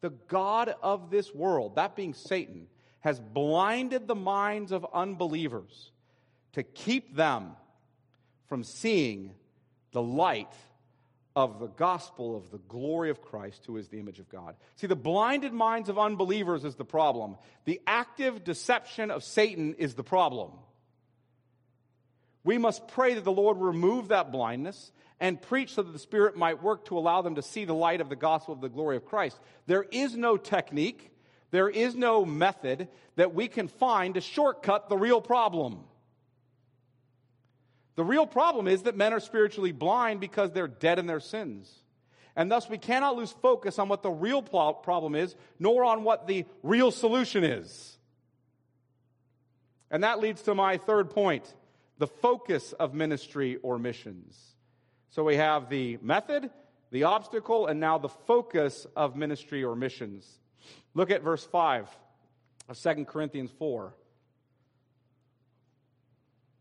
the 0.00 0.10
God 0.10 0.74
of 0.82 1.10
this 1.10 1.34
world, 1.34 1.76
that 1.76 1.96
being 1.96 2.14
Satan, 2.14 2.66
has 3.00 3.18
blinded 3.18 4.06
the 4.06 4.14
minds 4.14 4.72
of 4.72 4.86
unbelievers 4.92 5.90
to 6.52 6.62
keep 6.62 7.14
them 7.14 7.52
from 8.48 8.64
seeing 8.64 9.32
the 9.92 10.02
light 10.02 10.52
of 11.36 11.60
the 11.60 11.68
gospel 11.68 12.36
of 12.36 12.50
the 12.50 12.58
glory 12.58 13.10
of 13.10 13.22
Christ, 13.22 13.64
who 13.66 13.76
is 13.76 13.88
the 13.88 13.98
image 13.98 14.18
of 14.18 14.28
God. 14.28 14.56
See, 14.76 14.86
the 14.86 14.96
blinded 14.96 15.52
minds 15.52 15.88
of 15.88 15.98
unbelievers 15.98 16.64
is 16.64 16.74
the 16.74 16.84
problem. 16.84 17.36
The 17.64 17.80
active 17.86 18.42
deception 18.44 19.10
of 19.10 19.22
Satan 19.22 19.74
is 19.78 19.94
the 19.94 20.02
problem. 20.02 20.50
We 22.42 22.58
must 22.58 22.88
pray 22.88 23.14
that 23.14 23.24
the 23.24 23.32
Lord 23.32 23.58
remove 23.58 24.08
that 24.08 24.32
blindness 24.32 24.92
and 25.20 25.40
preach 25.40 25.74
so 25.74 25.82
that 25.82 25.92
the 25.92 25.98
Spirit 25.98 26.36
might 26.36 26.62
work 26.62 26.86
to 26.86 26.98
allow 26.98 27.22
them 27.22 27.34
to 27.36 27.42
see 27.42 27.64
the 27.64 27.74
light 27.74 28.00
of 28.00 28.08
the 28.08 28.16
gospel 28.16 28.54
of 28.54 28.60
the 28.60 28.68
glory 28.68 28.96
of 28.96 29.04
Christ. 29.04 29.38
There 29.66 29.84
is 29.90 30.16
no 30.16 30.36
technique, 30.36 31.12
there 31.50 31.68
is 31.68 31.94
no 31.94 32.24
method 32.24 32.88
that 33.16 33.34
we 33.34 33.48
can 33.48 33.68
find 33.68 34.14
to 34.14 34.20
shortcut 34.20 34.88
the 34.88 34.96
real 34.96 35.20
problem. 35.20 35.80
The 37.96 38.04
real 38.04 38.26
problem 38.26 38.68
is 38.68 38.82
that 38.82 38.96
men 38.96 39.12
are 39.12 39.20
spiritually 39.20 39.72
blind 39.72 40.20
because 40.20 40.52
they're 40.52 40.68
dead 40.68 40.98
in 40.98 41.06
their 41.06 41.20
sins. 41.20 41.70
And 42.36 42.50
thus, 42.50 42.68
we 42.70 42.78
cannot 42.78 43.16
lose 43.16 43.32
focus 43.32 43.78
on 43.78 43.88
what 43.88 44.02
the 44.02 44.10
real 44.10 44.40
problem 44.40 45.14
is, 45.14 45.34
nor 45.58 45.84
on 45.84 46.04
what 46.04 46.26
the 46.26 46.46
real 46.62 46.90
solution 46.90 47.44
is. 47.44 47.98
And 49.90 50.04
that 50.04 50.20
leads 50.20 50.42
to 50.42 50.54
my 50.54 50.76
third 50.76 51.10
point 51.10 51.52
the 51.98 52.06
focus 52.06 52.72
of 52.72 52.94
ministry 52.94 53.58
or 53.62 53.78
missions. 53.78 54.54
So 55.10 55.24
we 55.24 55.36
have 55.36 55.68
the 55.68 55.98
method, 56.00 56.50
the 56.92 57.02
obstacle, 57.04 57.66
and 57.66 57.80
now 57.80 57.98
the 57.98 58.08
focus 58.08 58.86
of 58.96 59.16
ministry 59.16 59.62
or 59.64 59.76
missions. 59.76 60.38
Look 60.94 61.10
at 61.10 61.22
verse 61.22 61.44
5 61.44 61.88
of 62.68 62.78
2 62.80 63.04
Corinthians 63.04 63.50
4. 63.58 63.94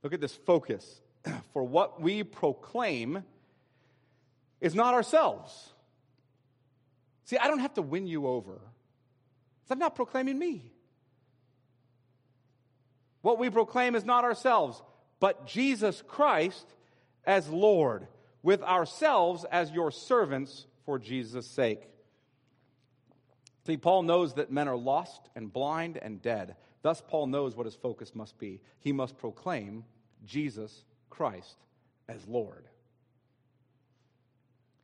Look 0.04 0.14
at 0.14 0.22
this 0.22 0.36
focus. 0.36 1.02
For 1.54 1.64
what 1.64 2.02
we 2.02 2.24
proclaim 2.24 3.24
is 4.62 4.76
not 4.76 4.94
ourselves. 4.94 5.74
See, 7.26 7.38
I 7.38 7.48
don't 7.48 7.60
have 7.60 7.76
to 7.76 7.82
win 7.82 8.08
you 8.08 8.28
over. 8.28 8.60
I'm 9.70 9.80
not 9.80 9.96
proclaiming 9.96 10.38
me. 10.38 10.72
What 13.22 13.38
we 13.38 13.50
proclaim 13.50 13.96
is 13.96 14.06
not 14.06 14.24
ourselves, 14.24 14.82
but 15.20 15.46
Jesus 15.46 16.02
Christ 16.08 16.66
as 17.26 17.48
Lord, 17.50 18.08
with 18.42 18.64
ourselves 18.64 19.46
as 19.52 19.72
your 19.72 19.92
servants 19.92 20.66
for 20.86 20.98
Jesus' 20.98 21.46
sake. 21.46 21.88
See, 23.70 23.78
Paul 23.78 24.02
knows 24.02 24.34
that 24.34 24.52
men 24.52 24.68
are 24.68 24.76
lost 24.76 25.30
and 25.36 25.54
blind 25.54 25.98
and 26.02 26.20
dead. 26.20 26.56
Thus, 26.82 27.04
Paul 27.08 27.28
knows 27.28 27.56
what 27.56 27.68
his 27.68 27.76
focus 27.76 28.16
must 28.16 28.40
be. 28.40 28.62
He 28.80 28.92
must 28.92 29.20
proclaim 29.20 29.84
Jesus 30.26 30.86
Christ 31.12 31.56
as 32.08 32.28
Lord. 32.28 32.66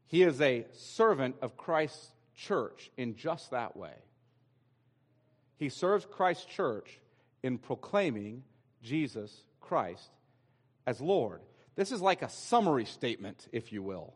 He 0.05 0.21
is 0.21 0.39
a 0.39 0.67
servant 0.73 1.37
of 1.41 1.57
Christ's 1.57 2.11
church 2.35 2.91
in 2.95 3.15
just 3.15 3.49
that 3.49 3.75
way. 3.75 3.95
He 5.57 5.69
serves 5.69 6.05
Christ's 6.05 6.45
church 6.45 6.99
in 7.41 7.57
proclaiming 7.57 8.43
Jesus 8.83 9.35
Christ 9.61 10.11
as 10.85 11.01
Lord. 11.01 11.41
This 11.75 11.91
is 11.91 12.01
like 12.01 12.21
a 12.21 12.29
summary 12.29 12.85
statement, 12.85 13.47
if 13.51 13.73
you 13.73 13.81
will. 13.81 14.13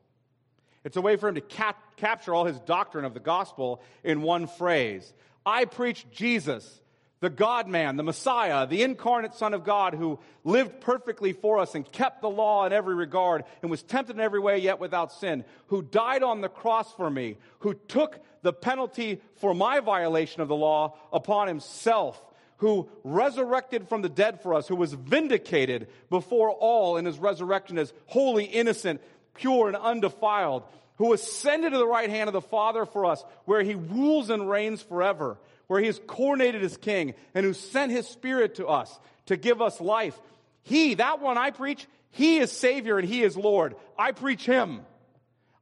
It's 0.83 0.97
a 0.97 1.01
way 1.01 1.17
for 1.17 1.27
him 1.27 1.35
to 1.35 1.41
cap- 1.41 1.97
capture 1.97 2.33
all 2.33 2.45
his 2.45 2.59
doctrine 2.59 3.05
of 3.05 3.13
the 3.13 3.19
gospel 3.19 3.81
in 4.03 4.21
one 4.21 4.47
phrase. 4.47 5.13
I 5.45 5.65
preach 5.65 6.05
Jesus, 6.11 6.81
the 7.19 7.29
God 7.29 7.67
man, 7.67 7.97
the 7.97 8.03
Messiah, 8.03 8.65
the 8.65 8.83
incarnate 8.83 9.33
Son 9.33 9.53
of 9.53 9.63
God 9.63 9.93
who 9.93 10.19
lived 10.43 10.79
perfectly 10.79 11.33
for 11.33 11.59
us 11.59 11.75
and 11.75 11.89
kept 11.89 12.21
the 12.21 12.29
law 12.29 12.65
in 12.65 12.73
every 12.73 12.95
regard 12.95 13.43
and 13.61 13.69
was 13.69 13.83
tempted 13.83 14.15
in 14.15 14.21
every 14.21 14.39
way 14.39 14.59
yet 14.59 14.79
without 14.79 15.11
sin, 15.11 15.43
who 15.67 15.81
died 15.81 16.23
on 16.23 16.41
the 16.41 16.49
cross 16.49 16.93
for 16.93 17.09
me, 17.09 17.37
who 17.59 17.73
took 17.73 18.19
the 18.41 18.53
penalty 18.53 19.21
for 19.35 19.53
my 19.53 19.81
violation 19.81 20.41
of 20.41 20.47
the 20.47 20.55
law 20.55 20.95
upon 21.11 21.47
himself 21.47 22.21
who 22.59 22.89
resurrected 23.05 23.87
from 23.87 24.01
the 24.01 24.09
dead 24.09 24.41
for 24.41 24.53
us, 24.53 24.67
who 24.67 24.75
was 24.75 24.93
vindicated 24.93 25.87
before 26.09 26.51
all 26.51 26.97
in 26.97 27.05
his 27.05 27.17
resurrection 27.17 27.77
as 27.77 27.93
holy, 28.05 28.43
innocent, 28.43 29.01
pure, 29.33 29.67
and 29.67 29.77
undefiled, 29.77 30.63
who 30.97 31.13
ascended 31.13 31.71
to 31.71 31.77
the 31.77 31.87
right 31.87 32.09
hand 32.09 32.27
of 32.27 32.33
the 32.33 32.41
Father 32.41 32.85
for 32.85 33.05
us, 33.05 33.23
where 33.45 33.63
he 33.63 33.75
rules 33.75 34.29
and 34.29 34.49
reigns 34.49 34.81
forever, 34.81 35.37
where 35.67 35.79
he 35.79 35.87
is 35.87 35.99
coronated 35.99 36.61
as 36.61 36.77
king, 36.77 37.13
and 37.33 37.45
who 37.45 37.53
sent 37.53 37.91
his 37.91 38.07
Spirit 38.07 38.55
to 38.55 38.67
us 38.67 38.99
to 39.27 39.37
give 39.37 39.61
us 39.61 39.79
life. 39.79 40.19
He, 40.63 40.95
that 40.95 41.21
one 41.21 41.37
I 41.37 41.51
preach, 41.51 41.87
he 42.11 42.39
is 42.39 42.51
Savior 42.51 42.97
and 42.97 43.07
he 43.07 43.23
is 43.23 43.37
Lord. 43.37 43.75
I 43.97 44.11
preach 44.11 44.45
him. 44.45 44.81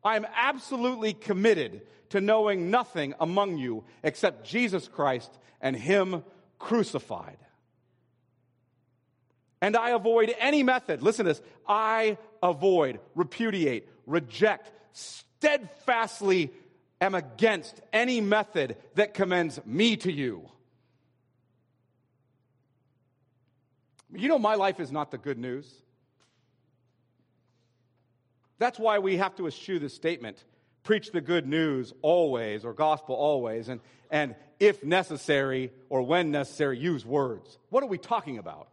I 0.03 0.15
am 0.15 0.26
absolutely 0.36 1.13
committed 1.13 1.82
to 2.09 2.22
knowing 2.22 2.72
nothing 2.72 3.13
among 3.20 3.57
you 3.57 3.84
except 4.03 4.45
Jesus 4.45 4.88
Christ 4.88 5.32
and 5.61 5.76
him 5.76 6.24
crucified. 6.59 7.38
And 9.59 9.76
I 9.76 9.89
avoid 9.89 10.34
any 10.39 10.63
method, 10.63 11.01
listen 11.01 11.26
to 11.26 11.32
this, 11.32 11.41
I 11.68 12.18
avoid, 12.47 12.99
repudiate, 13.15 13.87
reject, 14.05 14.71
steadfastly 14.93 16.51
am 16.99 17.15
against 17.15 17.79
any 17.93 18.21
method 18.21 18.75
that 18.95 19.13
commends 19.13 19.59
me 19.65 19.97
to 19.97 20.11
you. 20.11 20.49
You 24.13 24.29
know, 24.29 24.39
my 24.39 24.55
life 24.55 24.79
is 24.79 24.91
not 24.91 25.11
the 25.11 25.17
good 25.17 25.37
news. 25.37 25.71
That's 28.57 28.79
why 28.79 28.99
we 28.99 29.17
have 29.17 29.35
to 29.35 29.47
eschew 29.47 29.79
this 29.79 29.93
statement 29.93 30.43
preach 30.87 31.11
the 31.11 31.19
good 31.19 31.45
news 31.45 31.93
always, 32.01 32.63
or 32.63 32.71
gospel 32.71 33.13
always, 33.13 33.67
and, 33.67 33.81
and 34.09 34.33
if 34.57 34.85
necessary, 34.85 35.69
or 35.89 36.01
when 36.01 36.31
necessary, 36.31 36.79
use 36.79 37.05
words. 37.05 37.59
What 37.69 37.83
are 37.83 37.87
we 37.87 37.97
talking 37.97 38.37
about? 38.37 38.69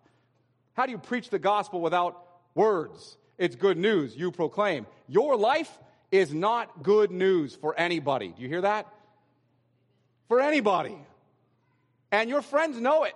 How 0.75 0.87
do 0.87 0.93
you 0.93 0.99
preach 0.99 1.29
the 1.29 1.41
gospel 1.41 1.81
without 1.81 2.25
words? 2.55 3.19
It's 3.39 3.57
good 3.57 3.77
news 3.77 4.17
you 4.17 4.31
proclaim. 4.31 4.87
Your 5.09 5.37
life 5.37 5.71
is 6.11 6.33
not 6.33 6.83
good 6.83 7.11
news 7.11 7.55
for 7.55 7.79
anybody. 7.79 8.29
Do 8.29 8.43
you 8.43 8.49
hear 8.49 8.61
that? 8.61 8.87
For 10.29 10.41
anybody. 10.41 10.97
And 12.13 12.31
your 12.31 12.43
friends 12.43 12.81
know 12.81 13.05
it. 13.05 13.15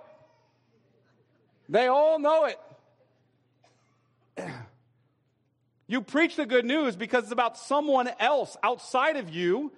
They 1.69 1.87
all 1.87 2.19
know 2.19 2.45
it. 2.45 2.59
You 5.89 6.01
preach 6.01 6.35
the 6.35 6.45
good 6.45 6.65
news 6.65 6.95
because 6.95 7.23
it's 7.23 7.31
about 7.31 7.57
someone 7.57 8.11
else 8.19 8.55
outside 8.61 9.17
of 9.17 9.31
you 9.31 9.71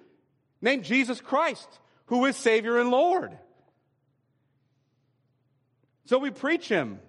named 0.60 0.84
Jesus 0.84 1.22
Christ, 1.22 1.66
who 2.04 2.26
is 2.26 2.36
Savior 2.36 2.78
and 2.78 2.90
Lord. 2.90 3.32
So 6.04 6.18
we 6.18 6.30
preach 6.30 6.68
Him, 6.68 7.00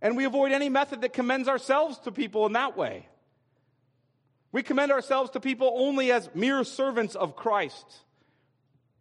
and 0.00 0.16
we 0.16 0.24
avoid 0.24 0.52
any 0.52 0.68
method 0.68 1.00
that 1.00 1.12
commends 1.12 1.48
ourselves 1.48 1.98
to 2.00 2.12
people 2.12 2.46
in 2.46 2.52
that 2.52 2.76
way. 2.76 3.08
We 4.52 4.62
commend 4.62 4.92
ourselves 4.92 5.30
to 5.32 5.40
people 5.40 5.72
only 5.76 6.10
as 6.12 6.30
mere 6.34 6.64
servants 6.64 7.14
of 7.14 7.36
Christ 7.36 7.86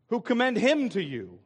who 0.09 0.21
commend 0.21 0.57
Him 0.57 0.89
to 0.89 1.01
you. 1.01 1.39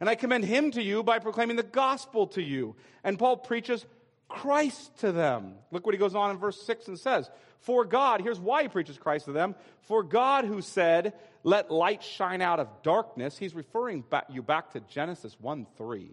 And 0.00 0.08
I 0.08 0.14
commend 0.14 0.44
Him 0.44 0.70
to 0.72 0.82
you 0.82 1.02
by 1.02 1.18
proclaiming 1.18 1.56
the 1.56 1.62
gospel 1.62 2.28
to 2.28 2.42
you. 2.42 2.76
And 3.02 3.18
Paul 3.18 3.36
preaches 3.36 3.84
Christ 4.28 4.98
to 4.98 5.10
them. 5.10 5.54
Look 5.70 5.86
what 5.86 5.94
he 5.94 5.98
goes 5.98 6.14
on 6.14 6.30
in 6.30 6.36
verse 6.36 6.60
6 6.62 6.88
and 6.88 6.98
says. 6.98 7.30
For 7.60 7.84
God, 7.84 8.20
here's 8.20 8.38
why 8.38 8.62
he 8.62 8.68
preaches 8.68 8.98
Christ 8.98 9.24
to 9.24 9.32
them. 9.32 9.56
For 9.82 10.02
God 10.02 10.44
who 10.44 10.60
said, 10.60 11.14
Let 11.42 11.70
light 11.70 12.02
shine 12.02 12.42
out 12.42 12.60
of 12.60 12.68
darkness, 12.82 13.38
he's 13.38 13.54
referring 13.54 14.02
back, 14.02 14.26
you 14.28 14.42
back 14.42 14.72
to 14.72 14.80
Genesis 14.80 15.36
1 15.40 15.66
3. 15.76 16.10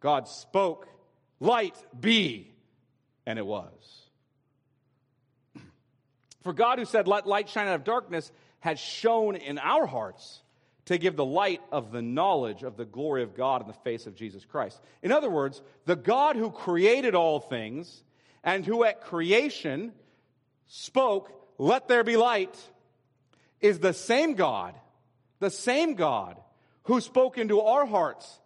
God 0.00 0.26
spoke, 0.26 0.88
Light 1.40 1.76
be, 1.98 2.54
and 3.26 3.38
it 3.38 3.46
was. 3.46 4.06
For 6.42 6.52
God 6.52 6.78
who 6.78 6.84
said, 6.84 7.08
Let 7.08 7.26
light 7.26 7.48
shine 7.48 7.66
out 7.66 7.74
of 7.74 7.84
darkness, 7.84 8.30
has 8.60 8.78
shone 8.78 9.36
in 9.36 9.58
our 9.58 9.86
hearts 9.86 10.42
to 10.86 10.98
give 10.98 11.16
the 11.16 11.24
light 11.24 11.60
of 11.72 11.90
the 11.90 12.02
knowledge 12.02 12.62
of 12.62 12.76
the 12.76 12.84
glory 12.84 13.22
of 13.22 13.36
God 13.36 13.60
in 13.60 13.66
the 13.66 13.74
face 13.74 14.06
of 14.06 14.14
Jesus 14.14 14.44
Christ. 14.44 14.80
In 15.02 15.12
other 15.12 15.28
words, 15.28 15.60
the 15.84 15.96
God 15.96 16.36
who 16.36 16.50
created 16.50 17.14
all 17.14 17.40
things 17.40 18.04
and 18.44 18.64
who 18.64 18.84
at 18.84 19.02
creation 19.02 19.92
spoke, 20.68 21.32
Let 21.58 21.88
there 21.88 22.04
be 22.04 22.16
light, 22.16 22.56
is 23.60 23.80
the 23.80 23.92
same 23.92 24.34
God, 24.34 24.74
the 25.40 25.50
same 25.50 25.94
God 25.94 26.40
who 26.84 27.00
spoke 27.00 27.36
into 27.36 27.60
our 27.60 27.84
hearts, 27.84 28.38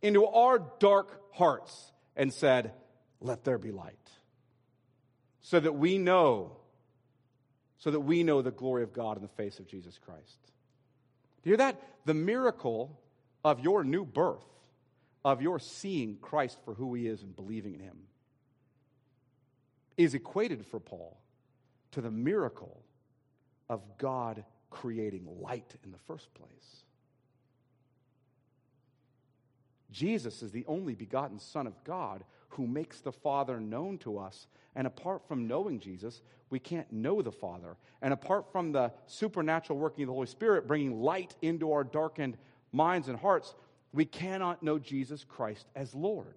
into 0.00 0.24
our 0.24 0.58
dark 0.78 1.20
hearts, 1.34 1.92
and 2.16 2.32
said, 2.32 2.72
Let 3.20 3.44
there 3.44 3.58
be 3.58 3.70
light. 3.70 4.10
So 5.40 5.60
that 5.60 5.74
we 5.74 5.98
know, 5.98 6.56
so 7.78 7.90
that 7.90 8.00
we 8.00 8.22
know 8.22 8.42
the 8.42 8.50
glory 8.50 8.82
of 8.82 8.92
God 8.92 9.16
in 9.16 9.22
the 9.22 9.28
face 9.28 9.58
of 9.58 9.66
Jesus 9.66 9.98
Christ. 9.98 10.38
Do 11.42 11.50
you 11.50 11.52
hear 11.52 11.58
that? 11.58 11.80
The 12.06 12.14
miracle 12.14 12.98
of 13.44 13.60
your 13.60 13.84
new 13.84 14.04
birth, 14.04 14.46
of 15.24 15.42
your 15.42 15.58
seeing 15.58 16.16
Christ 16.16 16.58
for 16.64 16.74
who 16.74 16.94
he 16.94 17.06
is 17.06 17.22
and 17.22 17.36
believing 17.36 17.74
in 17.74 17.80
him, 17.80 17.98
is 19.96 20.14
equated 20.14 20.64
for 20.66 20.80
Paul 20.80 21.18
to 21.92 22.00
the 22.00 22.10
miracle 22.10 22.82
of 23.68 23.82
God 23.98 24.44
creating 24.70 25.28
light 25.40 25.74
in 25.84 25.92
the 25.92 25.98
first 26.06 26.32
place. 26.34 26.83
Jesus 29.94 30.42
is 30.42 30.50
the 30.50 30.66
only 30.66 30.94
begotten 30.94 31.38
Son 31.38 31.68
of 31.68 31.84
God 31.84 32.24
who 32.48 32.66
makes 32.66 33.00
the 33.00 33.12
Father 33.12 33.60
known 33.60 33.96
to 33.98 34.18
us. 34.18 34.48
And 34.74 34.88
apart 34.88 35.26
from 35.28 35.46
knowing 35.46 35.78
Jesus, 35.78 36.20
we 36.50 36.58
can't 36.58 36.92
know 36.92 37.22
the 37.22 37.30
Father. 37.30 37.76
And 38.02 38.12
apart 38.12 38.50
from 38.50 38.72
the 38.72 38.92
supernatural 39.06 39.78
working 39.78 40.02
of 40.02 40.08
the 40.08 40.14
Holy 40.14 40.26
Spirit 40.26 40.66
bringing 40.66 41.00
light 41.00 41.36
into 41.42 41.70
our 41.72 41.84
darkened 41.84 42.36
minds 42.72 43.06
and 43.06 43.16
hearts, 43.16 43.54
we 43.92 44.04
cannot 44.04 44.64
know 44.64 44.80
Jesus 44.80 45.22
Christ 45.22 45.68
as 45.76 45.94
Lord. 45.94 46.34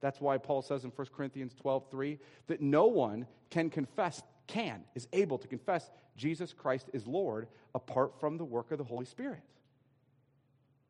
That's 0.00 0.20
why 0.20 0.36
Paul 0.36 0.60
says 0.60 0.84
in 0.84 0.90
1 0.90 1.06
Corinthians 1.16 1.54
12, 1.54 1.84
3, 1.90 2.18
that 2.48 2.60
no 2.60 2.88
one 2.88 3.26
can 3.48 3.70
confess, 3.70 4.22
can, 4.46 4.84
is 4.94 5.08
able 5.14 5.38
to 5.38 5.48
confess 5.48 5.90
Jesus 6.14 6.52
Christ 6.52 6.90
is 6.92 7.06
Lord 7.06 7.48
apart 7.74 8.20
from 8.20 8.36
the 8.36 8.44
work 8.44 8.70
of 8.70 8.76
the 8.76 8.84
Holy 8.84 9.06
Spirit. 9.06 9.40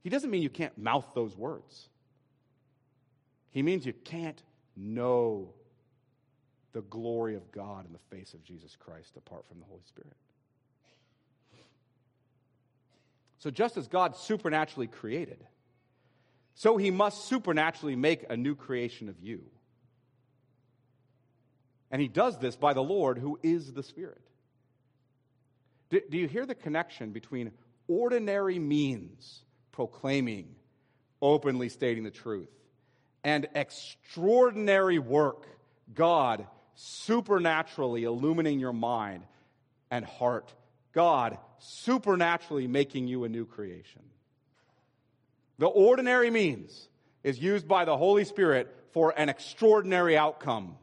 He 0.03 0.11
doesn't 0.11 0.31
mean 0.31 0.43
you 0.43 0.51
can't 0.51 0.77
mouth 0.77 1.07
those 1.15 1.37
words. 1.37 1.89
He 3.53 3.63
means 3.63 3.87
you 3.87 3.93
can't 3.93 4.43
know 4.77 5.51
the 6.73 6.83
glory 6.83 7.37
of 7.37 7.53
God 7.53 7.87
in 7.87 7.93
the 7.93 8.17
face 8.17 8.35
of 8.35 8.43
Jesus 8.43 8.77
Christ 8.77 9.13
apart 9.17 9.47
from 9.47 9.61
the 9.61 9.67
Holy 9.67 9.83
Spirit. 9.87 10.17
So, 13.39 13.51
just 13.51 13.77
as 13.77 13.89
God 13.89 14.17
supernaturally 14.17 14.87
created, 14.87 15.45
so 16.55 16.77
he 16.77 16.91
must 16.91 17.27
supernaturally 17.27 17.97
make 17.97 18.25
a 18.31 18.37
new 18.37 18.55
creation 18.55 19.09
of 19.09 19.21
you. 19.21 19.43
And 21.91 22.01
he 22.01 22.09
does 22.09 22.39
this 22.39 22.57
by 22.57 22.73
the 22.73 22.83
Lord 22.83 23.19
who 23.19 23.39
is 23.43 23.73
the 23.73 23.83
Spirit. 23.83 24.23
Do, 25.91 26.01
do 26.09 26.17
you 26.17 26.27
hear 26.27 26.47
the 26.47 26.55
connection 26.55 27.11
between 27.11 27.51
ordinary 27.87 28.59
means 28.59 29.43
proclaiming, 29.73 30.55
openly 31.21 31.69
stating 31.69 32.05
the 32.05 32.11
truth, 32.11 32.49
and 33.25 33.49
extraordinary 33.55 34.99
work, 34.99 35.47
God 35.95 36.47
supernaturally 36.75 38.05
illuminating 38.05 38.61
your 38.61 38.73
mind 38.73 39.25
and 39.91 40.05
heart, 40.05 40.53
God 40.93 41.39
supernaturally 41.59 42.67
making 42.67 43.07
you 43.07 43.25
a 43.25 43.29
new 43.29 43.45
creation. 43.45 44.03
The 45.59 45.67
ordinary 45.67 46.31
means 46.31 46.89
is 47.23 47.39
used 47.39 47.69
by 47.69 47.85
the 47.85 47.97
Holy 47.97 48.25
Spirit 48.25 48.75
for 48.93 49.15
an 49.17 49.29
extraordinary 49.29 50.17
outcome. 50.17 50.77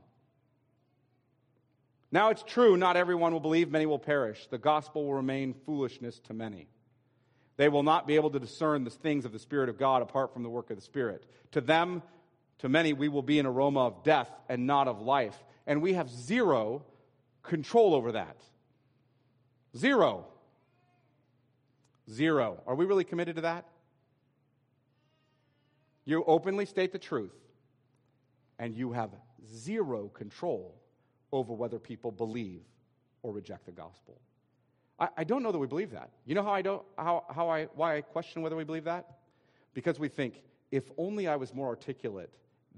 Now 2.12 2.30
it's 2.30 2.44
true, 2.44 2.78
not 2.78 2.98
everyone 2.98 3.34
will 3.34 3.40
believe, 3.40 3.70
many 3.70 3.86
will 3.86 4.00
perish. 4.00 4.48
The 4.50 4.58
gospel 4.58 5.06
will 5.06 5.16
remain 5.16 5.54
foolishness 5.66 6.20
to 6.28 6.34
many. 6.34 6.68
They 7.58 7.70
will 7.70 7.84
not 7.84 8.08
be 8.08 8.16
able 8.16 8.30
to 8.32 8.40
discern 8.40 8.84
the 8.84 8.90
things 8.90 9.26
of 9.26 9.32
the 9.34 9.40
Spirit 9.40 9.70
of 9.70 9.78
God 9.78 10.02
apart 10.02 10.34
from 10.34 10.44
the 10.44 10.50
work 10.50 10.70
of 10.70 10.78
the 10.78 10.82
Spirit. 10.82 11.26
To 11.52 11.62
them, 11.62 12.02
to 12.60 12.70
many, 12.70 12.94
we 12.94 13.08
will 13.08 13.22
be 13.22 13.40
an 13.40 13.46
aroma 13.46 13.88
of 13.88 14.04
death 14.04 14.30
and 14.48 14.68
not 14.68 14.88
of 14.88 15.02
life. 15.02 15.38
And 15.66 15.82
we 15.82 15.94
have 15.94 16.10
zero 16.10 16.84
control 17.44 17.94
over 17.94 18.14
that. 18.14 18.38
Zero. 19.78 20.26
Zero. 22.10 22.62
Are 22.66 22.76
we 22.76 22.86
really 22.86 23.04
committed 23.04 23.36
to 23.38 23.42
that? 23.44 23.66
You 26.06 26.24
openly 26.26 26.66
state 26.66 26.92
the 26.92 27.00
truth, 27.00 27.36
and 28.58 28.74
you 28.74 28.94
have 28.94 29.12
zero 29.56 30.08
control 30.08 30.76
over 31.32 31.54
whether 31.54 31.78
people 31.78 32.12
believe 32.12 32.64
or 33.22 33.32
reject 33.32 33.68
the 33.68 33.72
gospel. 33.72 34.20
I, 35.00 35.10
I 35.18 35.24
don't 35.24 35.44
know 35.44 35.52
that 35.52 35.60
we 35.60 35.68
believe 35.68 35.92
that. 35.92 36.10
You 36.26 36.34
know 36.36 36.42
how 36.42 36.52
I 36.52 36.64
don't, 36.64 36.82
how, 36.98 37.26
how 37.30 37.50
I, 37.50 37.66
why 37.76 37.98
I 37.98 38.02
question 38.02 38.42
whether 38.42 38.56
we 38.56 38.64
believe 38.64 38.86
that? 38.86 39.20
Because 39.76 40.00
we 40.00 40.10
think, 40.10 40.42
if 40.72 40.86
only 40.98 41.28
I 41.28 41.36
was 41.36 41.54
more 41.54 41.68
articulate, 41.68 42.34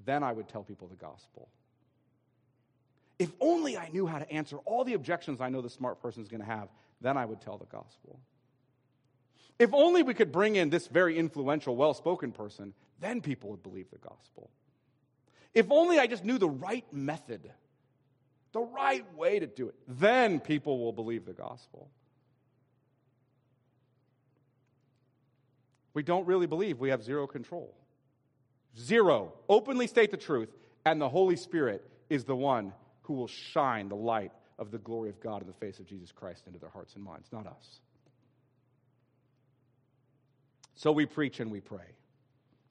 then 0.05 0.23
I 0.23 0.31
would 0.31 0.47
tell 0.47 0.63
people 0.63 0.87
the 0.87 0.95
gospel. 0.95 1.49
If 3.19 3.31
only 3.39 3.77
I 3.77 3.89
knew 3.89 4.07
how 4.07 4.19
to 4.19 4.31
answer 4.31 4.57
all 4.65 4.83
the 4.83 4.93
objections 4.93 5.41
I 5.41 5.49
know 5.49 5.61
the 5.61 5.69
smart 5.69 6.01
person 6.01 6.23
is 6.23 6.29
going 6.29 6.41
to 6.41 6.47
have, 6.47 6.69
then 7.01 7.17
I 7.17 7.25
would 7.25 7.41
tell 7.41 7.57
the 7.57 7.65
gospel. 7.65 8.19
If 9.59 9.73
only 9.73 10.01
we 10.01 10.13
could 10.13 10.31
bring 10.31 10.55
in 10.55 10.69
this 10.69 10.87
very 10.87 11.17
influential, 11.17 11.75
well 11.75 11.93
spoken 11.93 12.31
person, 12.31 12.73
then 12.99 13.21
people 13.21 13.51
would 13.51 13.61
believe 13.61 13.91
the 13.91 13.99
gospel. 13.99 14.49
If 15.53 15.71
only 15.71 15.99
I 15.99 16.07
just 16.07 16.23
knew 16.23 16.37
the 16.37 16.49
right 16.49 16.85
method, 16.91 17.51
the 18.53 18.61
right 18.61 19.05
way 19.15 19.39
to 19.39 19.47
do 19.47 19.67
it, 19.67 19.75
then 19.87 20.39
people 20.39 20.79
will 20.79 20.93
believe 20.93 21.25
the 21.25 21.33
gospel. 21.33 21.89
we 25.93 26.03
don't 26.03 26.25
really 26.25 26.47
believe 26.47 26.79
we 26.79 26.89
have 26.89 27.03
zero 27.03 27.27
control. 27.27 27.75
Zero. 28.78 29.34
Openly 29.49 29.88
state 29.88 30.11
the 30.11 30.17
truth, 30.17 30.49
and 30.86 30.99
the 31.01 31.09
Holy 31.09 31.36
Spirit 31.36 31.86
is 32.09 32.24
the 32.24 32.36
one 32.36 32.74
who 33.03 33.13
will 33.13 33.28
shine 33.28 33.89
the 33.89 33.95
light 33.95 34.32
of 34.57 34.72
the 34.72 34.78
glory 34.78 35.09
of 35.09 35.19
God 35.19 35.41
in 35.41 35.47
the 35.47 35.53
face 35.53 35.80
of 35.80 35.86
Jesus 35.86 36.11
Christ 36.11 36.43
into 36.47 36.59
their 36.59 36.69
hearts 36.69 36.95
and 36.95 37.03
minds, 37.03 37.28
not 37.32 37.47
us. 37.47 37.82
So 40.76 40.91
we 40.91 41.05
preach 41.05 41.39
and 41.39 41.51
we 41.51 41.61
pray. 41.61 41.95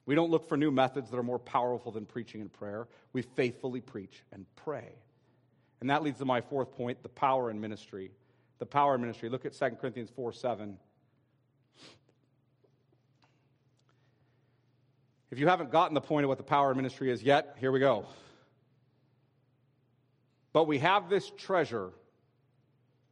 We 0.05 0.15
don't 0.15 0.31
look 0.31 0.49
for 0.49 0.57
new 0.57 0.71
methods 0.71 1.09
that 1.09 1.17
are 1.17 1.23
more 1.23 1.39
powerful 1.39 1.91
than 1.91 2.05
preaching 2.05 2.41
and 2.41 2.51
prayer. 2.51 2.87
We 3.13 3.21
faithfully 3.21 3.81
preach 3.81 4.23
and 4.33 4.45
pray. 4.55 4.89
And 5.79 5.89
that 5.89 6.03
leads 6.03 6.19
to 6.19 6.25
my 6.25 6.41
fourth 6.41 6.71
point 6.71 7.01
the 7.03 7.09
power 7.09 7.49
in 7.49 7.61
ministry. 7.61 8.11
The 8.59 8.65
power 8.65 8.95
in 8.95 9.01
ministry. 9.01 9.29
Look 9.29 9.45
at 9.45 9.53
2 9.53 9.69
Corinthians 9.79 10.09
4 10.15 10.33
7. 10.33 10.77
If 15.31 15.39
you 15.39 15.47
haven't 15.47 15.71
gotten 15.71 15.93
the 15.93 16.01
point 16.01 16.25
of 16.25 16.29
what 16.29 16.37
the 16.37 16.43
power 16.43 16.71
of 16.71 16.77
ministry 16.77 17.09
is 17.09 17.23
yet, 17.23 17.55
here 17.57 17.71
we 17.71 17.79
go. 17.79 18.05
But 20.51 20.65
we 20.67 20.79
have 20.79 21.09
this 21.09 21.31
treasure 21.37 21.91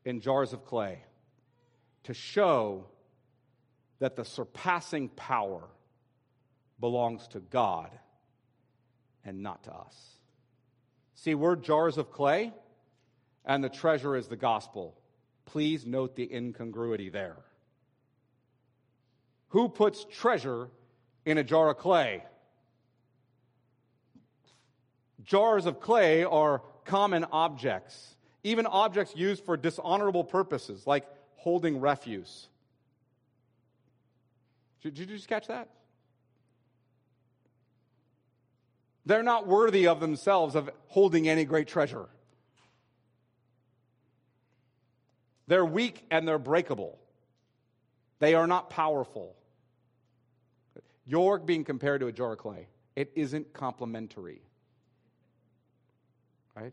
in 0.03 0.19
jars 0.19 0.51
of 0.51 0.65
clay 0.65 1.03
to 2.03 2.13
show 2.13 2.87
that 3.99 4.17
the 4.17 4.25
surpassing 4.25 5.07
power 5.09 5.63
belongs 6.79 7.25
to 7.29 7.39
God 7.39 7.89
and 9.23 9.41
not 9.41 9.63
to 9.63 9.73
us. 9.73 9.95
See, 11.15 11.35
we're 11.35 11.55
jars 11.55 11.97
of 11.97 12.11
clay, 12.11 12.53
and 13.45 13.63
the 13.63 13.69
treasure 13.69 14.17
is 14.17 14.27
the 14.27 14.35
gospel. 14.35 14.97
Please 15.45 15.85
note 15.85 16.17
the 16.17 16.33
incongruity 16.33 17.09
there. 17.09 17.37
Who 19.49 19.69
puts 19.69 20.05
treasure 20.05 20.69
in 21.29 21.37
a 21.37 21.43
jar 21.43 21.69
of 21.69 21.77
clay. 21.77 22.23
Jars 25.23 25.67
of 25.67 25.79
clay 25.79 26.23
are 26.23 26.63
common 26.85 27.25
objects, 27.31 28.15
even 28.43 28.65
objects 28.65 29.15
used 29.15 29.45
for 29.45 29.55
dishonorable 29.55 30.23
purposes, 30.23 30.87
like 30.87 31.05
holding 31.35 31.79
refuse. 31.79 32.47
Did 34.81 34.97
you 34.97 35.05
just 35.05 35.27
catch 35.27 35.47
that? 35.47 35.69
They're 39.05 39.23
not 39.23 39.45
worthy 39.45 39.87
of 39.87 39.99
themselves 39.99 40.55
of 40.55 40.69
holding 40.87 41.29
any 41.29 41.45
great 41.45 41.67
treasure. 41.67 42.07
They're 45.47 45.65
weak 45.65 46.03
and 46.09 46.27
they're 46.27 46.39
breakable. 46.39 46.97
They 48.19 48.33
are 48.33 48.47
not 48.47 48.69
powerful. 48.69 49.35
You're 51.09 51.39
being 51.39 51.63
compared 51.63 52.01
to 52.01 52.07
a 52.07 52.11
jar 52.11 52.33
of 52.33 52.37
clay. 52.37 52.67
It 52.95 53.11
isn't 53.15 53.51
complimentary. 53.51 54.43
Right? 56.55 56.71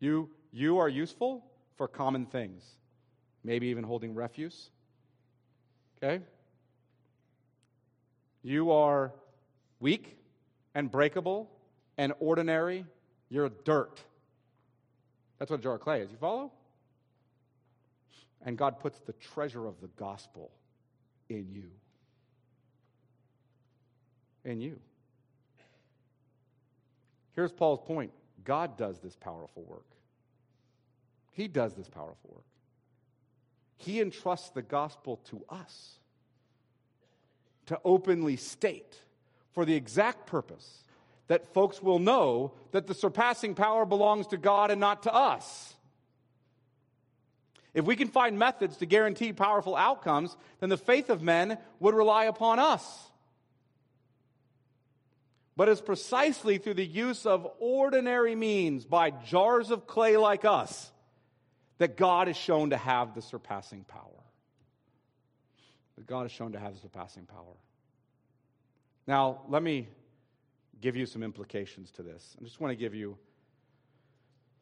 You, 0.00 0.30
you 0.52 0.78
are 0.78 0.88
useful 0.88 1.44
for 1.76 1.86
common 1.86 2.24
things, 2.24 2.64
maybe 3.44 3.66
even 3.66 3.84
holding 3.84 4.14
refuse. 4.14 4.70
Okay? 6.02 6.24
You 8.42 8.70
are 8.70 9.12
weak 9.80 10.16
and 10.74 10.90
breakable 10.90 11.50
and 11.98 12.14
ordinary. 12.20 12.86
You're 13.28 13.50
dirt. 13.50 14.00
That's 15.38 15.50
what 15.50 15.60
a 15.60 15.62
jar 15.62 15.74
of 15.74 15.82
clay 15.82 16.00
is. 16.00 16.10
You 16.10 16.16
follow? 16.16 16.52
And 18.46 18.56
God 18.56 18.80
puts 18.80 18.98
the 19.00 19.12
treasure 19.12 19.66
of 19.66 19.78
the 19.82 19.88
gospel 19.88 20.50
in 21.28 21.50
you. 21.52 21.70
In 24.44 24.60
you. 24.60 24.78
Here's 27.34 27.52
Paul's 27.52 27.80
point 27.80 28.12
God 28.44 28.76
does 28.76 28.98
this 28.98 29.16
powerful 29.16 29.62
work. 29.62 29.86
He 31.32 31.48
does 31.48 31.74
this 31.74 31.88
powerful 31.88 32.30
work. 32.34 32.44
He 33.76 34.00
entrusts 34.00 34.50
the 34.50 34.62
gospel 34.62 35.16
to 35.30 35.42
us 35.48 35.98
to 37.66 37.80
openly 37.84 38.36
state 38.36 38.96
for 39.52 39.64
the 39.64 39.74
exact 39.74 40.26
purpose 40.26 40.84
that 41.28 41.52
folks 41.54 41.82
will 41.82 41.98
know 41.98 42.52
that 42.72 42.86
the 42.86 42.94
surpassing 42.94 43.54
power 43.54 43.86
belongs 43.86 44.26
to 44.28 44.36
God 44.36 44.70
and 44.70 44.80
not 44.80 45.04
to 45.04 45.14
us. 45.14 45.74
If 47.74 47.86
we 47.86 47.96
can 47.96 48.08
find 48.08 48.38
methods 48.38 48.76
to 48.78 48.86
guarantee 48.86 49.32
powerful 49.32 49.74
outcomes, 49.74 50.36
then 50.60 50.68
the 50.68 50.76
faith 50.76 51.08
of 51.08 51.22
men 51.22 51.56
would 51.80 51.94
rely 51.94 52.24
upon 52.24 52.58
us. 52.58 53.10
But 55.62 55.68
it's 55.68 55.80
precisely 55.80 56.58
through 56.58 56.74
the 56.74 56.84
use 56.84 57.24
of 57.24 57.46
ordinary 57.60 58.34
means 58.34 58.84
by 58.84 59.10
jars 59.12 59.70
of 59.70 59.86
clay 59.86 60.16
like 60.16 60.44
us 60.44 60.90
that 61.78 61.96
God 61.96 62.28
is 62.28 62.36
shown 62.36 62.70
to 62.70 62.76
have 62.76 63.14
the 63.14 63.22
surpassing 63.22 63.84
power. 63.84 64.24
That 65.96 66.08
God 66.08 66.26
is 66.26 66.32
shown 66.32 66.50
to 66.50 66.58
have 66.58 66.74
the 66.74 66.80
surpassing 66.80 67.26
power. 67.26 67.54
Now, 69.06 69.42
let 69.48 69.62
me 69.62 69.86
give 70.80 70.96
you 70.96 71.06
some 71.06 71.22
implications 71.22 71.92
to 71.92 72.02
this. 72.02 72.36
I 72.40 72.42
just 72.42 72.60
want 72.60 72.72
to 72.72 72.76
give 72.76 72.96
you 72.96 73.16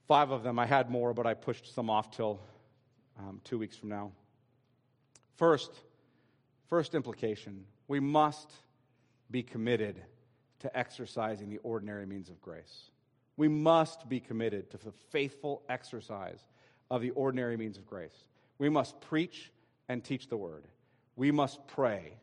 five 0.07 0.31
of 0.31 0.43
them. 0.43 0.59
I 0.59 0.67
had 0.67 0.91
more, 0.91 1.15
but 1.15 1.27
I 1.27 1.33
pushed 1.33 1.75
some 1.75 1.89
off 1.89 2.11
till 2.11 2.43
um, 3.19 3.41
two 3.43 3.59
weeks 3.59 3.75
from 3.75 3.89
now. 3.89 4.13
First, 5.37 5.71
first 6.69 6.95
implication 6.95 7.65
we 7.89 8.01
must 8.01 8.53
be 9.31 9.43
committed 9.43 10.03
to 10.61 10.79
exercising 10.79 11.51
the 11.51 11.59
ordinary 11.59 12.07
means 12.07 12.29
of 12.29 12.41
grace. 12.41 12.91
We 13.37 13.49
must 13.49 14.09
be 14.09 14.21
committed 14.21 14.71
to 14.71 14.79
the 14.79 14.93
faithful 15.11 15.63
exercise 15.69 16.41
of 16.91 17.03
the 17.03 17.11
ordinary 17.11 17.57
means 17.57 17.79
of 17.79 17.87
grace. 17.87 18.25
We 18.59 18.69
must 18.69 19.01
preach 19.01 19.51
and 19.89 20.05
teach 20.05 20.29
the 20.29 20.37
word. 20.37 20.65
We 21.17 21.31
must 21.31 21.67
pray. 21.69 22.15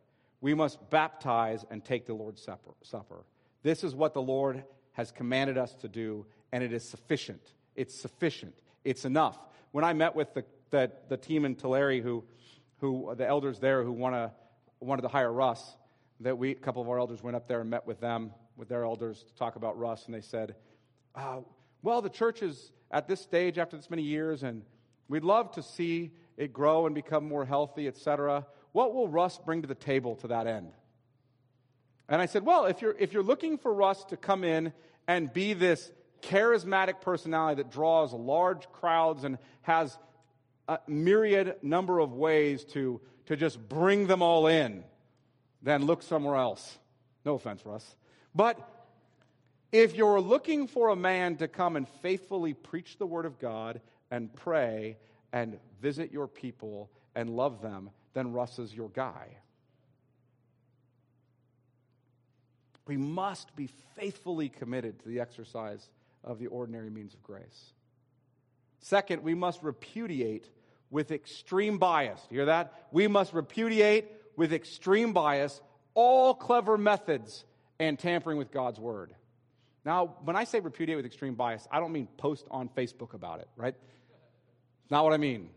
We 0.41 0.53
must 0.53 0.89
baptize 0.89 1.65
and 1.71 1.83
take 1.83 2.05
the 2.05 2.13
Lord's 2.13 2.47
Supper. 2.83 3.25
This 3.63 3.83
is 3.83 3.95
what 3.95 4.13
the 4.13 4.21
Lord 4.21 4.63
has 4.93 5.11
commanded 5.11 5.57
us 5.57 5.73
to 5.75 5.87
do, 5.87 6.25
and 6.51 6.63
it 6.63 6.71
is 6.71 6.87
sufficient. 6.87 7.41
It's 7.75 7.99
sufficient. 7.99 8.55
It's 8.83 9.05
enough. 9.05 9.37
When 9.71 9.83
I 9.83 9.93
met 9.93 10.15
with 10.15 10.33
the, 10.33 10.45
the, 10.69 10.91
the 11.09 11.17
team 11.17 11.45
in 11.45 11.55
Tulare, 11.55 12.01
who, 12.01 12.23
who, 12.79 13.13
the 13.15 13.27
elders 13.27 13.59
there 13.59 13.83
who 13.83 13.91
wanna, 13.91 14.31
wanted 14.79 15.01
to 15.03 15.07
hire 15.07 15.31
Russ, 15.31 15.75
that 16.21 16.37
we, 16.37 16.51
a 16.51 16.55
couple 16.55 16.81
of 16.81 16.89
our 16.89 16.99
elders 16.99 17.21
went 17.21 17.35
up 17.35 17.47
there 17.47 17.61
and 17.61 17.69
met 17.69 17.85
with 17.85 17.99
them, 17.99 18.31
with 18.55 18.69
their 18.69 18.83
elders, 18.83 19.23
to 19.23 19.33
talk 19.35 19.55
about 19.55 19.77
Russ, 19.77 20.05
and 20.05 20.15
they 20.15 20.21
said, 20.21 20.55
uh, 21.15 21.39
Well, 21.83 22.01
the 22.01 22.09
church 22.09 22.41
is 22.41 22.71
at 22.91 23.07
this 23.07 23.21
stage 23.21 23.57
after 23.57 23.77
this 23.77 23.89
many 23.89 24.03
years, 24.03 24.43
and 24.43 24.63
we'd 25.07 25.23
love 25.23 25.51
to 25.53 25.63
see 25.63 26.11
it 26.37 26.53
grow 26.53 26.85
and 26.85 26.95
become 26.95 27.27
more 27.27 27.45
healthy, 27.45 27.87
etc. 27.87 28.45
What 28.71 28.93
will 28.93 29.07
Russ 29.07 29.37
bring 29.37 29.61
to 29.61 29.67
the 29.67 29.75
table 29.75 30.15
to 30.17 30.27
that 30.27 30.47
end? 30.47 30.71
And 32.09 32.21
I 32.21 32.25
said, 32.25 32.45
Well, 32.45 32.65
if 32.65 32.81
you're, 32.81 32.95
if 32.97 33.13
you're 33.13 33.23
looking 33.23 33.57
for 33.57 33.73
Russ 33.73 34.03
to 34.05 34.17
come 34.17 34.43
in 34.43 34.73
and 35.07 35.31
be 35.31 35.53
this 35.53 35.91
charismatic 36.21 37.01
personality 37.01 37.61
that 37.61 37.71
draws 37.71 38.13
large 38.13 38.69
crowds 38.71 39.23
and 39.23 39.37
has 39.61 39.97
a 40.67 40.79
myriad 40.87 41.55
number 41.61 41.99
of 41.99 42.13
ways 42.13 42.63
to, 42.65 42.99
to 43.27 43.35
just 43.35 43.59
bring 43.69 44.07
them 44.07 44.21
all 44.21 44.47
in, 44.47 44.83
then 45.61 45.85
look 45.85 46.03
somewhere 46.03 46.35
else. 46.35 46.77
No 47.25 47.35
offense, 47.35 47.65
Russ. 47.65 47.95
But 48.33 48.57
if 49.71 49.95
you're 49.95 50.21
looking 50.21 50.67
for 50.67 50.89
a 50.89 50.95
man 50.95 51.37
to 51.37 51.47
come 51.47 51.75
and 51.75 51.87
faithfully 52.01 52.53
preach 52.53 52.97
the 52.97 53.05
word 53.05 53.25
of 53.25 53.39
God 53.39 53.81
and 54.11 54.33
pray 54.33 54.97
and 55.33 55.59
visit 55.81 56.11
your 56.11 56.27
people 56.27 56.89
and 57.15 57.29
love 57.29 57.61
them, 57.61 57.89
then 58.13 58.31
Russ 58.31 58.59
is 58.59 58.73
your 58.73 58.89
guy. 58.89 59.37
We 62.87 62.95
must 62.95 63.55
be 63.55 63.69
faithfully 63.95 64.47
committed 64.47 64.99
to 64.99 65.09
the 65.09 65.19
exercise 65.19 65.89
of 66.23 66.39
the 66.39 66.47
ordinary 66.47 66.89
means 66.89 67.13
of 67.13 67.21
grace. 67.21 67.73
Second, 68.79 69.23
we 69.23 69.33
must 69.33 69.61
repudiate 69.61 70.49
with 70.89 71.11
extreme 71.11 71.77
bias. 71.77 72.21
You 72.29 72.37
hear 72.37 72.45
that? 72.45 72.87
We 72.91 73.07
must 73.07 73.33
repudiate 73.33 74.05
with 74.37 74.53
extreme 74.53 75.11
bias 75.11 75.59
all 75.93 76.33
clever 76.33 76.77
methods 76.77 77.43
and 77.79 77.99
tampering 77.99 78.37
with 78.37 78.51
God's 78.51 78.79
word. 78.79 79.13
Now, 79.83 80.15
when 80.23 80.35
I 80.35 80.43
say 80.43 80.59
repudiate 80.59 80.95
with 80.95 81.05
extreme 81.05 81.33
bias, 81.33 81.67
I 81.71 81.79
don't 81.79 81.91
mean 81.91 82.07
post 82.17 82.45
on 82.51 82.69
Facebook 82.69 83.13
about 83.13 83.39
it, 83.39 83.49
right? 83.57 83.73
It's 84.83 84.91
not 84.91 85.03
what 85.03 85.13
I 85.13 85.17
mean. 85.17 85.49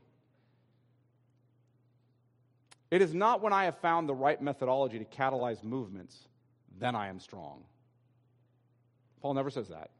It 2.90 3.02
is 3.02 3.14
not 3.14 3.42
when 3.42 3.52
I 3.52 3.64
have 3.64 3.78
found 3.78 4.08
the 4.08 4.14
right 4.14 4.40
methodology 4.40 4.98
to 4.98 5.04
catalyze 5.04 5.62
movements, 5.62 6.16
then 6.78 6.96
I 6.96 7.08
am 7.08 7.20
strong. 7.20 7.62
Paul 9.20 9.34
never 9.34 9.50
says 9.50 9.68
that. 9.68 9.90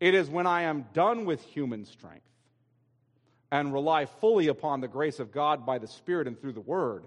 It 0.00 0.14
is 0.14 0.30
when 0.30 0.46
I 0.46 0.62
am 0.62 0.86
done 0.92 1.24
with 1.24 1.42
human 1.42 1.84
strength 1.84 2.33
and 3.50 3.72
rely 3.72 4.06
fully 4.06 4.48
upon 4.48 4.80
the 4.80 4.88
grace 4.88 5.20
of 5.20 5.32
God 5.32 5.64
by 5.64 5.78
the 5.78 5.86
Spirit 5.86 6.26
and 6.26 6.40
through 6.40 6.52
the 6.52 6.60
Word, 6.60 7.06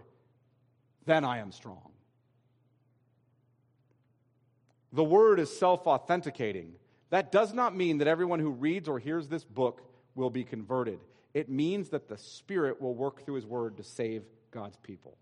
then 1.05 1.23
I 1.23 1.39
am 1.39 1.51
strong. 1.51 1.91
The 4.93 5.03
Word 5.03 5.39
is 5.39 5.55
self 5.55 5.87
authenticating. 5.87 6.73
That 7.09 7.31
does 7.31 7.53
not 7.53 7.75
mean 7.75 7.99
that 7.99 8.07
everyone 8.07 8.39
who 8.39 8.49
reads 8.49 8.87
or 8.87 8.99
hears 8.99 9.27
this 9.27 9.43
book 9.43 9.81
will 10.15 10.29
be 10.29 10.43
converted. 10.43 10.99
It 11.33 11.49
means 11.49 11.89
that 11.89 12.07
the 12.07 12.17
Spirit 12.17 12.81
will 12.81 12.95
work 12.95 13.23
through 13.23 13.35
His 13.35 13.45
Word 13.45 13.77
to 13.77 13.83
save 13.83 14.23
God's 14.51 14.77
people. 14.77 15.17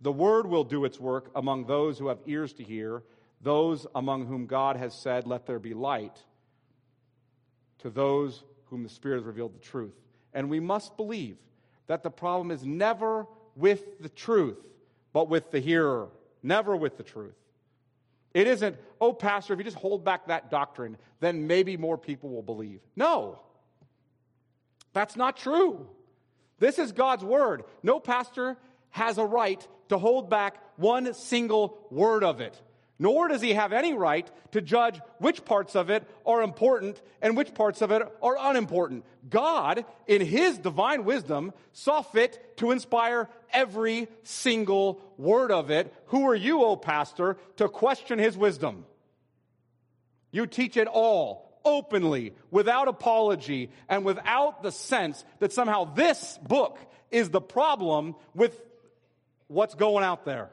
The 0.00 0.12
Word 0.12 0.46
will 0.46 0.64
do 0.64 0.84
its 0.84 1.00
work 1.00 1.30
among 1.34 1.66
those 1.66 1.98
who 1.98 2.08
have 2.08 2.18
ears 2.26 2.52
to 2.54 2.62
hear, 2.62 3.02
those 3.40 3.86
among 3.94 4.26
whom 4.26 4.46
God 4.46 4.76
has 4.76 4.94
said, 4.94 5.26
Let 5.26 5.46
there 5.46 5.58
be 5.58 5.74
light, 5.74 6.16
to 7.78 7.90
those 7.90 8.44
whom 8.74 8.82
the 8.82 8.88
Spirit 8.88 9.18
has 9.18 9.24
revealed 9.24 9.54
the 9.54 9.64
truth. 9.64 9.94
And 10.32 10.50
we 10.50 10.58
must 10.58 10.96
believe 10.96 11.36
that 11.86 12.02
the 12.02 12.10
problem 12.10 12.50
is 12.50 12.64
never 12.64 13.26
with 13.54 14.00
the 14.00 14.08
truth, 14.08 14.58
but 15.12 15.28
with 15.28 15.52
the 15.52 15.60
hearer, 15.60 16.08
never 16.42 16.74
with 16.76 16.96
the 16.96 17.04
truth. 17.04 17.36
It 18.32 18.48
isn't, 18.48 18.76
oh, 19.00 19.12
Pastor, 19.12 19.52
if 19.52 19.60
you 19.60 19.64
just 19.64 19.76
hold 19.76 20.04
back 20.04 20.26
that 20.26 20.50
doctrine, 20.50 20.96
then 21.20 21.46
maybe 21.46 21.76
more 21.76 21.96
people 21.96 22.30
will 22.30 22.42
believe. 22.42 22.80
No, 22.96 23.38
that's 24.92 25.14
not 25.14 25.36
true. 25.36 25.86
This 26.58 26.80
is 26.80 26.90
God's 26.90 27.22
word. 27.22 27.62
No 27.84 28.00
pastor 28.00 28.56
has 28.90 29.18
a 29.18 29.24
right 29.24 29.64
to 29.88 29.98
hold 29.98 30.28
back 30.28 30.56
one 30.76 31.14
single 31.14 31.78
word 31.92 32.24
of 32.24 32.40
it. 32.40 32.60
Nor 32.98 33.28
does 33.28 33.40
he 33.40 33.54
have 33.54 33.72
any 33.72 33.92
right 33.92 34.30
to 34.52 34.60
judge 34.60 35.00
which 35.18 35.44
parts 35.44 35.74
of 35.74 35.90
it 35.90 36.04
are 36.24 36.42
important 36.42 37.02
and 37.20 37.36
which 37.36 37.52
parts 37.52 37.82
of 37.82 37.90
it 37.90 38.02
are 38.22 38.36
unimportant. 38.38 39.04
God, 39.28 39.84
in 40.06 40.20
his 40.20 40.58
divine 40.58 41.04
wisdom, 41.04 41.52
saw 41.72 42.02
fit 42.02 42.56
to 42.58 42.70
inspire 42.70 43.28
every 43.52 44.06
single 44.22 45.00
word 45.18 45.50
of 45.50 45.70
it. 45.70 45.92
Who 46.06 46.28
are 46.28 46.36
you, 46.36 46.62
O 46.62 46.76
pastor, 46.76 47.36
to 47.56 47.68
question 47.68 48.20
his 48.20 48.36
wisdom? 48.36 48.86
You 50.30 50.46
teach 50.46 50.76
it 50.76 50.86
all 50.86 51.44
openly, 51.64 52.34
without 52.50 52.88
apology, 52.88 53.70
and 53.88 54.04
without 54.04 54.62
the 54.62 54.70
sense 54.70 55.24
that 55.38 55.52
somehow 55.52 55.94
this 55.94 56.38
book 56.42 56.78
is 57.10 57.30
the 57.30 57.40
problem 57.40 58.14
with 58.34 58.60
what's 59.48 59.74
going 59.74 60.04
out 60.04 60.24
there. 60.24 60.50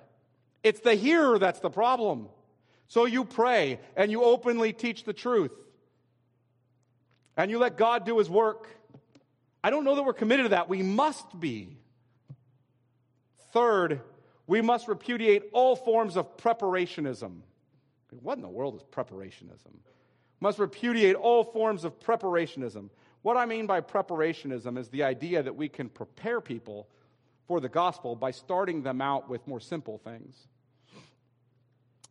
It's 0.63 0.79
the 0.79 0.95
hearer 0.95 1.39
that's 1.39 1.59
the 1.59 1.69
problem. 1.69 2.27
So 2.87 3.05
you 3.05 3.25
pray 3.25 3.79
and 3.95 4.11
you 4.11 4.23
openly 4.23 4.73
teach 4.73 5.03
the 5.03 5.13
truth. 5.13 5.51
And 7.37 7.49
you 7.49 7.57
let 7.57 7.77
God 7.77 8.05
do 8.05 8.17
his 8.17 8.29
work. 8.29 8.67
I 9.63 9.69
don't 9.69 9.83
know 9.83 9.95
that 9.95 10.03
we're 10.03 10.13
committed 10.13 10.45
to 10.45 10.49
that. 10.49 10.69
We 10.69 10.83
must 10.83 11.39
be. 11.39 11.77
Third, 13.53 14.01
we 14.47 14.61
must 14.61 14.87
repudiate 14.87 15.43
all 15.53 15.75
forms 15.75 16.17
of 16.17 16.37
preparationism. 16.37 17.39
What 18.21 18.37
in 18.37 18.41
the 18.41 18.49
world 18.49 18.75
is 18.75 18.83
preparationism? 18.83 19.73
Must 20.39 20.59
repudiate 20.59 21.15
all 21.15 21.43
forms 21.43 21.85
of 21.85 21.99
preparationism. 21.99 22.89
What 23.21 23.37
I 23.37 23.45
mean 23.45 23.67
by 23.67 23.81
preparationism 23.81 24.77
is 24.77 24.89
the 24.89 25.03
idea 25.03 25.43
that 25.43 25.55
we 25.55 25.69
can 25.69 25.87
prepare 25.87 26.41
people 26.41 26.89
for 27.51 27.59
the 27.59 27.67
gospel 27.67 28.15
by 28.15 28.31
starting 28.31 28.81
them 28.81 29.01
out 29.01 29.29
with 29.29 29.45
more 29.45 29.59
simple 29.59 29.97
things. 29.97 30.47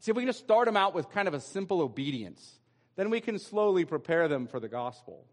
See, 0.01 0.11
if 0.11 0.15
we 0.15 0.25
can 0.25 0.29
just 0.29 0.41
start 0.41 0.67
them 0.67 0.77
out 0.77 0.95
with 0.95 1.11
kind 1.11 1.27
of 1.27 1.33
a 1.33 1.41
simple 1.41 1.81
obedience, 1.81 2.59
then 2.97 3.09
we 3.09 3.23
can 3.23 3.39
slowly 3.39 3.87
prepare 3.87 4.29
them 4.29 4.47
for 4.47 4.61
the 4.61 4.69
gospel. 4.69 5.25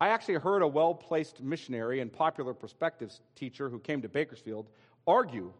I 0.00 0.10
actually 0.10 0.36
heard 0.36 0.62
a 0.62 0.68
well 0.68 0.94
placed 0.94 1.42
missionary 1.42 1.98
and 1.98 2.12
popular 2.12 2.54
perspectives 2.54 3.20
teacher 3.34 3.68
who 3.68 3.80
came 3.80 4.02
to 4.02 4.08
Bakersfield 4.08 4.68
argue 5.08 5.52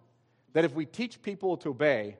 that 0.52 0.64
if 0.64 0.74
we 0.74 0.86
teach 0.86 1.20
people 1.22 1.56
to 1.56 1.70
obey, 1.70 2.18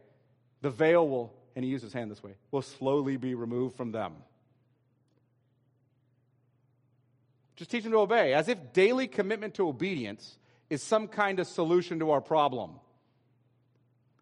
the 0.63 0.71
veil 0.71 1.09
will, 1.09 1.33
and 1.55 1.65
he 1.65 1.71
used 1.71 1.85
his 1.85 1.93
hand 1.93 2.11
this 2.11 2.25
way, 2.25 2.35
will 2.51 2.61
slowly 2.61 3.17
be 3.17 3.37
removed 3.37 3.77
from 3.77 3.93
them. 3.93 4.15
Just 7.57 7.71
teach 7.71 7.85
them 7.85 7.93
to 7.93 7.99
obey, 7.99 8.35
as 8.35 8.49
if 8.49 8.73
daily 8.73 9.07
commitment 9.07 9.55
to 9.55 9.69
obedience 9.69 10.39
is 10.71 10.83
some 10.83 11.07
kind 11.07 11.39
of 11.39 11.47
solution 11.47 12.01
to 12.01 12.11
our 12.11 12.21
problem. 12.21 12.73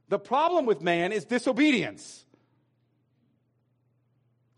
The 0.08 0.18
problem 0.18 0.66
with 0.66 0.82
man 0.82 1.12
is 1.12 1.24
disobedience. 1.24 2.24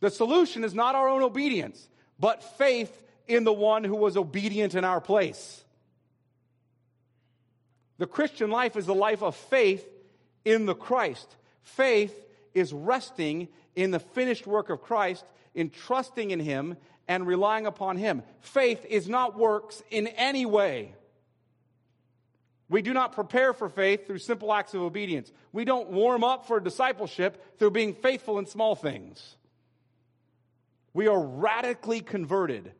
The 0.01 0.11
solution 0.11 0.65
is 0.65 0.75
not 0.75 0.95
our 0.97 1.09
own 1.09 1.23
obedience, 1.23 1.89
but 2.19 2.43
faith 2.59 3.03
in 3.29 3.45
the 3.45 3.53
one 3.53 3.85
who 3.85 3.97
was 3.97 4.17
obedient 4.17 4.75
in 4.75 4.85
our 4.85 5.01
place. 5.01 5.65
The 7.99 8.07
Christian 8.07 8.51
life 8.51 8.77
is 8.77 8.87
the 8.87 8.95
life 8.95 9.23
of 9.23 9.37
faith 9.37 9.89
in 10.45 10.67
the 10.67 10.75
Christ. 10.75 11.37
Faith 11.63 12.15
is 12.53 12.73
resting 12.73 13.49
in 13.77 13.93
the 13.93 14.01
finished 14.01 14.47
work 14.47 14.69
of 14.69 14.83
Christ, 14.83 15.25
in 15.55 15.71
trusting 15.71 16.33
in 16.33 16.41
Him 16.41 16.77
and 17.09 17.27
relying 17.27 17.67
upon 17.67 17.97
Him. 17.97 18.23
Faith 18.41 18.85
is 18.89 19.09
not 19.09 19.39
works 19.39 19.83
in 19.91 20.07
any 20.09 20.47
way. 20.47 20.95
We 22.69 22.83
do 22.83 22.93
not 22.93 23.13
prepare 23.13 23.53
for 23.53 23.69
faith 23.69 24.07
through 24.07 24.19
simple 24.19 24.53
acts 24.53 24.75
of 24.75 24.81
obedience. 24.81 25.31
We 25.53 25.65
don't 25.65 25.91
warm 25.91 26.25
up 26.25 26.47
for 26.47 26.61
discipleship 26.61 27.59
through 27.59 27.73
being 27.73 27.95
faithful 27.95 28.39
in 28.39 28.47
small 28.47 28.75
things. 28.75 29.37
We 30.93 31.09
are 31.09 31.21
radically 31.21 32.01
converted 32.01 32.73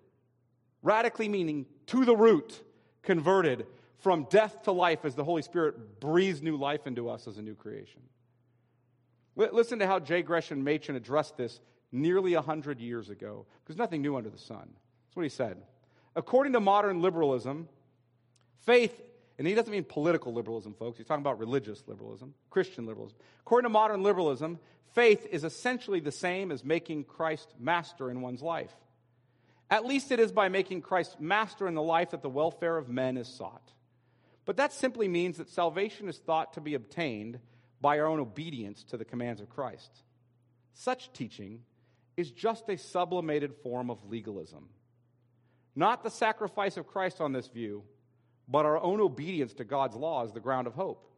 Radically 0.85 1.31
meaning 1.31 1.65
to 1.87 2.05
the 2.05 2.15
root, 2.15 2.63
converted 3.03 3.67
from 4.01 4.27
death 4.29 4.65
to 4.65 4.73
life 4.73 5.07
as 5.07 5.15
the 5.15 5.25
Holy 5.25 5.41
Spirit 5.41 5.99
breathes 5.99 6.43
new 6.43 6.59
life 6.59 6.87
into 6.87 7.09
us 7.09 7.27
as 7.27 7.39
a 7.39 7.43
new 7.43 7.55
creation. 7.55 8.03
Listen 9.35 9.79
to 9.79 9.87
how 9.87 9.99
J. 9.99 10.21
Gresham 10.21 10.63
Machen 10.63 10.95
addressed 10.95 11.39
this 11.39 11.59
nearly 11.95 12.35
100 12.35 12.81
years 12.81 13.09
ago, 13.09 13.47
because 13.63 13.77
nothing 13.77 14.03
new 14.03 14.17
under 14.17 14.29
the 14.29 14.39
sun. 14.39 14.69
That's 15.07 15.17
what 15.17 15.23
he 15.23 15.29
said. 15.29 15.63
According 16.17 16.53
to 16.55 16.61
modern 16.61 17.01
liberalism, 17.01 17.69
faith, 18.67 19.01
and 19.39 19.47
he 19.47 19.55
doesn't 19.55 19.73
mean 19.73 19.85
political 19.85 20.33
liberalism, 20.33 20.75
folks, 20.75 20.99
he's 20.99 21.07
talking 21.07 21.23
about 21.23 21.39
religious 21.39 21.83
liberalism, 21.87 22.35
Christian 22.51 22.87
liberalism. 22.87 23.17
According 23.41 23.65
to 23.67 23.73
modern 23.73 24.03
liberalism, 24.03 24.59
faith 24.93 25.27
is 25.31 25.45
essentially 25.45 26.01
the 26.01 26.13
same 26.13 26.51
as 26.51 26.65
making 26.65 27.05
Christ 27.05 27.55
master 27.59 28.11
in 28.11 28.21
one's 28.21 28.43
life. 28.43 28.75
At 29.71 29.87
least 29.87 30.13
it 30.13 30.21
is 30.21 30.33
by 30.33 30.49
making 30.49 30.83
Christ 30.83 31.21
master 31.21 31.67
in 31.67 31.75
the 31.75 31.83
life 31.83 32.11
that 32.11 32.23
the 32.23 32.29
welfare 32.29 32.77
of 32.77 32.89
men 32.89 33.17
is 33.17 33.29
sought. 33.29 33.73
But 34.45 34.57
that 34.59 34.73
simply 34.73 35.09
means 35.09 35.39
that 35.39 35.49
salvation 35.49 36.09
is 36.09 36.19
thought 36.19 36.53
to 36.55 36.61
be 36.61 36.75
obtained 36.75 37.39
by 37.81 37.99
our 37.99 38.07
own 38.07 38.21
obedience 38.21 38.85
to 38.85 38.97
the 38.97 39.05
commands 39.05 39.41
of 39.41 39.49
Christ. 39.49 39.91
Such 40.75 41.13
teaching 41.13 41.61
is 42.17 42.31
just 42.31 42.69
a 42.69 42.79
sublimated 42.79 43.55
form 43.63 43.91
of 43.91 44.05
legalism. 44.09 44.69
Not 45.75 46.03
the 46.03 46.11
sacrifice 46.11 46.77
of 46.77 46.87
Christ 46.87 47.21
on 47.21 47.33
this 47.33 47.49
view, 47.49 47.83
but 48.49 48.67
our 48.67 48.81
own 48.81 49.01
obedience 49.01 49.55
to 49.55 49.65
God's 49.65 49.97
law 49.97 50.25
is 50.25 50.33
the 50.33 50.41
ground 50.41 50.67
of 50.67 50.75
hope. 50.75 51.11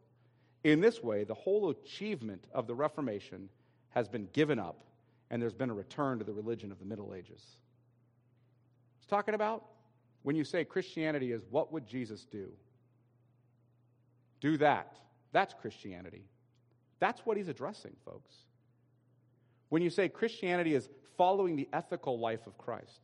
In 0.63 0.81
this 0.81 1.03
way, 1.03 1.23
the 1.23 1.33
whole 1.33 1.69
achievement 1.69 2.45
of 2.53 2.67
the 2.67 2.75
Reformation 2.75 3.49
has 3.89 4.07
been 4.07 4.27
given 4.33 4.59
up, 4.59 4.83
and 5.29 5.41
there's 5.41 5.53
been 5.53 5.69
a 5.69 5.75
return 5.75 6.19
to 6.19 6.25
the 6.25 6.33
religion 6.33 6.71
of 6.71 6.79
the 6.79 6.85
Middle 6.85 7.13
Ages 7.13 7.43
It's 8.99 9.07
talking 9.07 9.35
about? 9.35 9.65
When 10.23 10.35
you 10.35 10.43
say 10.43 10.65
Christianity 10.65 11.31
is 11.31 11.41
what 11.49 11.71
would 11.71 11.87
Jesus 11.87 12.25
do? 12.25 12.51
Do 14.41 14.57
that. 14.57 14.97
That's 15.31 15.53
Christianity. 15.53 16.25
That's 16.99 17.21
what 17.25 17.37
he's 17.37 17.47
addressing, 17.47 17.95
folks. 18.05 18.35
When 19.69 19.81
you 19.81 19.89
say 19.89 20.09
Christianity 20.09 20.73
is 20.75 20.89
following 21.17 21.55
the 21.55 21.67
ethical 21.73 22.19
life 22.19 22.47
of 22.47 22.57
Christ, 22.57 23.01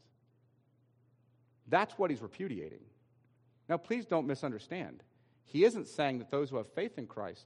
that's 1.68 1.98
what 1.98 2.10
he's 2.10 2.22
repudiating. 2.22 2.82
Now, 3.70 3.78
please 3.78 4.06
don't 4.06 4.28
misunderstand. 4.28 5.04
He 5.46 5.64
isn't 5.66 5.88
saying 5.88 6.20
that 6.20 6.32
those 6.32 6.50
who 6.50 6.58
have 6.58 6.68
faith 6.74 6.98
in 6.98 7.08
Christ 7.08 7.46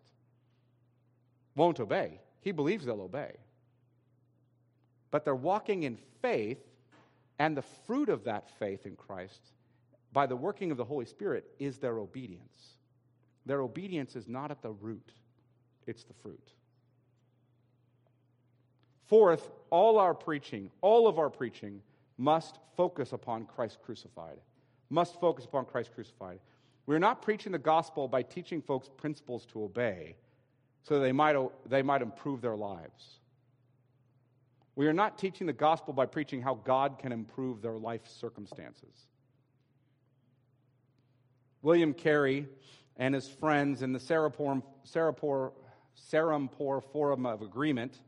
won't 1.56 1.80
obey. 1.80 2.22
He 2.42 2.52
believes 2.52 2.86
they'll 2.86 3.02
obey. 3.02 3.36
But 5.12 5.26
they're 5.26 5.36
walking 5.36 5.84
in 5.84 5.98
faith 6.22 6.60
and 7.40 7.56
the 7.56 7.62
fruit 7.62 8.10
of 8.10 8.24
that 8.24 8.50
faith 8.58 8.86
in 8.86 8.96
Christ, 8.96 9.42
by 10.12 10.26
the 10.26 10.36
working 10.36 10.72
of 10.72 10.78
the 10.78 10.86
Holy 10.86 11.06
Spirit, 11.06 11.46
is 11.60 11.78
their 11.78 12.00
obedience. 12.00 12.78
Their 13.46 13.62
obedience 13.62 14.16
is 14.16 14.28
not 14.28 14.52
at 14.52 14.62
the 14.62 14.72
root, 14.72 15.12
it's 15.86 16.04
the 16.04 16.14
fruit. 16.14 16.52
Fourth, 19.08 19.50
all 19.70 20.00
our 20.00 20.14
preaching, 20.14 20.70
all 20.82 21.08
of 21.08 21.18
our 21.20 21.30
preaching, 21.30 21.82
must 22.18 22.60
focus 22.76 23.14
upon 23.14 23.46
Christ 23.46 23.80
crucified. 23.84 24.38
Must 24.90 25.20
focus 25.20 25.46
upon 25.46 25.66
Christ 25.66 25.94
crucified. 25.94 26.40
We're 26.86 27.00
not 27.00 27.22
preaching 27.22 27.52
the 27.52 27.58
gospel 27.58 28.08
by 28.08 28.24
teaching 28.24 28.62
folks 28.62 28.90
principles 28.98 29.46
to 29.48 29.64
obey 29.64 30.16
so 30.84 31.00
they 31.00 31.12
might, 31.12 31.36
they 31.70 31.82
might 31.82 32.02
improve 32.02 32.42
their 32.42 32.56
lives. 32.56 33.20
We 34.76 34.88
are 34.88 34.94
not 34.94 35.18
teaching 35.18 35.48
the 35.48 35.54
gospel 35.54 35.94
by 35.94 36.06
preaching 36.06 36.42
how 36.42 36.56
God 36.56 37.00
can 37.00 37.12
improve 37.12 37.62
their 37.62 37.78
life 37.78 38.08
circumstances. 38.08 39.08
William 41.62 41.94
Carey 41.94 42.48
and 42.96 43.14
his 43.14 43.28
friends 43.28 43.82
in 43.82 43.92
the 43.92 44.00
Serampore, 44.00 44.62
Form 46.92 47.26
of 47.26 47.42
Agreement, 47.42 48.00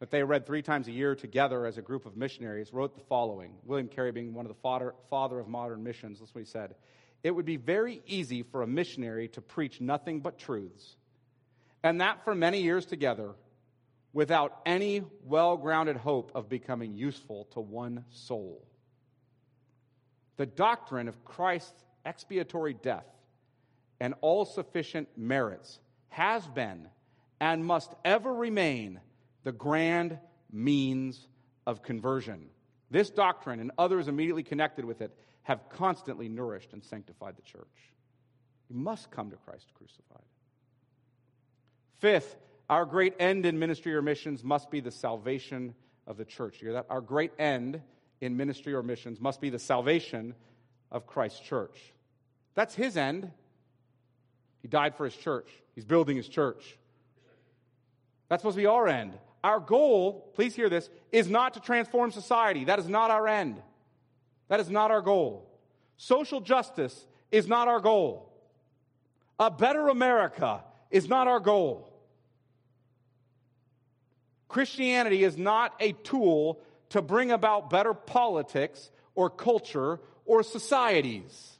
that 0.00 0.10
they 0.10 0.22
read 0.22 0.46
three 0.46 0.62
times 0.62 0.86
a 0.88 0.92
year 0.92 1.14
together 1.14 1.66
as 1.66 1.78
a 1.78 1.82
group 1.82 2.06
of 2.06 2.16
missionaries, 2.16 2.72
wrote 2.72 2.94
the 2.94 3.04
following. 3.08 3.54
William 3.64 3.88
Carey, 3.88 4.12
being 4.12 4.32
one 4.32 4.46
of 4.46 4.50
the 4.50 4.60
father, 4.62 4.94
father 5.10 5.40
of 5.40 5.48
modern 5.48 5.82
missions, 5.82 6.20
that's 6.20 6.34
what 6.34 6.40
he 6.40 6.46
said. 6.46 6.74
It 7.24 7.32
would 7.32 7.44
be 7.44 7.56
very 7.56 8.00
easy 8.06 8.42
for 8.42 8.62
a 8.62 8.66
missionary 8.66 9.28
to 9.28 9.40
preach 9.40 9.80
nothing 9.80 10.20
but 10.20 10.38
truths, 10.38 10.96
and 11.82 12.00
that 12.00 12.24
for 12.24 12.34
many 12.34 12.62
years 12.62 12.86
together 12.86 13.34
without 14.12 14.60
any 14.64 15.02
well 15.24 15.56
grounded 15.56 15.96
hope 15.96 16.30
of 16.34 16.48
becoming 16.48 16.96
useful 16.96 17.44
to 17.52 17.60
one 17.60 18.04
soul. 18.10 18.64
The 20.36 20.46
doctrine 20.46 21.08
of 21.08 21.24
Christ's 21.24 21.84
expiatory 22.06 22.74
death 22.74 23.06
and 24.00 24.14
all 24.20 24.44
sufficient 24.44 25.08
merits 25.16 25.80
has 26.08 26.46
been 26.46 26.88
and 27.40 27.64
must 27.64 27.92
ever 28.04 28.32
remain 28.32 29.00
the 29.44 29.52
grand 29.52 30.18
means 30.50 31.26
of 31.66 31.82
conversion. 31.82 32.46
This 32.90 33.10
doctrine 33.10 33.60
and 33.60 33.70
others 33.78 34.08
immediately 34.08 34.42
connected 34.42 34.84
with 34.84 35.00
it 35.00 35.14
have 35.42 35.68
constantly 35.70 36.28
nourished 36.28 36.72
and 36.72 36.82
sanctified 36.84 37.36
the 37.36 37.42
church. 37.42 37.92
You 38.68 38.76
must 38.76 39.10
come 39.10 39.30
to 39.30 39.36
Christ 39.36 39.66
crucified. 39.74 40.24
Fifth, 41.98 42.36
our 42.68 42.84
great 42.84 43.14
end 43.18 43.46
in 43.46 43.58
ministry 43.58 43.94
or 43.94 44.02
missions 44.02 44.44
must 44.44 44.70
be 44.70 44.80
the 44.80 44.90
salvation 44.90 45.74
of 46.06 46.16
the 46.16 46.24
church. 46.24 46.56
You 46.60 46.68
hear 46.68 46.74
that? 46.74 46.86
Our 46.90 47.00
great 47.00 47.32
end 47.38 47.80
in 48.20 48.36
ministry 48.36 48.74
or 48.74 48.82
missions 48.82 49.20
must 49.20 49.40
be 49.40 49.50
the 49.50 49.58
salvation 49.58 50.34
of 50.90 51.06
Christ's 51.06 51.40
church. 51.40 51.78
That's 52.54 52.74
his 52.74 52.96
end. 52.96 53.30
He 54.62 54.68
died 54.68 54.96
for 54.96 55.04
his 55.04 55.14
church, 55.14 55.48
he's 55.74 55.84
building 55.84 56.16
his 56.16 56.28
church. 56.28 56.76
That's 58.28 58.42
supposed 58.42 58.56
to 58.56 58.62
be 58.62 58.66
our 58.66 58.86
end. 58.86 59.14
Our 59.44 59.60
goal, 59.60 60.30
please 60.34 60.54
hear 60.54 60.68
this, 60.68 60.90
is 61.12 61.28
not 61.28 61.54
to 61.54 61.60
transform 61.60 62.10
society. 62.10 62.64
That 62.64 62.78
is 62.78 62.88
not 62.88 63.10
our 63.10 63.28
end. 63.28 63.62
That 64.48 64.60
is 64.60 64.70
not 64.70 64.90
our 64.90 65.02
goal. 65.02 65.48
Social 65.96 66.40
justice 66.40 67.06
is 67.30 67.46
not 67.46 67.68
our 67.68 67.80
goal. 67.80 68.32
A 69.38 69.50
better 69.50 69.88
America 69.88 70.64
is 70.90 71.08
not 71.08 71.28
our 71.28 71.40
goal. 71.40 71.92
Christianity 74.48 75.22
is 75.22 75.36
not 75.36 75.74
a 75.78 75.92
tool 75.92 76.60
to 76.90 77.02
bring 77.02 77.30
about 77.30 77.70
better 77.70 77.94
politics 77.94 78.90
or 79.14 79.28
culture 79.28 80.00
or 80.24 80.42
societies. 80.42 81.58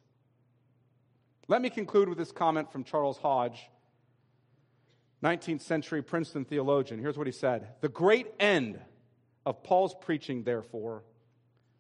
Let 1.49 1.63
me 1.63 1.71
conclude 1.71 2.09
with 2.09 2.19
this 2.19 2.33
comment 2.33 2.73
from 2.73 2.85
Charles 2.85 3.19
Hodge, 3.19 3.71
19th 5.23 5.63
century 5.63 6.03
Princeton 6.03 6.45
theologian. 6.45 7.01
Here's 7.01 7.19
what 7.19 7.27
he 7.27 7.33
said 7.33 7.69
The 7.81 7.89
great 7.89 8.29
end 8.39 8.79
of 9.45 9.63
Paul's 9.63 9.95
preaching, 10.01 10.45
therefore, 10.45 11.03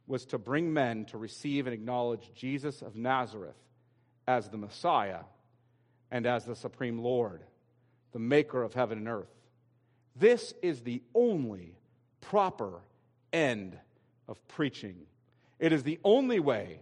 was 0.06 0.24
to 0.26 0.38
bring 0.38 0.72
men 0.72 1.04
to 1.06 1.18
receive 1.18 1.66
and 1.66 1.74
acknowledge 1.74 2.32
Jesus 2.34 2.82
of 2.82 2.96
Nazareth 2.96 3.56
as 4.26 4.48
the 4.48 4.56
Messiah 4.56 5.20
and 6.10 6.26
as 6.26 6.44
the 6.44 6.56
supreme 6.56 6.98
Lord, 6.98 7.42
the 8.12 8.18
maker 8.18 8.62
of 8.62 8.74
heaven 8.74 8.98
and 8.98 9.08
earth. 9.08 9.28
This 10.16 10.54
is 10.62 10.80
the 10.80 11.02
only 11.14 11.76
proper 12.20 12.80
end 13.32 13.78
of 14.26 14.46
preaching. 14.48 14.96
It 15.58 15.72
is 15.72 15.82
the 15.82 15.98
only 16.02 16.40
way 16.40 16.80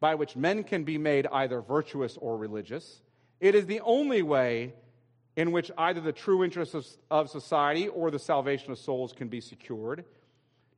by 0.00 0.16
which 0.16 0.36
men 0.36 0.64
can 0.64 0.84
be 0.84 0.98
made 0.98 1.26
either 1.32 1.62
virtuous 1.62 2.18
or 2.20 2.36
religious. 2.36 3.00
It 3.40 3.54
is 3.54 3.66
the 3.66 3.80
only 3.80 4.22
way 4.22 4.74
in 5.36 5.52
which 5.52 5.70
either 5.76 6.00
the 6.00 6.12
true 6.12 6.44
interests 6.44 6.98
of, 7.10 7.30
society 7.30 7.88
or 7.88 8.10
the 8.10 8.18
salvation 8.18 8.70
of 8.72 8.78
souls 8.78 9.12
can 9.12 9.28
be 9.28 9.40
secured. 9.40 10.04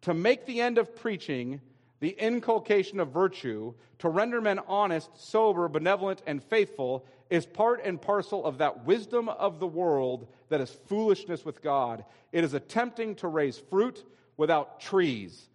To 0.02 0.14
make 0.14 0.46
the 0.46 0.60
end 0.60 0.78
of 0.78 0.96
preaching 0.96 1.60
the 2.00 2.10
inculcation 2.10 3.00
of 3.00 3.08
virtue, 3.08 3.74
to 3.98 4.08
render 4.08 4.40
men 4.40 4.60
honest, 4.66 5.10
sober, 5.14 5.68
benevolent, 5.68 6.22
and 6.26 6.42
faithful, 6.42 7.06
is 7.30 7.46
part 7.46 7.80
and 7.84 8.00
parcel 8.00 8.44
of 8.44 8.58
that 8.58 8.84
wisdom 8.84 9.28
of 9.28 9.58
the 9.58 9.66
world 9.66 10.26
that 10.48 10.60
is 10.60 10.70
foolishness 10.86 11.44
with 11.44 11.62
God. 11.62 12.04
It 12.32 12.44
is 12.44 12.54
attempting 12.54 13.14
to 13.16 13.28
raise 13.28 13.58
fruit 13.58 14.04
without 14.36 14.80
trees. 14.80 15.48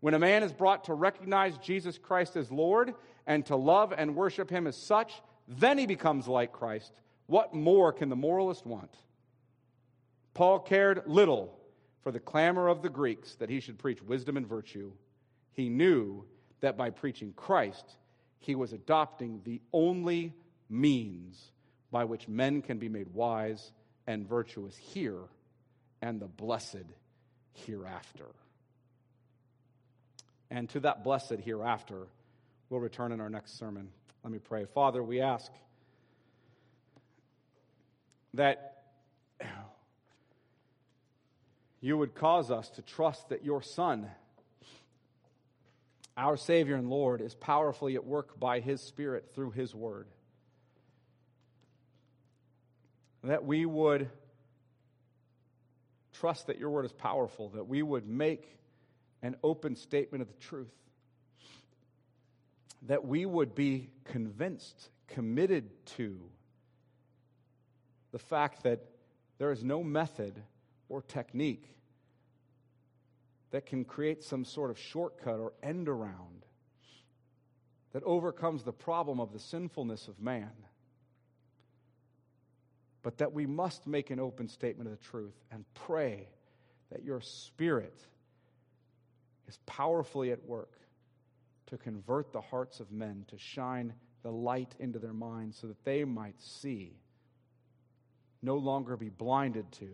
When 0.00 0.14
a 0.14 0.18
man 0.18 0.42
is 0.42 0.52
brought 0.52 0.84
to 0.84 0.94
recognize 0.94 1.56
Jesus 1.58 1.98
Christ 1.98 2.36
as 2.36 2.50
Lord 2.50 2.94
and 3.26 3.46
to 3.46 3.56
love 3.56 3.94
and 3.96 4.14
worship 4.14 4.50
him 4.50 4.66
as 4.66 4.76
such, 4.76 5.22
then 5.48 5.78
he 5.78 5.86
becomes 5.86 6.28
like 6.28 6.52
Christ. 6.52 6.92
What 7.26 7.54
more 7.54 7.92
can 7.92 8.08
the 8.08 8.16
moralist 8.16 8.64
want? 8.66 8.94
Paul 10.34 10.60
cared 10.60 11.02
little 11.06 11.58
for 12.02 12.12
the 12.12 12.20
clamor 12.20 12.68
of 12.68 12.82
the 12.82 12.88
Greeks 12.88 13.34
that 13.36 13.50
he 13.50 13.60
should 13.60 13.78
preach 13.78 14.02
wisdom 14.02 14.36
and 14.36 14.46
virtue. 14.46 14.92
He 15.52 15.68
knew 15.68 16.24
that 16.60 16.76
by 16.76 16.90
preaching 16.90 17.32
Christ, 17.34 17.96
he 18.38 18.54
was 18.54 18.72
adopting 18.72 19.40
the 19.44 19.60
only 19.72 20.34
means 20.68 21.52
by 21.90 22.04
which 22.04 22.28
men 22.28 22.62
can 22.62 22.78
be 22.78 22.88
made 22.88 23.08
wise 23.08 23.72
and 24.06 24.28
virtuous 24.28 24.76
here 24.76 25.22
and 26.02 26.20
the 26.20 26.28
blessed 26.28 26.84
hereafter. 27.54 28.26
And 30.50 30.68
to 30.70 30.80
that 30.80 31.02
blessed 31.02 31.40
hereafter, 31.44 32.06
we'll 32.68 32.80
return 32.80 33.10
in 33.12 33.20
our 33.20 33.30
next 33.30 33.58
sermon. 33.58 33.88
Let 34.22 34.32
me 34.32 34.38
pray. 34.38 34.64
Father, 34.64 35.02
we 35.02 35.20
ask 35.20 35.50
that 38.36 38.72
you 41.80 41.96
would 41.96 42.14
cause 42.14 42.50
us 42.50 42.70
to 42.70 42.82
trust 42.82 43.28
that 43.28 43.44
your 43.44 43.62
Son, 43.62 44.10
our 46.16 46.36
Savior 46.36 46.76
and 46.76 46.88
Lord, 46.88 47.20
is 47.20 47.34
powerfully 47.34 47.94
at 47.94 48.04
work 48.04 48.38
by 48.38 48.60
His 48.60 48.80
Spirit 48.80 49.30
through 49.34 49.50
His 49.50 49.74
Word. 49.74 50.06
That 53.24 53.44
we 53.44 53.66
would 53.66 54.08
trust 56.12 56.46
that 56.46 56.58
your 56.58 56.70
Word 56.70 56.84
is 56.84 56.92
powerful, 56.92 57.50
that 57.50 57.66
we 57.66 57.82
would 57.82 58.06
make 58.06 58.58
an 59.22 59.36
open 59.42 59.76
statement 59.76 60.22
of 60.22 60.28
the 60.28 60.38
truth, 60.38 60.74
that 62.82 63.04
we 63.04 63.26
would 63.26 63.54
be 63.54 63.90
convinced, 64.04 64.90
committed 65.08 65.68
to 65.86 66.18
the 68.16 68.22
fact 68.22 68.62
that 68.62 68.80
there 69.36 69.52
is 69.52 69.62
no 69.62 69.84
method 69.84 70.42
or 70.88 71.02
technique 71.02 71.68
that 73.50 73.66
can 73.66 73.84
create 73.84 74.24
some 74.24 74.42
sort 74.42 74.70
of 74.70 74.78
shortcut 74.78 75.38
or 75.38 75.52
end 75.62 75.86
around 75.86 76.46
that 77.92 78.02
overcomes 78.04 78.62
the 78.62 78.72
problem 78.72 79.20
of 79.20 79.34
the 79.34 79.38
sinfulness 79.38 80.08
of 80.08 80.18
man. 80.18 80.50
But 83.02 83.18
that 83.18 83.34
we 83.34 83.44
must 83.44 83.86
make 83.86 84.08
an 84.08 84.18
open 84.18 84.48
statement 84.48 84.90
of 84.90 84.98
the 84.98 85.04
truth 85.04 85.36
and 85.50 85.66
pray 85.74 86.26
that 86.90 87.04
your 87.04 87.20
spirit 87.20 88.00
is 89.46 89.58
powerfully 89.66 90.32
at 90.32 90.42
work 90.46 90.72
to 91.66 91.76
convert 91.76 92.32
the 92.32 92.40
hearts 92.40 92.80
of 92.80 92.90
men, 92.90 93.26
to 93.28 93.36
shine 93.36 93.92
the 94.22 94.32
light 94.32 94.74
into 94.78 94.98
their 94.98 95.12
minds 95.12 95.58
so 95.58 95.66
that 95.66 95.84
they 95.84 96.02
might 96.02 96.40
see, 96.40 96.96
no 98.42 98.56
longer 98.56 98.96
be 98.96 99.08
blinded 99.08 99.70
to 99.72 99.88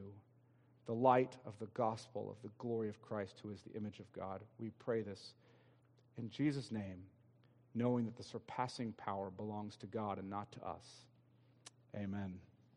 the 0.87 0.93
light 0.93 1.37
of 1.47 1.55
the 1.59 1.67
gospel 1.75 2.31
of 2.31 2.43
the 2.43 2.51
glory 2.59 2.89
of 2.89 3.01
Christ, 3.03 3.41
who 3.43 3.51
is 3.51 3.63
the 3.63 3.77
image 3.77 4.01
of 4.01 4.13
God. 4.13 4.41
We 4.59 4.71
pray 4.79 5.03
this 5.03 5.35
in 6.19 6.29
Jesus' 6.29 6.73
name, 6.73 7.03
knowing 7.75 8.05
that 8.05 8.17
the 8.17 8.23
surpassing 8.23 8.93
power 8.93 9.31
belongs 9.31 9.77
to 9.77 9.87
God 9.87 10.19
and 10.19 10.29
not 10.29 10.51
to 10.53 10.67
us. 10.67 10.87
Amen. 11.97 12.35